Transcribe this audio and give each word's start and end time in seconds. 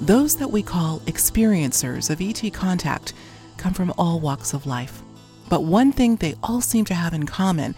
Those 0.00 0.36
that 0.36 0.50
we 0.50 0.62
call 0.62 1.00
experiencers 1.00 2.08
of 2.08 2.22
ET 2.22 2.50
contact 2.54 3.12
come 3.58 3.74
from 3.74 3.92
all 3.98 4.18
walks 4.18 4.54
of 4.54 4.64
life. 4.64 5.02
But 5.50 5.64
one 5.64 5.92
thing 5.92 6.16
they 6.16 6.36
all 6.42 6.62
seem 6.62 6.86
to 6.86 6.94
have 6.94 7.12
in 7.12 7.26
common, 7.26 7.74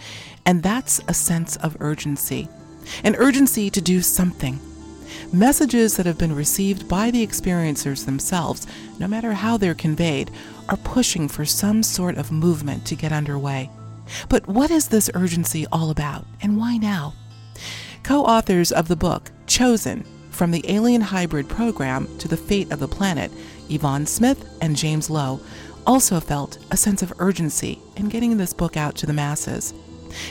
and 0.46 0.62
that's 0.62 1.00
a 1.08 1.14
sense 1.14 1.56
of 1.56 1.76
urgency. 1.80 2.48
An 3.02 3.16
urgency 3.16 3.70
to 3.70 3.80
do 3.80 4.00
something. 4.02 4.60
Messages 5.32 5.96
that 5.96 6.06
have 6.06 6.18
been 6.18 6.34
received 6.34 6.88
by 6.88 7.10
the 7.10 7.26
experiencers 7.26 8.04
themselves, 8.04 8.68
no 9.00 9.08
matter 9.08 9.32
how 9.32 9.56
they're 9.56 9.74
conveyed, 9.74 10.30
are 10.68 10.76
pushing 10.76 11.26
for 11.26 11.44
some 11.44 11.82
sort 11.82 12.16
of 12.16 12.30
movement 12.30 12.86
to 12.86 12.94
get 12.94 13.10
underway. 13.10 13.68
But 14.28 14.46
what 14.46 14.70
is 14.70 14.88
this 14.88 15.10
urgency 15.14 15.66
all 15.72 15.90
about, 15.90 16.24
and 16.40 16.56
why 16.56 16.76
now? 16.76 17.14
Co 18.04 18.24
authors 18.24 18.70
of 18.70 18.86
the 18.86 18.96
book, 18.96 19.32
Chosen 19.46 20.04
From 20.32 20.50
the 20.50 20.64
Alien 20.66 21.02
Hybrid 21.02 21.48
Program 21.48 22.08
to 22.18 22.26
the 22.26 22.36
Fate 22.36 22.72
of 22.72 22.80
the 22.80 22.88
Planet, 22.88 23.30
Yvonne 23.68 24.06
Smith 24.06 24.48
and 24.60 24.74
James 24.74 25.08
Lowe, 25.10 25.40
also 25.86 26.20
felt 26.20 26.58
a 26.70 26.76
sense 26.76 27.02
of 27.02 27.12
urgency 27.18 27.78
in 27.96 28.08
getting 28.08 28.36
this 28.36 28.54
book 28.54 28.76
out 28.76 28.96
to 28.96 29.06
the 29.06 29.12
masses. 29.12 29.74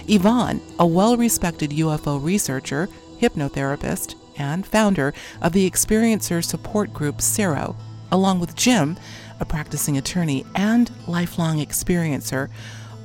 Yvonne, 0.07 0.59
a 0.79 0.85
well 0.85 1.15
respected 1.17 1.71
UFO 1.71 2.21
researcher, 2.21 2.89
hypnotherapist, 3.19 4.15
and 4.37 4.65
founder 4.65 5.13
of 5.41 5.53
the 5.53 5.69
experiencer 5.69 6.43
support 6.43 6.91
group 6.93 7.19
CERO, 7.21 7.75
along 8.11 8.39
with 8.39 8.55
Jim, 8.55 8.97
a 9.39 9.45
practicing 9.45 9.97
attorney 9.97 10.45
and 10.55 10.91
lifelong 11.07 11.59
experiencer, 11.59 12.49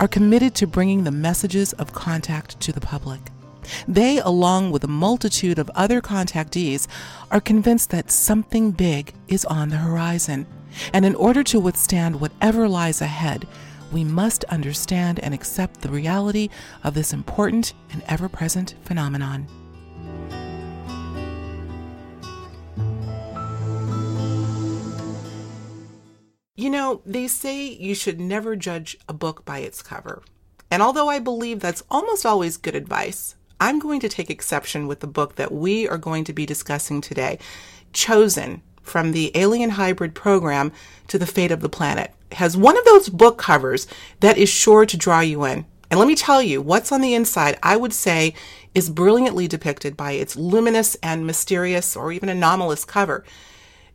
are 0.01 0.09
committed 0.09 0.54
to 0.54 0.66
bringing 0.66 1.04
the 1.04 1.10
messages 1.10 1.73
of 1.74 1.92
contact 1.92 2.59
to 2.60 2.73
the 2.73 2.80
public. 2.80 3.20
They, 3.88 4.18
along 4.18 4.70
with 4.70 4.84
a 4.84 4.88
multitude 4.88 5.59
of 5.59 5.70
other 5.74 6.00
contactees, 6.00 6.86
are 7.30 7.40
convinced 7.40 7.90
that 7.90 8.10
something 8.10 8.70
big 8.70 9.12
is 9.28 9.45
on 9.45 9.68
the 9.68 9.76
horizon. 9.76 10.46
And 10.92 11.04
in 11.04 11.14
order 11.14 11.42
to 11.45 11.60
withstand 11.60 12.20
whatever 12.20 12.68
lies 12.68 13.00
ahead, 13.00 13.46
we 13.92 14.04
must 14.04 14.44
understand 14.44 15.20
and 15.20 15.32
accept 15.32 15.80
the 15.80 15.88
reality 15.88 16.48
of 16.82 16.94
this 16.94 17.12
important 17.12 17.72
and 17.92 18.02
ever 18.09 18.28
present 18.28 18.74
phenomenon. 18.82 19.46
You 26.59 26.70
know, 26.70 27.02
they 27.04 27.28
say 27.28 27.68
you 27.68 27.94
should 27.94 28.18
never 28.18 28.56
judge 28.56 28.96
a 29.09 29.12
book 29.12 29.44
by 29.44 29.59
its 29.59 29.82
cover. 29.82 30.22
And 30.70 30.82
although 30.82 31.09
I 31.09 31.18
believe 31.18 31.60
that's 31.60 31.82
almost 31.90 32.26
always 32.26 32.56
good 32.56 32.74
advice, 32.74 33.37
I'm 33.60 33.79
going 33.79 34.01
to 34.01 34.09
take 34.09 34.29
exception 34.29 34.87
with 34.87 35.01
the 35.01 35.07
book 35.07 35.37
that 35.37 35.51
we 35.51 35.88
are 35.88 35.96
going 35.96 36.24
to 36.24 36.32
be 36.35 36.45
discussing 36.45 37.01
today 37.01 37.38
Chosen 37.95 38.60
from 38.82 39.12
the 39.12 39.32
Alien 39.35 39.71
Hybrid 39.71 40.15
Program 40.15 40.73
to 41.09 41.18
the 41.18 41.26
Fate 41.26 41.51
of 41.51 41.60
the 41.60 41.68
Planet. 41.68 42.12
It 42.30 42.37
has 42.37 42.57
one 42.57 42.77
of 42.77 42.84
those 42.84 43.09
book 43.09 43.38
covers 43.38 43.87
that 44.21 44.37
is 44.37 44.51
sure 44.51 44.84
to 44.84 44.96
draw 44.96 45.21
you 45.21 45.45
in. 45.45 45.65
And 45.90 45.99
let 45.99 46.07
me 46.07 46.15
tell 46.15 46.43
you, 46.43 46.60
what's 46.60 46.93
on 46.93 47.01
the 47.01 47.15
inside, 47.15 47.59
I 47.62 47.77
would 47.77 47.95
say, 47.95 48.34
is 48.74 48.90
brilliantly 48.90 49.49
depicted 49.49 49.96
by 49.96 50.12
its 50.12 50.37
luminous 50.37 50.95
and 50.96 51.27
mysterious 51.27 51.96
or 51.96 52.12
even 52.12 52.29
anomalous 52.29 52.84
cover. 52.84 53.24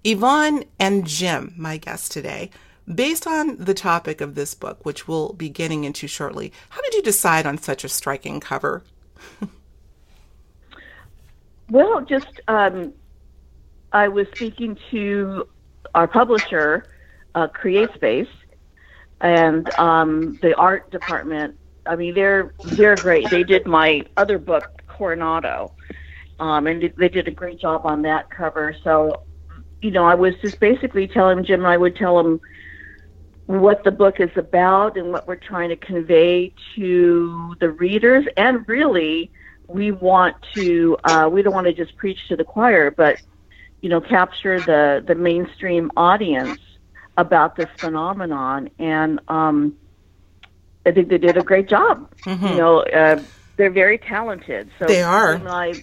Yvonne 0.04 0.64
and 0.80 1.06
Jim, 1.06 1.54
my 1.56 1.78
guests 1.78 2.10
today, 2.10 2.50
based 2.92 3.28
on 3.28 3.58
the 3.58 3.76
topic 3.76 4.22
of 4.22 4.34
this 4.34 4.56
book, 4.56 4.84
which 4.86 5.08
we'll 5.08 5.34
be 5.34 5.50
getting 5.50 5.84
into 5.84 6.08
shortly, 6.08 6.52
how 6.70 6.82
did 6.82 6.96
you 6.96 7.04
decide 7.04 7.46
on 7.46 7.60
such 7.60 7.84
a 7.84 7.90
striking 7.90 8.40
cover? 8.40 8.84
well, 11.70 12.02
just 12.02 12.42
um, 12.48 12.94
I 13.92 14.08
was 14.08 14.28
speaking 14.36 14.78
to 14.92 15.48
our 15.94 16.08
publisher, 16.08 16.86
uh, 17.36 17.48
CreateSpace, 17.48 18.28
and 19.22 19.70
um, 19.80 20.40
the 20.42 20.56
art 20.56 20.90
department. 20.92 21.58
I 21.86 21.96
mean, 21.96 22.14
they're 22.14 22.54
they're 22.64 22.96
great. 22.96 23.30
They 23.30 23.44
did 23.44 23.66
my 23.66 24.04
other 24.18 24.38
book, 24.38 24.82
Coronado, 24.88 25.74
um, 26.40 26.68
and 26.68 26.94
they 26.98 27.10
did 27.10 27.28
a 27.28 27.32
great 27.32 27.60
job 27.60 27.86
on 27.86 28.02
that 28.04 28.30
cover. 28.30 28.76
So, 28.84 29.24
you 29.82 29.92
know, 29.92 30.06
I 30.06 30.16
was 30.16 30.34
just 30.42 30.60
basically 30.60 31.08
telling 31.08 31.44
Jim, 31.44 31.66
I 31.66 31.78
would 31.78 31.96
tell 31.96 32.20
him 32.20 32.40
what 33.60 33.84
the 33.84 33.92
book 33.92 34.20
is 34.20 34.30
about 34.36 34.98
and 34.98 35.12
what 35.12 35.28
we're 35.28 35.36
trying 35.36 35.70
to 35.70 35.76
convey 35.76 36.54
to 36.76 37.56
the 37.60 37.70
readers, 37.70 38.26
and 38.38 38.68
really, 38.68 39.32
we 39.68 39.92
want 39.92 40.36
to 40.54 40.98
uh, 41.04 41.30
we 41.32 41.42
don't 41.42 41.54
want 41.54 41.68
to 41.68 41.74
just 41.74 41.96
preach 41.98 42.28
to 42.28 42.36
the 42.36 42.44
choir, 42.44 42.92
but 42.92 43.22
you 43.82 43.90
know, 43.90 44.00
capture 44.00 44.60
the 44.60 45.04
the 45.06 45.16
mainstream 45.16 45.92
audience 45.98 46.60
about 47.18 47.56
this 47.56 47.70
phenomenon, 47.78 48.70
and 48.80 49.20
um, 49.28 49.76
I 50.86 50.92
think 50.92 51.10
they 51.10 51.18
did 51.18 51.38
a 51.38 51.44
great 51.44 51.68
job. 51.68 52.10
Mm-hmm. 52.22 52.48
You 52.48 52.56
know, 52.56 52.80
uh, 52.82 53.22
they're 53.58 53.70
very 53.72 53.98
talented. 53.98 54.70
So 54.80 54.86
they 54.86 55.02
are. 55.02 55.34
And 55.34 55.48
I 55.48 55.74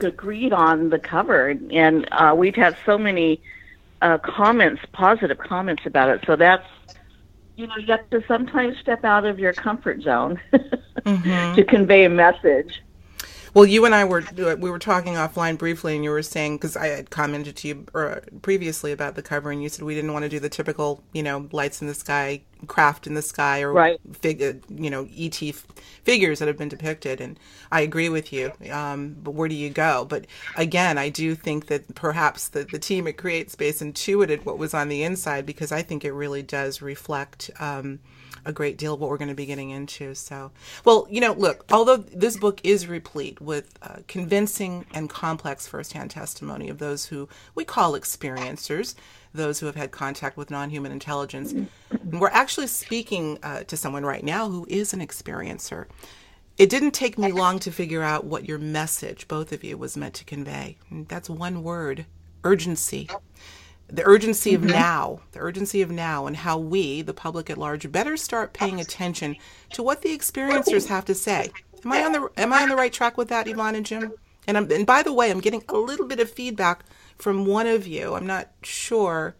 agreed 0.00 0.52
on 0.52 0.90
the 0.90 0.98
cover, 0.98 1.48
and 1.48 2.08
uh, 2.12 2.34
we've 2.36 2.54
had 2.54 2.76
so 2.84 2.98
many 2.98 3.40
uh, 4.04 4.18
comments, 4.18 4.82
positive 4.92 5.38
comments 5.38 5.82
about 5.86 6.10
it. 6.10 6.22
So 6.26 6.36
that's 6.36 6.66
you 7.56 7.66
know, 7.68 7.76
you 7.76 7.86
have 7.86 8.10
to 8.10 8.22
sometimes 8.26 8.76
step 8.78 9.04
out 9.04 9.24
of 9.24 9.38
your 9.38 9.52
comfort 9.52 10.02
zone 10.02 10.40
mm-hmm. 10.52 11.54
to 11.54 11.64
convey 11.64 12.04
a 12.04 12.08
message. 12.08 12.82
Well, 13.54 13.66
you 13.66 13.84
and 13.84 13.94
I 13.94 14.04
were 14.04 14.24
we 14.36 14.68
were 14.68 14.80
talking 14.80 15.14
offline 15.14 15.56
briefly, 15.56 15.94
and 15.94 16.02
you 16.02 16.10
were 16.10 16.22
saying 16.22 16.56
because 16.56 16.76
I 16.76 16.88
had 16.88 17.10
commented 17.10 17.54
to 17.58 17.68
you 17.68 17.86
uh, 17.94 18.16
previously 18.42 18.90
about 18.90 19.14
the 19.14 19.22
cover, 19.22 19.52
and 19.52 19.62
you 19.62 19.68
said 19.68 19.84
we 19.84 19.94
didn't 19.94 20.12
want 20.12 20.24
to 20.24 20.28
do 20.28 20.40
the 20.40 20.48
typical, 20.48 21.04
you 21.12 21.22
know, 21.22 21.48
lights 21.52 21.80
in 21.80 21.86
the 21.86 21.94
sky, 21.94 22.42
craft 22.66 23.06
in 23.06 23.14
the 23.14 23.22
sky, 23.22 23.62
or 23.62 23.72
right. 23.72 24.00
fig, 24.12 24.42
uh, 24.42 24.54
you 24.68 24.90
know, 24.90 25.08
ET 25.16 25.40
f- 25.40 25.66
figures 26.02 26.40
that 26.40 26.48
have 26.48 26.58
been 26.58 26.68
depicted. 26.68 27.20
And 27.20 27.38
I 27.70 27.82
agree 27.82 28.08
with 28.08 28.32
you. 28.32 28.50
Um, 28.72 29.14
but 29.22 29.34
where 29.34 29.48
do 29.48 29.54
you 29.54 29.70
go? 29.70 30.04
But 30.04 30.26
again, 30.56 30.98
I 30.98 31.08
do 31.08 31.36
think 31.36 31.68
that 31.68 31.94
perhaps 31.94 32.48
the 32.48 32.64
the 32.64 32.80
team 32.80 33.06
at 33.06 33.16
CreateSpace 33.16 33.80
intuited 33.80 34.44
what 34.44 34.58
was 34.58 34.74
on 34.74 34.88
the 34.88 35.04
inside 35.04 35.46
because 35.46 35.70
I 35.70 35.82
think 35.82 36.04
it 36.04 36.12
really 36.12 36.42
does 36.42 36.82
reflect. 36.82 37.52
Um, 37.60 38.00
a 38.44 38.52
great 38.52 38.76
deal 38.76 38.94
of 38.94 39.00
what 39.00 39.10
we're 39.10 39.18
going 39.18 39.28
to 39.28 39.34
be 39.34 39.46
getting 39.46 39.70
into. 39.70 40.14
So, 40.14 40.50
well, 40.84 41.06
you 41.10 41.20
know, 41.20 41.32
look, 41.32 41.64
although 41.70 41.96
this 41.96 42.36
book 42.36 42.60
is 42.64 42.86
replete 42.86 43.40
with 43.40 43.78
uh, 43.82 43.96
convincing 44.06 44.86
and 44.94 45.08
complex 45.08 45.66
firsthand 45.66 46.10
testimony 46.10 46.68
of 46.68 46.78
those 46.78 47.06
who 47.06 47.28
we 47.54 47.64
call 47.64 47.92
experiencers, 47.92 48.94
those 49.32 49.60
who 49.60 49.66
have 49.66 49.76
had 49.76 49.90
contact 49.90 50.36
with 50.36 50.50
non 50.50 50.70
human 50.70 50.92
intelligence, 50.92 51.54
we're 52.04 52.28
actually 52.28 52.66
speaking 52.66 53.38
uh, 53.42 53.64
to 53.64 53.76
someone 53.76 54.04
right 54.04 54.24
now 54.24 54.48
who 54.48 54.66
is 54.68 54.92
an 54.92 55.00
experiencer. 55.00 55.86
It 56.56 56.70
didn't 56.70 56.92
take 56.92 57.18
me 57.18 57.32
long 57.32 57.58
to 57.60 57.72
figure 57.72 58.02
out 58.02 58.24
what 58.24 58.46
your 58.46 58.58
message, 58.58 59.26
both 59.26 59.50
of 59.50 59.64
you, 59.64 59.76
was 59.76 59.96
meant 59.96 60.14
to 60.14 60.24
convey. 60.24 60.76
That's 61.08 61.28
one 61.28 61.64
word 61.64 62.06
urgency 62.44 63.08
the 63.88 64.02
urgency 64.04 64.52
mm-hmm. 64.52 64.64
of 64.64 64.70
now, 64.70 65.20
the 65.32 65.40
urgency 65.40 65.82
of 65.82 65.90
now, 65.90 66.26
and 66.26 66.36
how 66.36 66.58
we, 66.58 67.02
the 67.02 67.14
public 67.14 67.50
at 67.50 67.58
large, 67.58 67.90
better 67.92 68.16
start 68.16 68.52
paying 68.52 68.80
attention 68.80 69.36
to 69.72 69.82
what 69.82 70.02
the 70.02 70.16
experiencers 70.16 70.88
have 70.88 71.04
to 71.06 71.14
say. 71.14 71.50
Am 71.84 71.92
I 71.92 72.04
on 72.04 72.12
the 72.12 72.30
Am 72.36 72.52
I 72.52 72.62
on 72.62 72.70
the 72.70 72.76
right 72.76 72.92
track 72.92 73.18
with 73.18 73.28
that, 73.28 73.46
Yvonne 73.46 73.74
and 73.74 73.84
Jim? 73.84 74.12
And 74.46 74.56
I'm, 74.56 74.70
and 74.70 74.86
by 74.86 75.02
the 75.02 75.12
way, 75.12 75.30
I'm 75.30 75.40
getting 75.40 75.62
a 75.68 75.76
little 75.76 76.06
bit 76.06 76.20
of 76.20 76.30
feedback 76.30 76.84
from 77.16 77.46
one 77.46 77.66
of 77.66 77.86
you. 77.86 78.14
I'm 78.14 78.26
not 78.26 78.50
sure, 78.62 79.34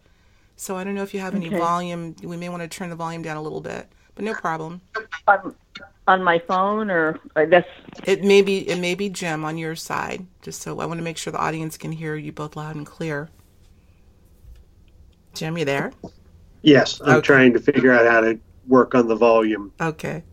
so 0.55 0.75
I 0.75 0.83
don't 0.83 0.95
know 0.95 1.03
if 1.03 1.13
you 1.13 1.19
have 1.19 1.35
any 1.35 1.47
okay. 1.47 1.57
volume. 1.57 2.15
We 2.23 2.37
may 2.37 2.49
want 2.49 2.61
to 2.61 2.67
turn 2.67 2.89
the 2.89 2.95
volume 2.95 3.21
down 3.21 3.37
a 3.37 3.41
little 3.41 3.61
bit, 3.61 3.87
but 4.15 4.25
no 4.25 4.33
problem. 4.33 4.81
On, 5.27 5.55
on 6.07 6.23
my 6.23 6.39
phone, 6.39 6.89
or 6.89 7.19
I 7.35 7.45
guess 7.45 7.65
it 8.05 8.23
may 8.23 8.41
be 8.41 8.67
it 8.69 8.79
may 8.79 8.95
be 8.95 9.09
Jim 9.09 9.43
on 9.43 9.57
your 9.57 9.75
side. 9.75 10.25
Just 10.41 10.61
so 10.61 10.79
I 10.79 10.85
want 10.85 10.99
to 10.99 11.03
make 11.03 11.17
sure 11.17 11.31
the 11.33 11.39
audience 11.39 11.77
can 11.77 11.91
hear 11.91 12.15
you 12.15 12.31
both 12.31 12.55
loud 12.55 12.75
and 12.75 12.85
clear. 12.85 13.29
Jim, 15.35 15.57
you 15.57 15.65
there? 15.65 15.91
Yes, 16.61 17.01
I'm 17.01 17.17
okay. 17.17 17.25
trying 17.25 17.53
to 17.53 17.59
figure 17.59 17.93
out 17.93 18.05
how 18.05 18.21
to 18.21 18.39
work 18.67 18.95
on 18.95 19.07
the 19.07 19.15
volume. 19.15 19.71
Okay. 19.79 20.23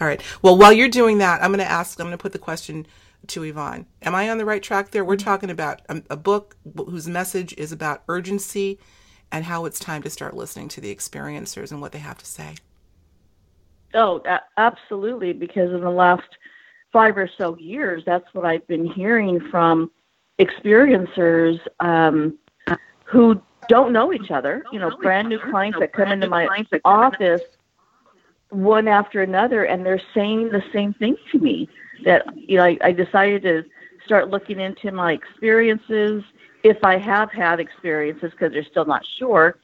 All 0.00 0.06
right. 0.06 0.22
Well, 0.42 0.56
while 0.56 0.72
you're 0.72 0.88
doing 0.88 1.18
that, 1.18 1.42
I'm 1.42 1.50
going 1.50 1.58
to 1.58 1.70
ask, 1.70 1.98
I'm 1.98 2.06
going 2.06 2.16
to 2.16 2.22
put 2.22 2.32
the 2.32 2.38
question 2.38 2.86
to 3.28 3.42
Yvonne. 3.42 3.86
Am 4.02 4.14
I 4.14 4.30
on 4.30 4.38
the 4.38 4.44
right 4.44 4.62
track 4.62 4.92
there? 4.92 5.04
We're 5.04 5.16
talking 5.16 5.50
about 5.50 5.82
a, 5.88 6.02
a 6.10 6.16
book 6.16 6.56
whose 6.76 7.08
message 7.08 7.52
is 7.58 7.72
about 7.72 8.04
urgency 8.08 8.78
and 9.32 9.44
how 9.44 9.64
it's 9.64 9.80
time 9.80 10.02
to 10.04 10.10
start 10.10 10.36
listening 10.36 10.68
to 10.68 10.80
the 10.80 10.94
experiencers 10.94 11.72
and 11.72 11.80
what 11.80 11.92
they 11.92 11.98
have 11.98 12.18
to 12.18 12.26
say. 12.26 12.54
Oh, 13.94 14.22
absolutely. 14.56 15.32
Because 15.32 15.72
in 15.72 15.80
the 15.80 15.90
last 15.90 16.28
five 16.92 17.18
or 17.18 17.28
so 17.36 17.56
years, 17.58 18.04
that's 18.06 18.32
what 18.32 18.44
I've 18.44 18.66
been 18.68 18.86
hearing 18.86 19.40
from 19.50 19.90
experiencers 20.38 21.58
um, 21.80 22.38
who 23.04 23.42
don't 23.68 23.92
know 23.92 24.12
each 24.12 24.30
other. 24.30 24.64
You 24.72 24.78
know, 24.78 24.96
brand 24.96 25.28
new 25.28 25.38
clients 25.38 25.78
that 25.78 25.92
come 25.92 26.08
into 26.08 26.28
my 26.28 26.48
office 26.84 27.42
one 28.50 28.88
after 28.88 29.22
another, 29.22 29.64
and 29.64 29.84
they're 29.84 30.02
saying 30.14 30.50
the 30.50 30.62
same 30.72 30.94
thing 30.94 31.16
to 31.32 31.38
me. 31.38 31.68
That 32.04 32.24
you 32.36 32.56
know, 32.56 32.64
I, 32.64 32.78
I 32.82 32.92
decided 32.92 33.42
to 33.42 33.64
start 34.04 34.30
looking 34.30 34.60
into 34.60 34.92
my 34.92 35.12
experiences 35.12 36.22
if 36.62 36.82
I 36.82 36.96
have 36.98 37.30
had 37.30 37.60
experiences 37.60 38.32
because 38.32 38.52
they're 38.52 38.64
still 38.64 38.84
not 38.84 39.04
sure. 39.18 39.58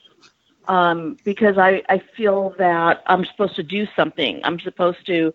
Um, 0.67 1.19
because 1.25 1.59
I, 1.59 1.83
I 1.89 2.03
feel 2.17 2.55
that 2.59 3.03
I'm 3.07 3.25
supposed 3.27 3.57
to 3.57 3.63
do 3.63 3.87
something. 3.95 4.41
I'm 4.45 4.59
supposed 4.61 5.05
to 5.07 5.35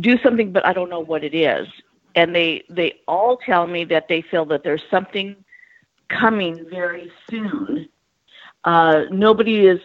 do 0.00 0.18
something, 0.18 0.52
but 0.52 0.66
I 0.66 0.72
don't 0.72 0.90
know 0.90 1.00
what 1.00 1.24
it 1.24 1.34
is. 1.34 1.66
And 2.14 2.34
they 2.34 2.64
they 2.68 3.00
all 3.06 3.36
tell 3.38 3.66
me 3.66 3.84
that 3.84 4.08
they 4.08 4.22
feel 4.22 4.44
that 4.46 4.64
there's 4.64 4.82
something 4.90 5.36
coming 6.08 6.66
very 6.70 7.10
soon. 7.30 7.88
Uh, 8.64 9.04
nobody 9.10 9.66
is 9.66 9.80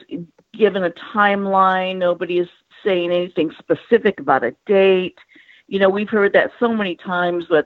given 0.53 0.83
a 0.83 0.91
timeline. 0.91 1.97
Nobody 1.97 2.39
is 2.39 2.47
saying 2.83 3.11
anything 3.11 3.51
specific 3.57 4.19
about 4.19 4.43
a 4.43 4.55
date. 4.65 5.17
You 5.67 5.79
know, 5.79 5.89
we've 5.89 6.09
heard 6.09 6.33
that 6.33 6.51
so 6.59 6.73
many 6.73 6.95
times 6.95 7.49
with, 7.49 7.65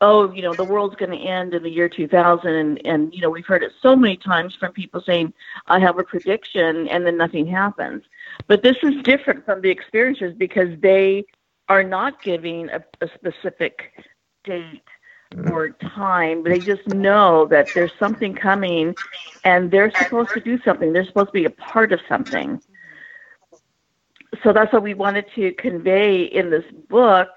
oh, 0.00 0.32
you 0.32 0.42
know, 0.42 0.54
the 0.54 0.64
world's 0.64 0.96
going 0.96 1.10
to 1.10 1.18
end 1.18 1.54
in 1.54 1.62
the 1.62 1.70
year 1.70 1.88
2000. 1.88 2.48
And, 2.48 2.86
and, 2.86 3.14
you 3.14 3.20
know, 3.20 3.30
we've 3.30 3.46
heard 3.46 3.62
it 3.62 3.72
so 3.82 3.96
many 3.96 4.16
times 4.16 4.54
from 4.54 4.72
people 4.72 5.02
saying, 5.04 5.32
I 5.66 5.80
have 5.80 5.98
a 5.98 6.04
prediction, 6.04 6.88
and 6.88 7.06
then 7.06 7.16
nothing 7.16 7.46
happens. 7.46 8.04
But 8.46 8.62
this 8.62 8.76
is 8.82 9.02
different 9.02 9.44
from 9.44 9.60
the 9.60 9.74
experiencers 9.74 10.36
because 10.36 10.78
they 10.80 11.24
are 11.68 11.82
not 11.82 12.22
giving 12.22 12.68
a, 12.70 12.84
a 13.00 13.08
specific 13.14 13.92
date 14.44 14.82
or 15.50 15.70
time. 15.70 16.42
They 16.42 16.58
just 16.58 16.86
know 16.88 17.46
that 17.46 17.68
there's 17.74 17.92
something 17.98 18.34
coming 18.34 18.94
and 19.44 19.70
they're 19.70 19.92
supposed 19.92 20.30
to 20.34 20.40
do 20.40 20.58
something. 20.62 20.92
They're 20.92 21.06
supposed 21.06 21.28
to 21.28 21.32
be 21.32 21.44
a 21.44 21.50
part 21.50 21.92
of 21.92 22.00
something. 22.08 22.60
So 24.42 24.52
that's 24.52 24.72
what 24.72 24.82
we 24.82 24.94
wanted 24.94 25.26
to 25.34 25.52
convey 25.54 26.22
in 26.22 26.50
this 26.50 26.64
book 26.88 27.28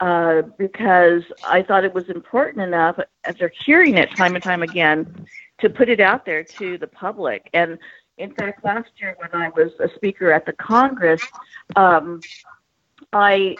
uh, 0.00 0.42
because 0.58 1.22
I 1.44 1.62
thought 1.62 1.84
it 1.84 1.92
was 1.92 2.08
important 2.08 2.62
enough 2.62 2.98
after 3.24 3.52
hearing 3.64 3.98
it 3.98 4.10
time 4.16 4.34
and 4.34 4.42
time 4.42 4.62
again 4.62 5.26
to 5.60 5.68
put 5.68 5.88
it 5.88 6.00
out 6.00 6.24
there 6.24 6.42
to 6.42 6.78
the 6.78 6.86
public. 6.86 7.50
And 7.52 7.78
in 8.16 8.32
fact, 8.32 8.64
last 8.64 8.90
year 8.96 9.16
when 9.18 9.30
I 9.34 9.50
was 9.50 9.72
a 9.78 9.88
speaker 9.96 10.32
at 10.32 10.46
the 10.46 10.52
Congress, 10.52 11.22
um, 11.76 12.20
I 13.12 13.56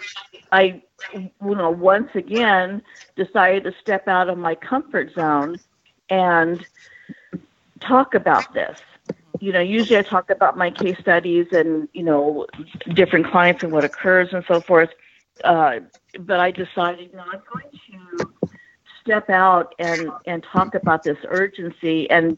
I 0.53 0.83
you 1.15 1.31
know 1.41 1.71
once 1.71 2.11
again 2.15 2.83
decided 3.17 3.65
to 3.65 3.73
step 3.81 4.09
out 4.09 4.29
of 4.29 4.39
my 4.39 4.55
comfort 4.55 5.13
zone 5.15 5.59
and 6.09 6.67
talk 7.81 8.15
about 8.15 8.53
this. 8.53 8.79
You 9.41 9.53
know, 9.53 9.61
usually 9.61 9.99
I 9.99 10.03
talk 10.03 10.29
about 10.29 10.57
my 10.57 10.71
case 10.71 10.99
studies 10.99 11.47
and 11.53 11.89
you 11.93 12.03
know 12.03 12.47
different 12.95 13.27
clients 13.27 13.63
and 13.63 13.73
what 13.73 13.85
occurs 13.85 14.29
and 14.33 14.45
so 14.47 14.61
forth. 14.61 14.91
Uh, 15.45 15.81
but 16.21 16.41
I 16.41 16.51
decided, 16.51 17.15
no, 17.15 17.21
I'm 17.21 17.41
going 17.51 17.71
to 17.93 18.31
step 19.01 19.31
out 19.31 19.75
and 19.79 20.11
and 20.27 20.43
talk 20.43 20.75
about 20.75 21.03
this 21.03 21.19
urgency 21.29 22.11
and 22.11 22.37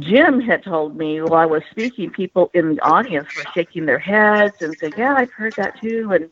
Jim 0.00 0.40
had 0.40 0.62
told 0.62 0.96
me 0.96 1.20
while 1.22 1.34
I 1.40 1.46
was 1.46 1.62
speaking, 1.70 2.10
people 2.10 2.50
in 2.54 2.76
the 2.76 2.80
audience 2.82 3.28
were 3.36 3.44
shaking 3.52 3.86
their 3.86 3.98
heads 3.98 4.62
and 4.62 4.76
saying, 4.78 4.94
"Yeah, 4.96 5.14
I've 5.14 5.32
heard 5.32 5.54
that 5.56 5.80
too." 5.80 6.12
And 6.12 6.30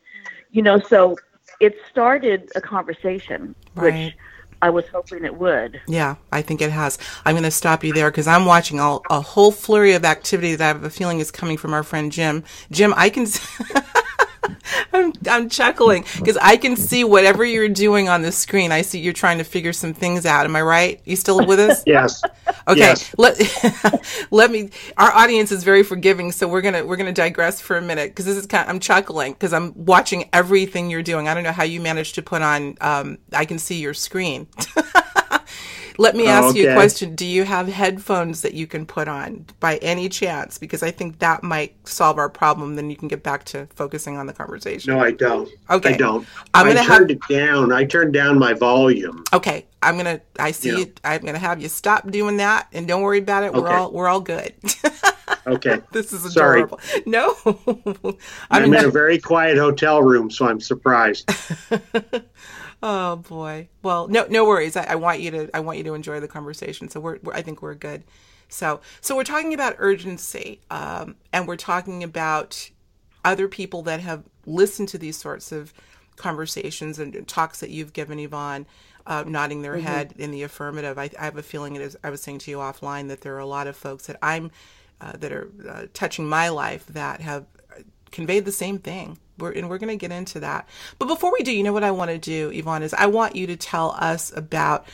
you 0.51 0.63
know, 0.63 0.79
so 0.79 1.17
it 1.61 1.77
started 1.91 2.51
a 2.55 2.61
conversation, 2.61 3.55
right. 3.75 4.07
which 4.07 4.15
I 4.63 4.71
was 4.71 4.87
hoping 4.89 5.25
it 5.25 5.37
would. 5.37 5.81
Yeah, 5.87 6.17
I 6.33 6.43
think 6.43 6.61
it 6.61 6.71
has. 6.71 6.99
I'm 7.25 7.35
going 7.35 7.45
to 7.45 7.51
stop 7.51 7.85
you 7.85 7.93
there 7.93 8.11
because 8.11 8.27
I'm 8.27 8.47
watching 8.47 8.81
all, 8.81 9.03
a 9.11 9.21
whole 9.21 9.53
flurry 9.53 9.93
of 9.93 10.05
activity 10.05 10.55
that 10.55 10.65
I 10.65 10.69
have 10.69 10.85
a 10.85 10.91
feeling 10.91 11.21
is 11.21 11.31
coming 11.31 11.57
from 11.57 11.75
our 11.75 11.83
friend 11.83 12.11
Jim. 12.11 12.45
Jim, 12.71 12.95
I 12.97 13.11
can. 13.11 13.27
I'm, 14.93 15.13
I'm 15.29 15.49
chuckling 15.49 16.05
because 16.19 16.37
I 16.37 16.57
can 16.57 16.77
see 16.77 17.05
whatever 17.05 17.45
you're 17.45 17.69
doing 17.69 18.09
on 18.09 18.23
the 18.23 18.33
screen. 18.33 18.73
I 18.73 18.83
see 18.83 18.99
you're 19.01 19.13
trying 19.13 19.39
to 19.39 19.45
figure 19.45 19.73
some 19.73 19.95
things 19.95 20.27
out. 20.27 20.45
Am 20.45 20.57
I 20.57 20.63
right? 20.63 21.01
You 21.05 21.17
still 21.17 21.45
with 21.47 21.61
us? 21.61 21.83
yes. 21.87 22.23
Okay. 22.69 22.81
Yes. 22.81 23.15
Let 23.17 24.07
let 24.31 24.51
me. 24.51 24.71
Our 24.97 25.13
audience 25.13 25.53
is 25.53 25.65
very 25.65 25.83
forgiving, 25.83 26.33
so 26.33 26.49
we're 26.49 26.63
gonna 26.63 26.85
we're 26.85 26.97
gonna 26.97 27.13
digress 27.13 27.61
for 27.61 27.77
a 27.77 27.83
minute 27.83 28.11
because 28.11 28.25
this 28.25 28.37
is 28.37 28.47
kind. 28.47 28.65
Of, 28.65 28.71
I'm 28.71 28.81
chuckling 28.81 29.33
because 29.33 29.53
I'm 29.53 29.73
watching 29.85 30.29
everything 30.33 30.91
you're 30.91 31.03
doing. 31.03 31.29
I 31.29 31.35
don't 31.35 31.45
know 31.45 31.53
how 31.53 31.65
you 31.65 31.81
managed 31.81 32.15
to 32.17 32.23
put 32.23 32.43
on. 32.43 32.77
Um, 32.81 33.19
I 33.33 33.45
can 33.45 33.59
see 33.59 33.81
your 33.81 33.95
screen. 33.95 34.49
Let 35.99 36.17
me 36.17 36.27
ask 36.27 36.49
okay. 36.49 36.63
you 36.63 36.71
a 36.71 36.75
question. 36.75 37.15
Do 37.15 37.27
you 37.27 37.45
have 37.45 37.69
headphones 37.69 38.43
that 38.43 38.55
you 38.55 38.67
can 38.67 38.87
put 38.87 39.09
on 39.09 39.47
by 39.61 39.77
any 39.79 40.09
chance? 40.09 40.59
Because 40.59 40.83
I 40.83 40.91
think 40.91 41.19
that 41.21 41.43
might 41.43 41.75
solve 41.89 42.19
our 42.19 42.29
problem. 42.29 42.77
Then 42.77 42.91
you 42.91 42.97
can 42.97 43.09
get 43.09 43.23
back 43.23 43.45
to 43.47 43.67
focusing 43.75 44.17
on 44.17 44.27
the 44.27 44.33
conversation. 44.33 44.93
No, 44.93 45.01
I 45.01 45.13
don't. 45.13 45.49
Okay. 45.71 45.95
I 45.95 45.97
don't. 45.97 46.27
I'm 46.55 46.67
gonna 46.67 46.81
I 46.81 46.85
turned 46.85 47.11
have... 47.11 47.19
it 47.19 47.35
down. 47.35 47.73
I 47.73 47.85
turned 47.85 48.13
down 48.13 48.39
my 48.39 48.53
volume. 48.53 49.25
Okay. 49.33 49.67
I'm 49.83 49.97
gonna. 49.97 50.21
I 50.39 50.51
see. 50.51 50.71
Yeah. 50.71 50.79
You, 50.79 50.93
I'm 51.05 51.25
gonna 51.25 51.39
have 51.39 51.61
you 51.61 51.69
stop 51.69 52.11
doing 52.11 52.39
that, 52.39 52.69
and 52.73 52.89
don't 52.89 53.03
worry 53.03 53.19
about 53.19 53.45
it. 53.45 53.53
We're 53.53 53.69
all 53.69 53.93
we're 53.93 54.09
all 54.09 54.21
good. 54.21 54.53
okay. 55.47 55.81
This 55.93 56.13
is 56.13 56.25
adorable. 56.25 56.81
Sorry. 56.81 57.03
No. 57.07 57.37
I'm, 58.51 58.65
I'm 58.65 58.75
in 58.75 58.85
a 58.85 58.91
very 58.91 59.19
quiet 59.19 59.59
hotel 59.59 60.03
room, 60.03 60.31
so 60.31 60.47
I'm 60.47 60.61
surprised. 60.61 61.31
Oh 62.89 63.17
boy. 63.17 63.69
Well, 63.83 64.07
no, 64.07 64.27
no 64.31 64.45
worries. 64.45 64.77
I, 64.77 64.85
I, 64.85 64.95
want 64.95 65.19
you 65.19 65.33
to, 65.33 65.51
I 65.53 65.59
want 65.59 65.79
you 65.79 65.83
to 65.85 65.95
enjoy 65.95 66.21
the 66.21 66.29
conversation. 66.29 66.89
So 66.89 67.01
we're, 67.01 67.19
we're 67.21 67.33
I 67.33 67.43
think 67.43 67.61
we're 67.61 67.75
good. 67.75 68.05
So, 68.49 68.81
so 69.01 69.17
we're 69.17 69.25
talking 69.25 69.53
about 69.53 69.75
urgency, 69.79 70.61
um, 70.71 71.17
and 71.33 71.49
we're 71.49 71.57
talking 71.57 72.05
about 72.05 72.71
other 73.25 73.49
people 73.49 73.83
that 73.83 73.99
have 73.99 74.23
listened 74.47 74.89
to 74.91 74.99
these 74.99 75.17
sorts 75.17 75.51
of 75.51 75.75
conversations 76.15 77.01
and 77.01 77.27
talks 77.27 77.59
that 77.59 77.71
you've 77.71 77.93
given, 77.93 78.21
Yvonne, 78.21 78.67
uh, 79.05 79.25
nodding 79.27 79.63
their 79.63 79.75
mm-hmm. 79.75 79.87
head 79.87 80.15
in 80.17 80.31
the 80.31 80.45
affirmative. 80.45 80.97
I, 80.97 81.11
I, 81.19 81.25
have 81.25 81.37
a 81.37 81.43
feeling, 81.43 81.77
as 81.79 81.97
I 82.05 82.11
was 82.11 82.23
saying 82.23 82.39
to 82.39 82.53
you 82.53 82.59
offline, 82.59 83.09
that 83.09 83.23
there 83.23 83.35
are 83.35 83.41
a 83.41 83.47
lot 83.47 83.67
of 83.67 83.77
folks 83.77 84.07
that 84.07 84.17
I'm, 84.23 84.53
uh, 85.01 85.17
that 85.17 85.33
are 85.33 85.51
uh, 85.69 85.87
touching 85.93 86.29
my 86.29 86.51
life 86.51 86.87
that 86.87 87.21
have 87.21 87.47
conveyed 88.13 88.45
the 88.45 88.53
same 88.53 88.79
thing. 88.79 89.19
We're, 89.39 89.53
and 89.53 89.69
we're 89.69 89.79
going 89.79 89.97
to 89.97 90.01
get 90.01 90.13
into 90.13 90.41
that. 90.41 90.69
But 90.99 91.07
before 91.07 91.33
we 91.33 91.43
do, 91.43 91.53
you 91.53 91.63
know 91.63 91.73
what 91.73 91.85
I 91.85 91.91
want 91.91 92.11
to 92.11 92.19
do, 92.19 92.51
Yvonne, 92.51 92.83
is 92.83 92.95
I 92.95 93.07
want 93.07 93.37
you 93.37 93.47
to 93.49 93.57
tell 93.57 93.97
us 93.99 94.35
about 94.37 94.87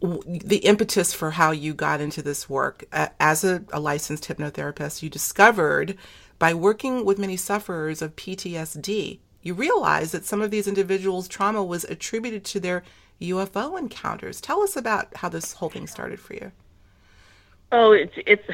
the 0.00 0.58
impetus 0.58 1.12
for 1.12 1.32
how 1.32 1.50
you 1.50 1.74
got 1.74 2.00
into 2.00 2.22
this 2.22 2.48
work. 2.48 2.84
As 2.92 3.44
a, 3.44 3.64
a 3.72 3.80
licensed 3.80 4.24
hypnotherapist, 4.28 5.02
you 5.02 5.10
discovered 5.10 5.96
by 6.38 6.54
working 6.54 7.04
with 7.04 7.18
many 7.18 7.36
sufferers 7.36 8.00
of 8.00 8.14
PTSD, 8.14 9.18
you 9.42 9.54
realized 9.54 10.12
that 10.12 10.24
some 10.24 10.40
of 10.40 10.50
these 10.50 10.68
individuals' 10.68 11.26
trauma 11.26 11.64
was 11.64 11.84
attributed 11.84 12.44
to 12.44 12.60
their 12.60 12.84
UFO 13.20 13.78
encounters. 13.78 14.40
Tell 14.40 14.62
us 14.62 14.76
about 14.76 15.16
how 15.16 15.28
this 15.28 15.54
whole 15.54 15.70
thing 15.70 15.86
started 15.86 16.20
for 16.20 16.34
you. 16.34 16.52
Oh, 17.72 17.92
it's 17.92 18.14
it's 18.26 18.48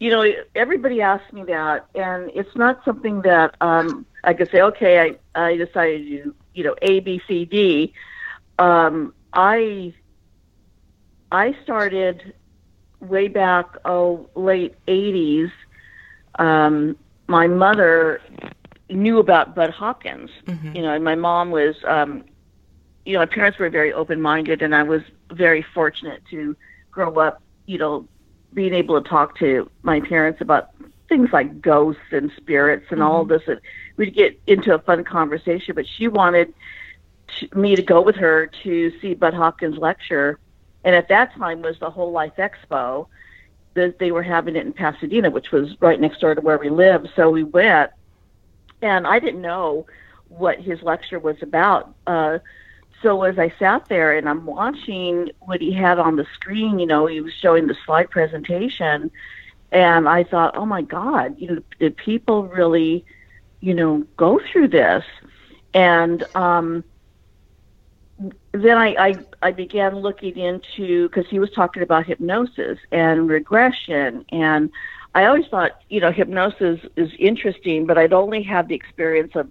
you 0.00 0.10
know, 0.10 0.24
everybody 0.54 1.02
asks 1.02 1.32
me 1.32 1.42
that, 1.44 1.86
and 1.94 2.30
it's 2.34 2.54
not 2.54 2.84
something 2.84 3.22
that 3.22 3.56
um, 3.60 4.06
I 4.22 4.32
could 4.32 4.50
say. 4.50 4.60
Okay, 4.62 5.00
I 5.00 5.16
I 5.34 5.56
decided 5.56 6.02
to 6.02 6.22
do 6.24 6.34
you 6.54 6.64
know 6.64 6.76
A 6.82 7.00
B 7.00 7.20
C 7.26 7.44
D. 7.44 7.92
Um, 8.58 9.12
I 9.32 9.92
I 11.32 11.56
started 11.64 12.34
way 13.00 13.28
back 13.28 13.66
oh 13.84 14.28
late 14.34 14.74
'80s. 14.86 15.50
Um, 16.38 16.96
my 17.26 17.48
mother 17.48 18.20
knew 18.88 19.18
about 19.18 19.54
Bud 19.56 19.70
Hopkins. 19.70 20.30
Mm-hmm. 20.46 20.76
You 20.76 20.82
know, 20.82 20.94
and 20.94 21.04
my 21.04 21.14
mom 21.14 21.50
was. 21.50 21.76
Um, 21.86 22.24
you 23.04 23.14
know, 23.14 23.20
my 23.20 23.26
parents 23.26 23.58
were 23.58 23.70
very 23.70 23.90
open-minded, 23.90 24.60
and 24.60 24.74
I 24.74 24.82
was 24.82 25.00
very 25.32 25.64
fortunate 25.72 26.22
to 26.28 26.54
grow 26.90 27.18
up. 27.20 27.40
You 27.64 27.78
know, 27.78 28.08
being 28.54 28.74
able 28.74 29.00
to 29.00 29.08
talk 29.08 29.38
to 29.38 29.70
my 29.82 30.00
parents 30.00 30.40
about 30.40 30.70
things 31.08 31.30
like 31.32 31.60
ghosts 31.60 32.02
and 32.10 32.30
spirits 32.36 32.86
and 32.90 33.00
mm-hmm. 33.00 33.10
all 33.10 33.24
this. 33.24 33.42
And 33.46 33.60
we'd 33.96 34.14
get 34.14 34.40
into 34.46 34.74
a 34.74 34.78
fun 34.78 35.04
conversation, 35.04 35.74
but 35.74 35.86
she 35.86 36.08
wanted 36.08 36.52
to, 37.38 37.58
me 37.58 37.76
to 37.76 37.82
go 37.82 38.00
with 38.00 38.16
her 38.16 38.46
to 38.64 38.98
see 39.00 39.14
Bud 39.14 39.34
Hopkins 39.34 39.78
lecture. 39.78 40.38
And 40.84 40.94
at 40.94 41.08
that 41.08 41.34
time 41.34 41.62
was 41.62 41.78
the 41.78 41.90
Whole 41.90 42.12
Life 42.12 42.34
Expo. 42.36 43.06
That 43.74 44.00
they 44.00 44.10
were 44.10 44.24
having 44.24 44.56
it 44.56 44.66
in 44.66 44.72
Pasadena, 44.72 45.30
which 45.30 45.52
was 45.52 45.80
right 45.80 46.00
next 46.00 46.20
door 46.20 46.34
to 46.34 46.40
where 46.40 46.58
we 46.58 46.68
live. 46.68 47.06
So 47.14 47.30
we 47.30 47.44
went, 47.44 47.92
and 48.82 49.06
I 49.06 49.20
didn't 49.20 49.42
know 49.42 49.86
what 50.28 50.58
his 50.58 50.82
lecture 50.82 51.20
was 51.20 51.36
about. 51.42 51.94
Uh, 52.04 52.38
so 53.02 53.22
as 53.22 53.38
I 53.38 53.52
sat 53.58 53.86
there 53.86 54.16
and 54.16 54.28
I'm 54.28 54.44
watching 54.44 55.30
what 55.40 55.60
he 55.60 55.72
had 55.72 55.98
on 55.98 56.16
the 56.16 56.26
screen, 56.34 56.78
you 56.78 56.86
know, 56.86 57.06
he 57.06 57.20
was 57.20 57.32
showing 57.32 57.66
the 57.66 57.76
slide 57.86 58.10
presentation, 58.10 59.10
and 59.70 60.08
I 60.08 60.24
thought, 60.24 60.56
oh 60.56 60.66
my 60.66 60.82
God, 60.82 61.36
you 61.38 61.48
know, 61.48 61.62
did 61.78 61.96
people 61.96 62.44
really, 62.48 63.04
you 63.60 63.74
know, 63.74 64.04
go 64.16 64.40
through 64.50 64.68
this? 64.68 65.04
And 65.74 66.24
um, 66.34 66.82
then 68.52 68.76
I, 68.76 68.94
I 68.98 69.18
I 69.42 69.52
began 69.52 69.96
looking 69.96 70.36
into 70.36 71.08
because 71.08 71.28
he 71.28 71.38
was 71.38 71.50
talking 71.50 71.82
about 71.82 72.06
hypnosis 72.06 72.78
and 72.90 73.28
regression, 73.28 74.24
and 74.30 74.70
I 75.14 75.26
always 75.26 75.46
thought, 75.46 75.82
you 75.88 76.00
know, 76.00 76.10
hypnosis 76.10 76.80
is 76.96 77.10
interesting, 77.18 77.86
but 77.86 77.98
I'd 77.98 78.12
only 78.12 78.42
had 78.42 78.68
the 78.68 78.74
experience 78.74 79.36
of 79.36 79.50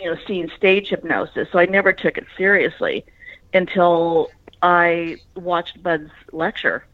you 0.00 0.10
know, 0.10 0.18
seeing 0.26 0.50
stage 0.56 0.88
hypnosis. 0.88 1.48
So 1.52 1.58
I 1.58 1.66
never 1.66 1.92
took 1.92 2.18
it 2.18 2.26
seriously 2.36 3.04
until 3.52 4.30
I 4.62 5.18
watched 5.34 5.82
Bud's 5.82 6.10
lecture 6.32 6.84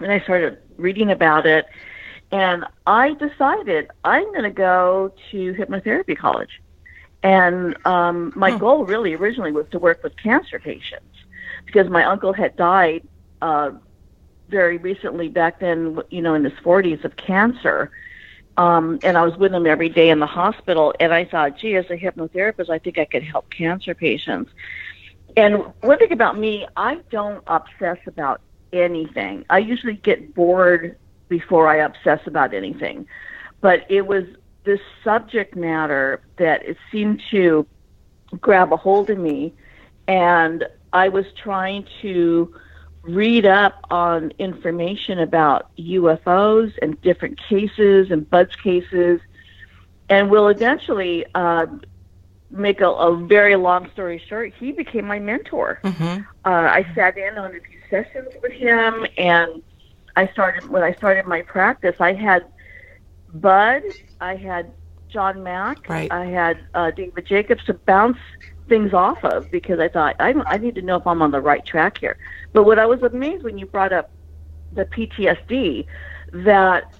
and 0.00 0.10
I 0.10 0.20
started 0.20 0.58
reading 0.76 1.10
about 1.10 1.46
it. 1.46 1.66
And 2.32 2.64
I 2.86 3.14
decided 3.14 3.90
I'm 4.04 4.24
going 4.26 4.44
to 4.44 4.50
go 4.50 5.12
to 5.30 5.54
hypnotherapy 5.54 6.16
college. 6.16 6.62
And 7.22 7.76
um, 7.86 8.32
my 8.34 8.52
hmm. 8.52 8.58
goal 8.58 8.84
really 8.84 9.14
originally 9.14 9.52
was 9.52 9.66
to 9.72 9.78
work 9.78 10.02
with 10.02 10.16
cancer 10.16 10.58
patients 10.58 11.04
because 11.66 11.88
my 11.88 12.04
uncle 12.04 12.32
had 12.32 12.56
died 12.56 13.06
uh, 13.42 13.72
very 14.48 14.78
recently 14.78 15.28
back 15.28 15.60
then, 15.60 16.00
you 16.10 16.22
know, 16.22 16.34
in 16.34 16.44
his 16.44 16.52
40s 16.54 17.04
of 17.04 17.16
cancer. 17.16 17.90
Um, 18.60 18.98
and 19.02 19.16
I 19.16 19.24
was 19.24 19.38
with 19.38 19.54
him 19.54 19.66
every 19.66 19.88
day 19.88 20.10
in 20.10 20.18
the 20.18 20.26
hospital. 20.26 20.92
And 21.00 21.14
I 21.14 21.24
thought, 21.24 21.56
gee, 21.56 21.76
as 21.76 21.86
a 21.86 21.96
hypnotherapist, 21.96 22.68
I 22.68 22.78
think 22.78 22.98
I 22.98 23.06
could 23.06 23.22
help 23.22 23.48
cancer 23.48 23.94
patients. 23.94 24.50
And 25.34 25.64
one 25.80 25.96
thing 25.96 26.12
about 26.12 26.36
me, 26.36 26.66
I 26.76 26.96
don't 27.08 27.42
obsess 27.46 27.96
about 28.06 28.42
anything. 28.70 29.46
I 29.48 29.60
usually 29.60 29.94
get 29.94 30.34
bored 30.34 30.98
before 31.30 31.68
I 31.68 31.76
obsess 31.76 32.20
about 32.26 32.52
anything. 32.52 33.06
But 33.62 33.86
it 33.88 34.06
was 34.06 34.24
this 34.64 34.80
subject 35.02 35.56
matter 35.56 36.20
that 36.36 36.62
it 36.66 36.76
seemed 36.92 37.22
to 37.30 37.66
grab 38.42 38.74
a 38.74 38.76
hold 38.76 39.08
of 39.08 39.16
me. 39.16 39.54
And 40.06 40.68
I 40.92 41.08
was 41.08 41.24
trying 41.42 41.86
to 42.02 42.54
read 43.02 43.46
up 43.46 43.84
on 43.90 44.32
information 44.38 45.18
about 45.18 45.74
UFOs 45.76 46.72
and 46.82 47.00
different 47.00 47.38
cases 47.48 48.10
and 48.10 48.28
Bud's 48.28 48.54
cases, 48.56 49.20
and 50.08 50.30
will 50.30 50.48
eventually 50.48 51.24
uh, 51.34 51.66
make 52.50 52.80
a, 52.80 52.88
a, 52.88 53.16
very 53.16 53.56
long 53.56 53.90
story 53.92 54.22
short. 54.28 54.52
He 54.58 54.72
became 54.72 55.06
my 55.06 55.18
mentor. 55.18 55.80
Mm-hmm. 55.84 56.22
Uh, 56.44 56.48
I 56.48 56.86
sat 56.94 57.16
in 57.16 57.38
on 57.38 57.54
a 57.54 57.60
few 57.60 57.80
sessions 57.88 58.28
with 58.42 58.52
him, 58.52 59.06
and 59.16 59.62
I 60.16 60.26
started 60.28 60.68
when 60.68 60.82
I 60.82 60.92
started 60.94 61.26
my 61.26 61.42
practice. 61.42 61.96
I 62.00 62.12
had 62.12 62.44
Bud, 63.32 63.82
I 64.20 64.36
had 64.36 64.72
John 65.08 65.42
Mack, 65.42 65.88
right. 65.88 66.10
I 66.12 66.26
had 66.26 66.58
uh, 66.74 66.90
David 66.90 67.26
Jacobs 67.26 67.64
to 67.64 67.74
bounce 67.74 68.18
things 68.70 68.94
off 68.94 69.22
of 69.24 69.50
because 69.50 69.78
I 69.80 69.88
thought 69.88 70.16
I, 70.18 70.32
I 70.46 70.56
need 70.56 70.76
to 70.76 70.82
know 70.82 70.96
if 70.96 71.06
I'm 71.06 71.20
on 71.20 71.32
the 71.32 71.40
right 71.40 71.66
track 71.66 71.98
here. 71.98 72.16
But 72.54 72.64
what 72.64 72.78
I 72.78 72.86
was 72.86 73.02
amazed 73.02 73.42
when 73.42 73.58
you 73.58 73.66
brought 73.66 73.92
up 73.92 74.10
the 74.72 74.86
PTSD, 74.86 75.84
that 76.32 76.94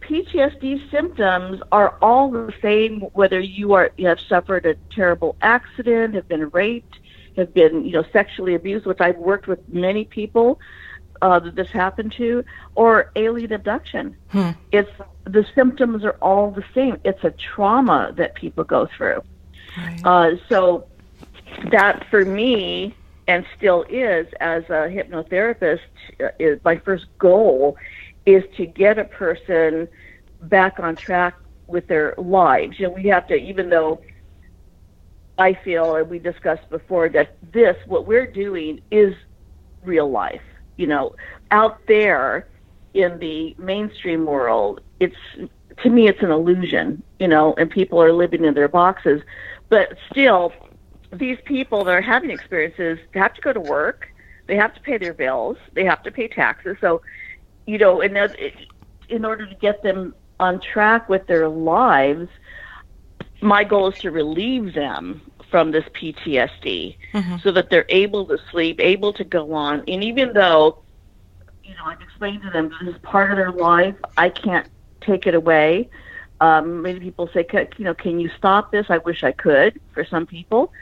PTSD 0.00 0.90
symptoms 0.90 1.60
are 1.70 1.96
all 2.02 2.30
the 2.32 2.52
same 2.60 3.02
whether 3.12 3.38
you 3.38 3.74
are 3.74 3.90
you 3.96 4.08
have 4.08 4.18
suffered 4.18 4.66
a 4.66 4.74
terrible 4.92 5.36
accident, 5.42 6.14
have 6.14 6.26
been 6.26 6.48
raped, 6.50 6.98
have 7.36 7.54
been 7.54 7.84
you 7.84 7.92
know 7.92 8.04
sexually 8.12 8.56
abused, 8.56 8.86
which 8.86 9.00
I've 9.00 9.18
worked 9.18 9.46
with 9.46 9.60
many 9.68 10.06
people 10.06 10.58
uh, 11.22 11.38
that 11.38 11.54
this 11.54 11.70
happened 11.70 12.12
to, 12.16 12.42
or 12.74 13.12
alien 13.14 13.52
abduction. 13.52 14.16
Hmm. 14.30 14.50
It's 14.72 14.90
the 15.24 15.46
symptoms 15.54 16.02
are 16.02 16.16
all 16.22 16.50
the 16.50 16.64
same. 16.74 16.96
It's 17.04 17.22
a 17.22 17.30
trauma 17.30 18.12
that 18.16 18.34
people 18.34 18.64
go 18.64 18.88
through. 18.96 19.22
Right. 19.76 20.00
Uh, 20.04 20.30
so 20.48 20.86
that 21.70 22.06
for 22.10 22.24
me 22.24 22.94
and 23.26 23.44
still 23.56 23.84
is 23.88 24.26
as 24.40 24.64
a 24.64 24.88
hypnotherapist 24.88 25.80
uh, 26.22 26.28
is 26.38 26.58
my 26.64 26.76
first 26.76 27.06
goal 27.18 27.76
is 28.26 28.42
to 28.56 28.66
get 28.66 28.98
a 28.98 29.04
person 29.04 29.88
back 30.42 30.80
on 30.80 30.96
track 30.96 31.34
with 31.66 31.86
their 31.86 32.14
lives. 32.18 32.78
You 32.78 32.88
know, 32.88 32.94
we 32.94 33.04
have 33.08 33.26
to 33.28 33.34
even 33.34 33.70
though 33.70 34.00
I 35.38 35.54
feel 35.54 35.94
and 35.96 36.10
we 36.10 36.18
discussed 36.18 36.68
before 36.70 37.08
that 37.10 37.36
this 37.52 37.76
what 37.86 38.06
we're 38.06 38.26
doing 38.26 38.80
is 38.90 39.14
real 39.84 40.10
life. 40.10 40.42
You 40.76 40.86
know, 40.86 41.14
out 41.50 41.78
there 41.86 42.48
in 42.94 43.18
the 43.18 43.54
mainstream 43.58 44.26
world, 44.26 44.80
it's 44.98 45.16
to 45.82 45.88
me 45.88 46.08
it's 46.08 46.22
an 46.22 46.30
illusion, 46.30 47.02
you 47.18 47.28
know, 47.28 47.54
and 47.56 47.70
people 47.70 48.02
are 48.02 48.12
living 48.12 48.44
in 48.44 48.54
their 48.54 48.68
boxes. 48.68 49.22
But 49.68 49.96
still 50.10 50.52
these 51.12 51.38
people 51.44 51.84
that 51.84 51.92
are 51.92 52.00
having 52.00 52.30
experiences 52.30 52.98
have 53.14 53.34
to 53.34 53.40
go 53.40 53.52
to 53.52 53.60
work, 53.60 54.08
they 54.46 54.56
have 54.56 54.74
to 54.74 54.80
pay 54.80 54.98
their 54.98 55.14
bills, 55.14 55.56
they 55.74 55.84
have 55.84 56.02
to 56.04 56.10
pay 56.10 56.28
taxes. 56.28 56.76
So, 56.80 57.02
you 57.66 57.78
know, 57.78 58.00
in, 58.00 58.16
in 59.08 59.24
order 59.24 59.46
to 59.46 59.54
get 59.56 59.82
them 59.82 60.14
on 60.38 60.60
track 60.60 61.08
with 61.08 61.26
their 61.26 61.48
lives, 61.48 62.28
my 63.40 63.64
goal 63.64 63.88
is 63.88 63.98
to 64.00 64.10
relieve 64.10 64.74
them 64.74 65.20
from 65.50 65.72
this 65.72 65.84
PTSD 65.94 66.96
mm-hmm. 67.12 67.36
so 67.42 67.50
that 67.52 67.70
they're 67.70 67.86
able 67.88 68.26
to 68.26 68.38
sleep, 68.50 68.80
able 68.80 69.12
to 69.14 69.24
go 69.24 69.52
on. 69.52 69.82
And 69.88 70.04
even 70.04 70.32
though, 70.32 70.78
you 71.64 71.74
know, 71.74 71.84
I've 71.86 72.00
explained 72.00 72.42
to 72.42 72.50
them 72.50 72.70
this 72.80 72.94
is 72.94 73.00
part 73.02 73.30
of 73.30 73.36
their 73.36 73.52
life, 73.52 73.96
I 74.16 74.28
can't 74.28 74.68
take 75.00 75.26
it 75.26 75.34
away. 75.34 75.88
Um, 76.40 76.82
many 76.82 77.00
people 77.00 77.28
say, 77.34 77.46
you 77.76 77.84
know, 77.84 77.94
can 77.94 78.18
you 78.18 78.30
stop 78.38 78.72
this? 78.72 78.86
I 78.88 78.98
wish 78.98 79.24
I 79.24 79.32
could 79.32 79.80
for 79.92 80.04
some 80.04 80.26
people. 80.26 80.72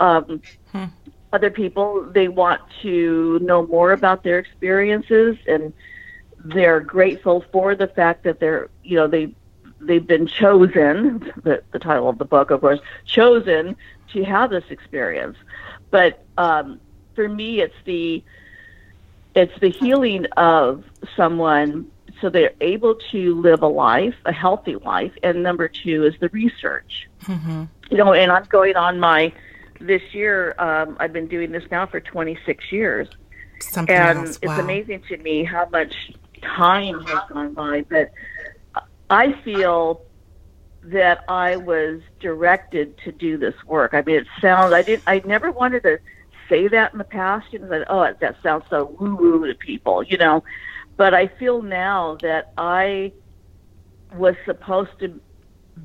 Um, 0.00 0.42
hmm. 0.72 0.84
Other 1.32 1.50
people, 1.50 2.10
they 2.10 2.26
want 2.26 2.60
to 2.82 3.38
know 3.40 3.66
more 3.66 3.92
about 3.92 4.24
their 4.24 4.38
experiences 4.38 5.36
and 5.46 5.72
they're 6.44 6.80
grateful 6.80 7.44
for 7.52 7.76
the 7.76 7.86
fact 7.86 8.24
that 8.24 8.40
they're, 8.40 8.68
you 8.82 8.96
know, 8.96 9.06
they, 9.06 9.32
they've 9.80 10.06
been 10.06 10.26
chosen, 10.26 11.32
the, 11.44 11.62
the 11.70 11.78
title 11.78 12.08
of 12.08 12.18
the 12.18 12.24
book, 12.24 12.50
of 12.50 12.60
course, 12.60 12.80
chosen 13.04 13.76
to 14.12 14.24
have 14.24 14.50
this 14.50 14.64
experience. 14.70 15.36
But 15.90 16.24
um, 16.36 16.80
for 17.14 17.28
me, 17.28 17.60
it's 17.60 17.76
the, 17.84 18.24
it's 19.36 19.56
the 19.60 19.70
healing 19.70 20.26
of 20.36 20.82
someone 21.16 21.90
so 22.20 22.28
they're 22.28 22.52
able 22.60 22.96
to 23.12 23.40
live 23.40 23.62
a 23.62 23.68
life, 23.68 24.14
a 24.26 24.32
healthy 24.32 24.76
life. 24.76 25.12
And 25.22 25.42
number 25.42 25.68
two 25.68 26.04
is 26.04 26.14
the 26.20 26.28
research. 26.30 27.08
Mm-hmm. 27.24 27.64
You 27.90 27.96
know, 27.96 28.12
and 28.12 28.30
I'm 28.30 28.44
going 28.44 28.76
on 28.76 29.00
my 29.00 29.32
this 29.80 30.02
year, 30.12 30.54
um, 30.58 30.96
I've 31.00 31.12
been 31.12 31.26
doing 31.26 31.50
this 31.50 31.64
now 31.70 31.86
for 31.86 32.00
26 32.00 32.70
years. 32.70 33.08
Something 33.60 33.96
and 33.96 34.18
else. 34.20 34.38
Wow. 34.42 34.52
it's 34.52 34.62
amazing 34.62 35.02
to 35.08 35.16
me 35.18 35.44
how 35.44 35.68
much 35.70 36.12
time 36.42 37.00
has 37.04 37.20
gone 37.28 37.54
by. 37.54 37.84
But 37.88 38.12
I 39.08 39.32
feel 39.42 40.02
that 40.84 41.24
I 41.28 41.56
was 41.56 42.00
directed 42.20 42.96
to 43.04 43.12
do 43.12 43.36
this 43.36 43.54
work. 43.66 43.92
I 43.92 44.02
mean, 44.02 44.16
it 44.16 44.26
sounds, 44.40 44.72
I 44.72 44.82
didn't, 44.82 45.02
I 45.06 45.22
never 45.24 45.50
wanted 45.50 45.82
to 45.82 45.98
say 46.48 46.68
that 46.68 46.92
in 46.92 46.98
the 46.98 47.04
past. 47.04 47.52
You 47.52 47.60
know, 47.60 47.68
that, 47.68 47.86
oh, 47.90 48.12
that 48.20 48.36
sounds 48.42 48.64
so 48.70 48.96
woo 48.98 49.16
woo 49.16 49.46
to 49.46 49.54
people, 49.54 50.02
you 50.02 50.16
know. 50.16 50.42
But 50.96 51.14
I 51.14 51.28
feel 51.28 51.62
now 51.62 52.18
that 52.22 52.52
I 52.56 53.12
was 54.14 54.34
supposed 54.44 54.98
to 55.00 55.20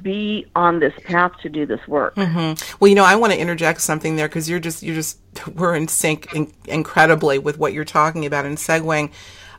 be 0.02 0.46
on 0.56 0.80
this 0.80 0.94
path 1.04 1.32
to 1.42 1.50
do 1.50 1.66
this 1.66 1.86
work. 1.88 2.16
Mm-hmm. 2.16 2.78
Well, 2.80 2.90
you 2.90 2.96
know, 2.96 3.04
I 3.04 3.16
want 3.16 3.34
to 3.34 3.40
interject 3.40 3.82
something 3.82 4.16
there 4.16 4.28
because 4.28 4.50
you're 4.50 4.60
just 4.60 4.84
you're 4.84 4.96
just 4.96 5.20
we're 5.56 5.76
in 5.76 5.88
sync 5.88 6.34
in, 6.34 6.52
incredibly 6.66 7.40
with 7.40 7.58
what 7.58 7.74
you're 7.74 7.86
talking 7.86 8.26
about 8.26 8.46
and 8.46 8.58
segueing. 8.58 9.12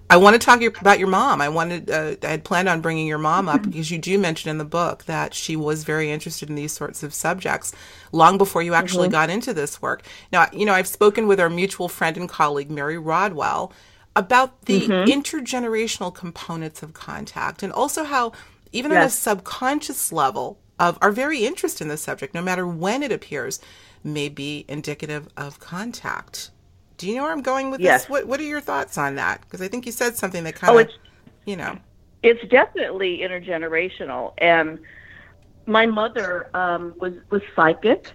I 0.08 0.18
want 0.18 0.34
to 0.34 0.38
talk 0.38 0.62
about 0.62 1.00
your 1.00 1.08
mom. 1.08 1.40
I 1.40 1.48
wanted 1.48 1.90
uh, 1.90 2.14
I 2.22 2.26
had 2.28 2.44
planned 2.44 2.68
on 2.68 2.80
bringing 2.80 3.08
your 3.08 3.18
mom 3.18 3.48
up 3.48 3.62
mm-hmm. 3.62 3.70
because 3.70 3.90
you 3.90 3.98
do 3.98 4.18
mention 4.18 4.50
in 4.50 4.58
the 4.58 4.64
book 4.64 5.04
that 5.04 5.34
she 5.34 5.56
was 5.56 5.82
very 5.82 6.12
interested 6.12 6.48
in 6.48 6.54
these 6.54 6.72
sorts 6.72 7.02
of 7.02 7.12
subjects 7.12 7.72
long 8.12 8.38
before 8.38 8.62
you 8.62 8.74
actually 8.74 9.08
mm-hmm. 9.08 9.12
got 9.12 9.30
into 9.30 9.52
this 9.52 9.82
work. 9.82 10.02
Now, 10.32 10.46
you 10.52 10.64
know, 10.64 10.74
I've 10.74 10.86
spoken 10.86 11.26
with 11.26 11.40
our 11.40 11.50
mutual 11.50 11.88
friend 11.88 12.16
and 12.16 12.28
colleague 12.28 12.70
Mary 12.70 12.98
Rodwell 12.98 13.72
about 14.14 14.62
the 14.62 14.82
mm-hmm. 14.82 15.10
intergenerational 15.10 16.14
components 16.14 16.82
of 16.82 16.94
contact 16.94 17.62
and 17.62 17.72
also 17.72 18.04
how 18.04 18.32
even 18.72 18.90
yes. 18.90 19.00
on 19.00 19.06
a 19.06 19.10
subconscious 19.10 20.12
level 20.12 20.58
of 20.78 20.98
our 21.00 21.10
very 21.10 21.44
interest 21.44 21.80
in 21.80 21.88
the 21.88 21.96
subject, 21.96 22.34
no 22.34 22.42
matter 22.42 22.66
when 22.66 23.02
it 23.02 23.12
appears, 23.12 23.60
may 24.04 24.28
be 24.28 24.64
indicative 24.68 25.28
of 25.36 25.58
contact. 25.58 26.50
Do 26.96 27.08
you 27.08 27.16
know 27.16 27.22
where 27.22 27.32
I'm 27.32 27.42
going 27.42 27.70
with 27.70 27.80
yes. 27.80 28.02
this? 28.02 28.10
What 28.10 28.26
What 28.26 28.40
are 28.40 28.44
your 28.44 28.60
thoughts 28.60 28.96
on 28.96 29.16
that? 29.16 29.40
Because 29.42 29.60
I 29.60 29.68
think 29.68 29.86
you 29.86 29.92
said 29.92 30.16
something 30.16 30.44
that 30.44 30.54
kind 30.54 30.74
oh, 30.74 30.78
of, 30.78 30.88
you 31.44 31.56
know, 31.56 31.78
it's 32.22 32.46
definitely 32.48 33.18
intergenerational. 33.18 34.32
And 34.38 34.78
my 35.66 35.86
mother 35.86 36.48
um, 36.54 36.94
was 36.98 37.14
was 37.30 37.42
psychic, 37.54 38.12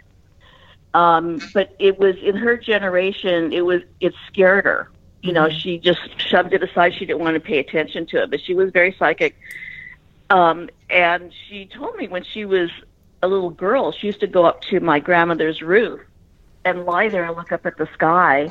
um, 0.94 1.40
but 1.54 1.76
it 1.80 2.00
was 2.00 2.16
in 2.18 2.36
her 2.36 2.58
generation. 2.58 3.54
It 3.54 3.66
was 3.66 3.82
it 4.00 4.14
scared 4.28 4.66
her. 4.66 4.90
You 5.22 5.34
know, 5.34 5.48
mm-hmm. 5.48 5.58
she 5.58 5.78
just 5.78 6.00
shoved 6.20 6.54
it 6.54 6.64
aside. 6.64 6.96
She 6.96 7.06
didn't 7.06 7.20
want 7.20 7.36
to 7.36 7.40
pay 7.40 7.60
attention 7.60 8.08
to 8.08 8.24
it. 8.24 8.32
But 8.32 8.42
she 8.42 8.56
was 8.56 8.72
very 8.72 8.96
psychic 8.98 9.36
um, 10.32 10.70
and 10.90 11.34
she 11.48 11.66
told 11.66 11.96
me 11.98 12.08
when 12.08 12.24
she 12.24 12.46
was 12.46 12.70
a 13.22 13.28
little 13.28 13.50
girl, 13.50 13.92
she 13.92 14.08
used 14.08 14.22
to 14.22 14.28
go 14.28 14.46
up 14.46 14.62
to 14.64 14.80
my 14.80 14.98
grandmother's 14.98 15.62
roof 15.62 16.00
and 16.64 16.86
lie 16.86 17.10
there 17.10 17.26
and 17.26 17.36
look 17.36 17.52
up 17.52 17.66
at 17.66 17.78
the 17.78 17.88
sky 17.94 18.50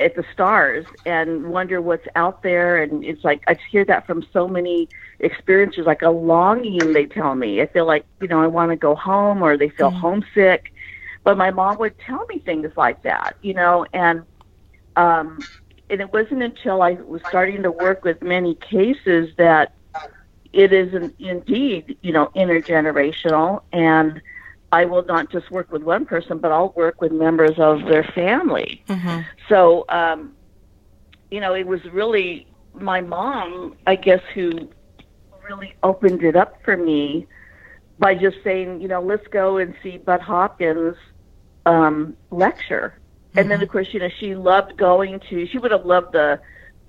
at 0.00 0.14
the 0.14 0.24
stars 0.32 0.86
and 1.04 1.50
wonder 1.50 1.82
what's 1.82 2.06
out 2.16 2.42
there. 2.42 2.82
And 2.82 3.04
it's 3.04 3.22
like 3.22 3.42
I 3.48 3.58
hear 3.70 3.84
that 3.84 4.06
from 4.06 4.24
so 4.32 4.48
many 4.48 4.88
experiences 5.18 5.84
like 5.84 6.00
a 6.00 6.08
longing 6.08 6.92
they 6.94 7.04
tell 7.04 7.34
me. 7.34 7.60
I 7.60 7.66
feel 7.66 7.86
like 7.86 8.06
you 8.22 8.28
know 8.28 8.42
I 8.42 8.46
want 8.46 8.70
to 8.70 8.76
go 8.76 8.94
home 8.94 9.42
or 9.42 9.58
they 9.58 9.68
feel 9.68 9.90
mm. 9.90 10.00
homesick. 10.00 10.72
But 11.22 11.36
my 11.36 11.50
mom 11.50 11.78
would 11.78 11.98
tell 11.98 12.24
me 12.26 12.38
things 12.38 12.70
like 12.76 13.02
that 13.02 13.36
you 13.42 13.52
know 13.52 13.84
and 13.92 14.22
um, 14.96 15.40
and 15.90 16.00
it 16.00 16.12
wasn't 16.14 16.42
until 16.42 16.80
I 16.80 16.92
was 16.92 17.20
starting 17.28 17.62
to 17.62 17.70
work 17.70 18.04
with 18.04 18.22
many 18.22 18.54
cases 18.54 19.34
that 19.36 19.74
it 20.52 20.72
is 20.72 20.94
an, 20.94 21.14
indeed, 21.18 21.98
you 22.02 22.12
know, 22.12 22.30
intergenerational. 22.34 23.62
And 23.72 24.20
I 24.72 24.84
will 24.84 25.04
not 25.04 25.30
just 25.30 25.50
work 25.50 25.70
with 25.72 25.82
one 25.82 26.04
person, 26.04 26.38
but 26.38 26.52
I'll 26.52 26.70
work 26.70 27.00
with 27.00 27.12
members 27.12 27.58
of 27.58 27.84
their 27.84 28.04
family. 28.04 28.82
Mm-hmm. 28.88 29.20
So, 29.48 29.84
um, 29.88 30.34
you 31.30 31.40
know, 31.40 31.54
it 31.54 31.66
was 31.66 31.84
really 31.86 32.46
my 32.74 33.00
mom, 33.00 33.76
I 33.86 33.96
guess, 33.96 34.22
who 34.34 34.68
really 35.48 35.74
opened 35.82 36.22
it 36.22 36.36
up 36.36 36.62
for 36.64 36.76
me 36.76 37.26
by 37.98 38.14
just 38.14 38.36
saying, 38.44 38.80
you 38.80 38.88
know, 38.88 39.00
let's 39.00 39.26
go 39.28 39.56
and 39.56 39.74
see 39.82 39.98
Bud 39.98 40.20
Hopkins 40.20 40.96
um, 41.66 42.16
lecture. 42.30 42.94
Mm-hmm. 42.98 43.38
And 43.38 43.50
then, 43.50 43.56
mm-hmm. 43.58 43.64
of 43.64 43.68
course, 43.70 43.88
you 43.92 44.00
know, 44.00 44.10
she 44.18 44.34
loved 44.34 44.76
going 44.76 45.20
to, 45.30 45.46
she 45.46 45.58
would 45.58 45.70
have 45.70 45.86
loved 45.86 46.12
the 46.12 46.40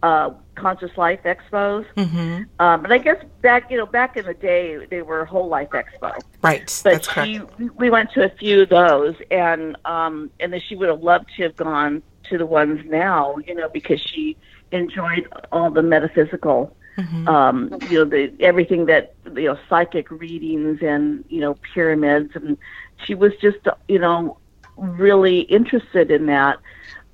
uh, 0.03 0.31
Conscious 0.55 0.95
Life 0.97 1.21
Expos. 1.23 1.85
Mm-hmm. 1.95 2.43
Um, 2.59 2.81
but 2.81 2.91
I 2.91 2.97
guess 2.97 3.23
back, 3.41 3.69
you 3.71 3.77
know, 3.77 3.85
back 3.85 4.17
in 4.17 4.25
the 4.25 4.33
day, 4.33 4.85
they 4.85 5.01
were 5.01 5.25
Whole 5.25 5.47
Life 5.47 5.69
Expo. 5.69 6.19
Right. 6.41 6.81
But 6.83 6.83
That's 6.83 7.07
she, 7.07 7.39
correct. 7.39 7.77
we 7.77 7.89
went 7.89 8.11
to 8.13 8.23
a 8.23 8.29
few 8.29 8.61
of 8.61 8.69
those, 8.69 9.15
and 9.31 9.77
um, 9.85 10.29
and 10.39 10.53
then 10.53 10.61
she 10.67 10.75
would 10.75 10.89
have 10.89 11.01
loved 11.01 11.29
to 11.37 11.43
have 11.43 11.55
gone 11.55 12.01
to 12.29 12.37
the 12.37 12.45
ones 12.45 12.81
now, 12.85 13.37
you 13.45 13.55
know, 13.55 13.69
because 13.69 13.99
she 13.99 14.37
enjoyed 14.71 15.27
all 15.51 15.71
the 15.71 15.81
metaphysical. 15.81 16.75
Mm-hmm. 16.97 17.27
Um, 17.29 17.77
you 17.89 17.99
know, 17.99 18.05
the 18.05 18.33
everything 18.41 18.85
that 18.87 19.13
you 19.33 19.45
know, 19.45 19.57
psychic 19.69 20.11
readings 20.11 20.79
and 20.81 21.23
you 21.29 21.39
know, 21.39 21.55
pyramids, 21.73 22.31
and 22.35 22.57
she 23.05 23.15
was 23.15 23.31
just 23.41 23.67
you 23.87 23.99
know, 23.99 24.37
really 24.77 25.41
interested 25.41 26.11
in 26.11 26.25
that. 26.27 26.59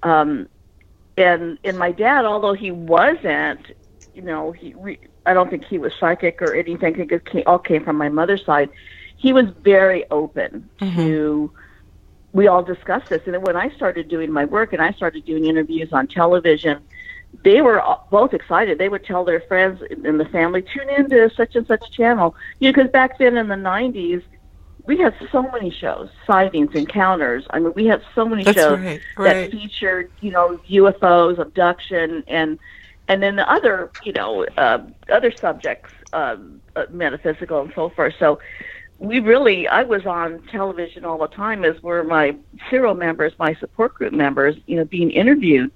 Um, 0.03 0.47
and 1.17 1.57
and 1.63 1.77
my 1.77 1.91
dad, 1.91 2.25
although 2.25 2.53
he 2.53 2.71
wasn't, 2.71 3.71
you 4.13 4.21
know, 4.21 4.51
he 4.51 4.73
re, 4.75 4.99
I 5.25 5.33
don't 5.33 5.49
think 5.49 5.65
he 5.65 5.77
was 5.77 5.93
psychic 5.99 6.41
or 6.41 6.53
anything. 6.53 6.99
It 6.99 7.25
came, 7.25 7.43
all 7.45 7.59
came 7.59 7.83
from 7.83 7.97
my 7.97 8.09
mother's 8.09 8.45
side. 8.45 8.69
He 9.17 9.33
was 9.33 9.45
very 9.61 10.09
open 10.11 10.69
mm-hmm. 10.79 10.95
to. 10.95 11.51
We 12.33 12.47
all 12.47 12.63
discussed 12.63 13.09
this, 13.09 13.21
and 13.25 13.33
then 13.33 13.43
when 13.43 13.55
I 13.55 13.69
started 13.69 14.09
doing 14.09 14.29
my 14.29 14.43
work 14.43 14.73
and 14.73 14.81
I 14.81 14.91
started 14.91 15.23
doing 15.23 15.45
interviews 15.45 15.93
on 15.93 16.07
television, 16.07 16.81
they 17.45 17.61
were 17.61 17.81
both 18.11 18.33
excited. 18.33 18.77
They 18.77 18.89
would 18.89 19.05
tell 19.05 19.23
their 19.23 19.39
friends 19.39 19.81
in 19.89 20.17
the 20.17 20.25
family, 20.25 20.61
tune 20.61 20.89
into 20.89 21.29
such 21.33 21.55
and 21.55 21.65
such 21.65 21.91
channel. 21.91 22.35
You 22.59 22.71
know, 22.71 22.75
because 22.75 22.91
back 22.91 23.17
then 23.19 23.37
in 23.37 23.47
the 23.47 23.55
'90s, 23.55 24.21
we 24.87 24.97
had 24.97 25.15
so 25.31 25.43
many 25.43 25.71
shows, 25.71 26.09
sightings, 26.27 26.75
encounters. 26.75 27.45
I 27.49 27.59
mean, 27.59 27.73
we 27.75 27.85
had 27.85 28.01
so 28.13 28.25
many 28.25 28.43
That's 28.43 28.57
shows 28.57 28.79
right, 28.79 29.01
right. 29.17 29.33
that 29.33 29.51
featured, 29.51 30.11
you 30.21 30.31
know, 30.31 30.59
UFOs, 30.69 31.39
abduction, 31.39 32.23
and 32.27 32.59
and 33.07 33.21
then 33.21 33.35
the 33.35 33.49
other, 33.49 33.91
you 34.03 34.13
know, 34.13 34.45
uh, 34.57 34.79
other 35.11 35.31
subjects, 35.31 35.91
um, 36.13 36.59
uh, 36.75 36.85
metaphysical 36.89 37.61
and 37.61 37.71
so 37.75 37.89
forth. 37.89 38.15
So 38.17 38.39
we 38.97 39.19
really, 39.19 39.67
I 39.67 39.83
was 39.83 40.05
on 40.05 40.41
television 40.51 41.05
all 41.05 41.19
the 41.19 41.27
time, 41.27 41.63
as 41.65 41.81
were 41.83 42.03
my 42.03 42.35
CERO 42.69 42.97
members, 42.97 43.33
my 43.37 43.53
support 43.55 43.93
group 43.93 44.13
members, 44.13 44.55
you 44.65 44.77
know, 44.77 44.85
being 44.85 45.11
interviewed, 45.11 45.71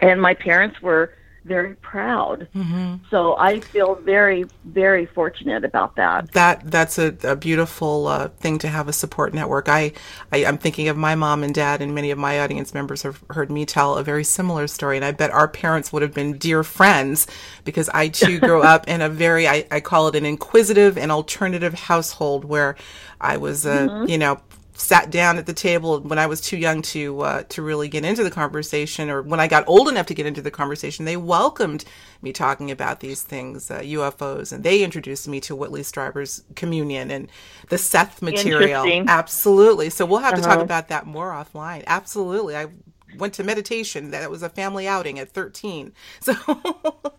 and 0.00 0.20
my 0.20 0.34
parents 0.34 0.80
were 0.82 1.12
very 1.44 1.74
proud. 1.76 2.48
Mm-hmm. 2.54 2.96
So 3.10 3.36
I 3.36 3.60
feel 3.60 3.94
very, 3.96 4.44
very 4.64 5.06
fortunate 5.06 5.64
about 5.64 5.96
that. 5.96 6.32
That 6.32 6.70
that's 6.70 6.98
a, 6.98 7.16
a 7.24 7.36
beautiful 7.36 8.06
uh, 8.06 8.28
thing 8.28 8.58
to 8.58 8.68
have 8.68 8.88
a 8.88 8.92
support 8.92 9.34
network. 9.34 9.68
I, 9.68 9.92
I 10.32 10.38
am 10.38 10.58
thinking 10.58 10.88
of 10.88 10.96
my 10.96 11.14
mom 11.14 11.42
and 11.42 11.54
dad, 11.54 11.80
and 11.80 11.94
many 11.94 12.10
of 12.10 12.18
my 12.18 12.40
audience 12.40 12.74
members 12.74 13.02
have 13.02 13.24
heard 13.30 13.50
me 13.50 13.64
tell 13.64 13.96
a 13.96 14.04
very 14.04 14.24
similar 14.24 14.66
story. 14.66 14.96
And 14.96 15.04
I 15.04 15.12
bet 15.12 15.30
our 15.30 15.48
parents 15.48 15.92
would 15.92 16.02
have 16.02 16.14
been 16.14 16.38
dear 16.38 16.62
friends 16.62 17.26
because 17.64 17.88
I 17.90 18.08
too 18.08 18.38
grew 18.40 18.62
up 18.62 18.86
in 18.88 19.00
a 19.00 19.08
very 19.08 19.48
I, 19.48 19.66
I 19.70 19.80
call 19.80 20.08
it 20.08 20.14
an 20.14 20.26
inquisitive 20.26 20.98
and 20.98 21.10
alternative 21.10 21.74
household 21.74 22.44
where 22.44 22.76
I 23.20 23.36
was, 23.36 23.66
a 23.66 23.88
mm-hmm. 23.88 24.08
you 24.08 24.18
know, 24.18 24.40
sat 24.78 25.10
down 25.10 25.38
at 25.38 25.46
the 25.46 25.52
table 25.52 26.00
when 26.00 26.18
I 26.18 26.26
was 26.26 26.40
too 26.40 26.56
young 26.56 26.82
to 26.82 27.20
uh, 27.20 27.42
to 27.48 27.62
really 27.62 27.88
get 27.88 28.04
into 28.04 28.22
the 28.22 28.30
conversation, 28.30 29.10
or 29.10 29.22
when 29.22 29.40
I 29.40 29.48
got 29.48 29.66
old 29.66 29.88
enough 29.88 30.06
to 30.06 30.14
get 30.14 30.24
into 30.24 30.40
the 30.40 30.50
conversation, 30.50 31.04
they 31.04 31.16
welcomed 31.16 31.84
me 32.22 32.32
talking 32.32 32.70
about 32.70 33.00
these 33.00 33.22
things, 33.22 33.70
uh, 33.70 33.80
UFOs, 33.80 34.52
and 34.52 34.62
they 34.62 34.82
introduced 34.82 35.26
me 35.28 35.40
to 35.40 35.56
Whitley 35.56 35.82
Strieber's 35.82 36.44
Communion 36.54 37.10
and 37.10 37.28
the 37.68 37.78
Seth 37.78 38.22
material. 38.22 38.86
Absolutely. 39.08 39.90
So 39.90 40.06
we'll 40.06 40.20
have 40.20 40.34
uh-huh. 40.34 40.42
to 40.42 40.46
talk 40.46 40.54
uh-huh. 40.54 40.64
about 40.64 40.88
that 40.88 41.06
more 41.06 41.30
offline. 41.30 41.82
Absolutely. 41.86 42.56
I 42.56 42.68
went 43.16 43.34
to 43.34 43.44
meditation. 43.44 44.10
That 44.10 44.30
was 44.30 44.42
a 44.42 44.48
family 44.48 44.86
outing 44.86 45.18
at 45.18 45.30
13. 45.30 45.92
So, 46.20 46.34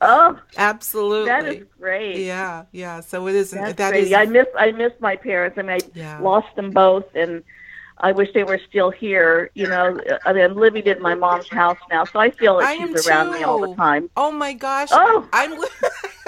oh, 0.01 0.39
absolutely, 0.57 1.25
that 1.29 1.45
is 1.47 1.65
great. 1.79 2.17
Yeah, 2.17 2.65
yeah. 2.71 2.99
So 2.99 3.27
it 3.27 3.35
is. 3.35 3.51
That's 3.51 3.73
that. 3.75 3.93
I 3.93 4.25
miss 4.25 4.45
I 4.57 4.71
miss 4.71 4.91
my 4.99 5.15
parents. 5.15 5.57
I 5.57 5.61
mean, 5.61 5.71
I 5.71 5.79
yeah. 5.95 6.19
lost 6.19 6.55
them 6.55 6.71
both, 6.71 7.05
and 7.15 7.43
I 7.97 8.11
wish 8.11 8.29
they 8.33 8.43
were 8.43 8.59
still 8.69 8.91
here. 8.91 9.49
You 9.55 9.67
know, 9.67 9.99
I 10.25 10.33
mean, 10.33 10.43
I'm 10.43 10.55
living 10.55 10.85
in 10.85 11.01
my 11.01 11.15
mom's 11.15 11.49
house 11.49 11.77
now, 11.89 12.03
so 12.03 12.19
I 12.19 12.31
feel 12.31 12.55
like 12.55 12.79
I 12.79 12.85
she's 12.85 13.07
around 13.07 13.27
too. 13.27 13.39
me 13.39 13.43
all 13.43 13.59
the 13.67 13.75
time. 13.75 14.09
Oh 14.15 14.31
my 14.31 14.53
gosh! 14.53 14.89
Oh, 14.91 15.27
I'm. 15.33 15.59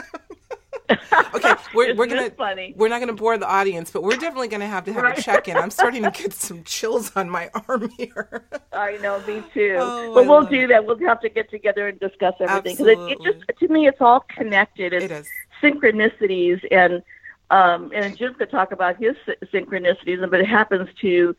okay, 1.35 1.53
we're, 1.73 1.95
we're 1.95 2.05
gonna 2.05 2.29
funny. 2.31 2.73
we're 2.75 2.89
not 2.89 2.99
gonna 2.99 3.13
bore 3.13 3.37
the 3.37 3.47
audience, 3.47 3.91
but 3.91 4.03
we're 4.03 4.17
definitely 4.17 4.47
gonna 4.47 4.67
have 4.67 4.85
to 4.85 4.93
have 4.93 5.03
right. 5.03 5.17
a 5.17 5.21
check 5.21 5.47
in. 5.47 5.57
I'm 5.57 5.71
starting 5.71 6.03
to 6.03 6.11
get 6.11 6.33
some 6.33 6.63
chills 6.63 7.11
on 7.15 7.29
my 7.29 7.49
arm 7.67 7.89
here. 7.97 8.45
I 8.73 8.97
know, 8.97 9.19
me 9.25 9.43
too. 9.53 9.77
Oh, 9.79 10.13
but 10.13 10.25
I 10.25 10.27
we'll 10.27 10.45
do 10.45 10.67
that. 10.67 10.85
We'll 10.85 10.99
have 10.99 11.21
to 11.21 11.29
get 11.29 11.49
together 11.49 11.87
and 11.87 11.99
discuss 11.99 12.35
everything 12.39 12.75
because 12.75 12.87
it, 12.87 12.99
it, 12.99 13.21
just 13.23 13.59
to 13.59 13.67
me 13.67 13.87
it's 13.87 14.01
all 14.01 14.25
connected. 14.29 14.93
It's 14.93 15.05
it 15.05 15.11
is 15.11 15.29
synchronicities 15.61 16.65
and 16.71 17.03
um, 17.51 17.91
and 17.93 18.17
Jim 18.17 18.33
could 18.33 18.49
talk 18.49 18.71
about 18.71 18.95
his 18.97 19.15
synchronicities, 19.53 20.27
but 20.29 20.39
it 20.39 20.47
happens 20.47 20.89
to 21.01 21.35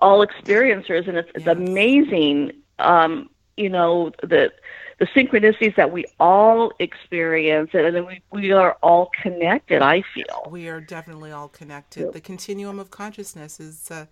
all 0.00 0.24
experiencers, 0.24 1.08
and 1.08 1.18
it's, 1.18 1.30
it's 1.34 1.46
amazing. 1.46 2.52
Um, 2.78 3.30
you 3.56 3.68
know 3.68 4.12
that 4.22 4.52
the 4.98 5.06
synchronicities 5.06 5.76
that 5.76 5.92
we 5.92 6.06
all 6.18 6.72
experience, 6.78 7.70
and 7.74 7.94
then 7.94 8.06
we, 8.06 8.22
we 8.32 8.52
are 8.52 8.78
all 8.82 9.10
connected, 9.22 9.82
I 9.82 10.02
feel. 10.14 10.48
We 10.50 10.68
are 10.68 10.80
definitely 10.80 11.32
all 11.32 11.48
connected. 11.48 12.12
The 12.12 12.20
continuum 12.20 12.78
of 12.78 12.90
consciousness 12.90 13.60
is 13.60 13.90
uh, 13.90 14.06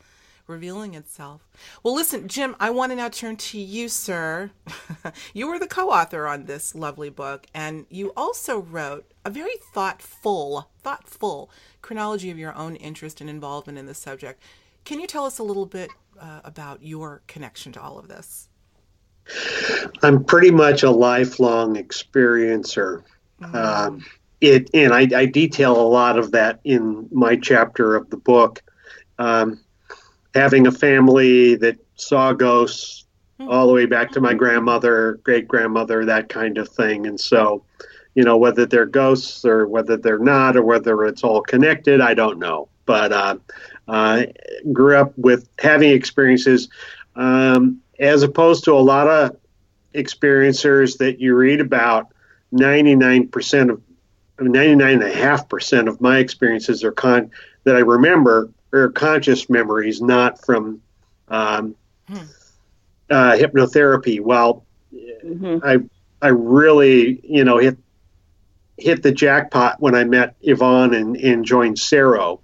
revealing 0.47 0.95
itself. 0.95 1.49
Well, 1.83 1.95
listen, 1.95 2.29
Jim, 2.29 2.55
I 2.61 2.69
want 2.69 2.93
to 2.93 2.97
now 2.97 3.09
turn 3.09 3.37
to 3.37 3.59
you, 3.59 3.89
sir. 3.89 4.51
you 5.35 5.49
were 5.49 5.59
the 5.59 5.67
co 5.67 5.89
author 5.91 6.27
on 6.27 6.45
this 6.45 6.75
lovely 6.75 7.09
book, 7.11 7.47
and 7.55 7.87
you 7.89 8.13
also 8.15 8.61
wrote 8.61 9.11
a 9.25 9.31
very 9.31 9.57
thoughtful, 9.73 10.69
thoughtful 10.83 11.51
chronology 11.81 12.31
of 12.31 12.39
your 12.39 12.55
own 12.55 12.77
interest 12.77 13.23
and 13.23 13.31
involvement 13.31 13.79
in 13.79 13.87
the 13.87 13.95
subject. 13.95 14.43
Can 14.85 15.01
you 15.01 15.07
tell 15.07 15.25
us 15.25 15.39
a 15.39 15.43
little 15.43 15.67
bit 15.67 15.91
uh, 16.21 16.41
about 16.45 16.83
your 16.83 17.23
connection 17.27 17.73
to 17.73 17.81
all 17.81 17.99
of 17.99 18.09
this? 18.09 18.49
I'm 20.03 20.25
pretty 20.25 20.51
much 20.51 20.83
a 20.83 20.91
lifelong 20.91 21.77
experiencer. 21.77 23.03
Mm-hmm. 23.41 23.57
Um, 23.57 24.05
it 24.41 24.71
and 24.75 24.93
I, 24.93 25.09
I, 25.17 25.27
detail 25.27 25.81
a 25.81 25.89
lot 25.89 26.19
of 26.19 26.33
that 26.33 26.61
in 26.65 27.09
my 27.11 27.37
chapter 27.37 27.97
of 27.97 28.11
the 28.11 28.17
book. 28.17 28.63
Um, 29.19 29.61
having 30.35 30.67
a 30.67 30.73
family 30.73 31.55
that 31.57 31.79
saw 31.95 32.33
ghosts 32.33 33.07
mm-hmm. 33.41 33.51
all 33.51 33.67
the 33.67 33.73
way 33.73 33.87
back 33.87 34.13
to 34.13 34.21
my 34.21 34.35
grandmother, 34.35 35.21
great 35.23 35.49
grandmother, 35.49 36.05
that 36.05 36.29
kind 36.29 36.59
of 36.59 36.69
thing, 36.69 37.07
and 37.07 37.19
so 37.19 37.65
you 38.15 38.23
know 38.23 38.37
whether 38.37 38.67
they're 38.67 38.87
ghosts 38.87 39.45
or 39.45 39.67
whether 39.67 39.97
they're 39.97 40.19
not 40.19 40.57
or 40.57 40.63
whether 40.63 41.05
it's 41.05 41.25
all 41.25 41.41
connected, 41.41 42.01
I 42.01 42.15
don't 42.15 42.39
know. 42.39 42.69
But 42.87 43.13
uh, 43.13 43.37
uh, 43.89 44.25
grew 44.73 44.97
up 44.97 45.17
with 45.17 45.49
having 45.59 45.91
experiences. 45.91 46.69
Um, 47.17 47.81
as 47.99 48.23
opposed 48.23 48.65
to 48.65 48.73
a 48.73 48.81
lot 48.81 49.09
of 49.09 49.37
experiencers 49.95 50.99
that 50.99 51.21
you 51.21 51.35
read 51.35 51.61
about 51.61 52.09
99% 52.53 53.71
of 53.71 53.81
99.5% 54.39 55.89
of 55.89 56.01
my 56.01 56.19
experiences 56.19 56.83
are 56.83 56.93
con 56.93 57.31
that 57.65 57.77
I 57.77 57.81
remember 57.81 58.51
are 58.73 58.91
conscious 58.91 59.49
memories, 59.49 60.01
not 60.03 60.45
from 60.45 60.83
um, 61.29 61.77
hmm. 62.09 62.17
uh, 63.11 63.33
hypnotherapy. 63.33 64.21
Well, 64.21 64.65
mm-hmm. 64.93 65.59
I 65.65 65.79
I 66.21 66.29
really 66.29 67.21
you 67.23 67.45
know 67.45 67.59
hit 67.59 67.79
hit 68.77 69.03
the 69.03 69.13
jackpot 69.13 69.81
when 69.81 69.95
I 69.95 70.05
met 70.05 70.35
Yvonne 70.43 70.95
and, 70.95 71.17
and 71.17 71.45
joined 71.45 71.77
CERO. 71.77 72.41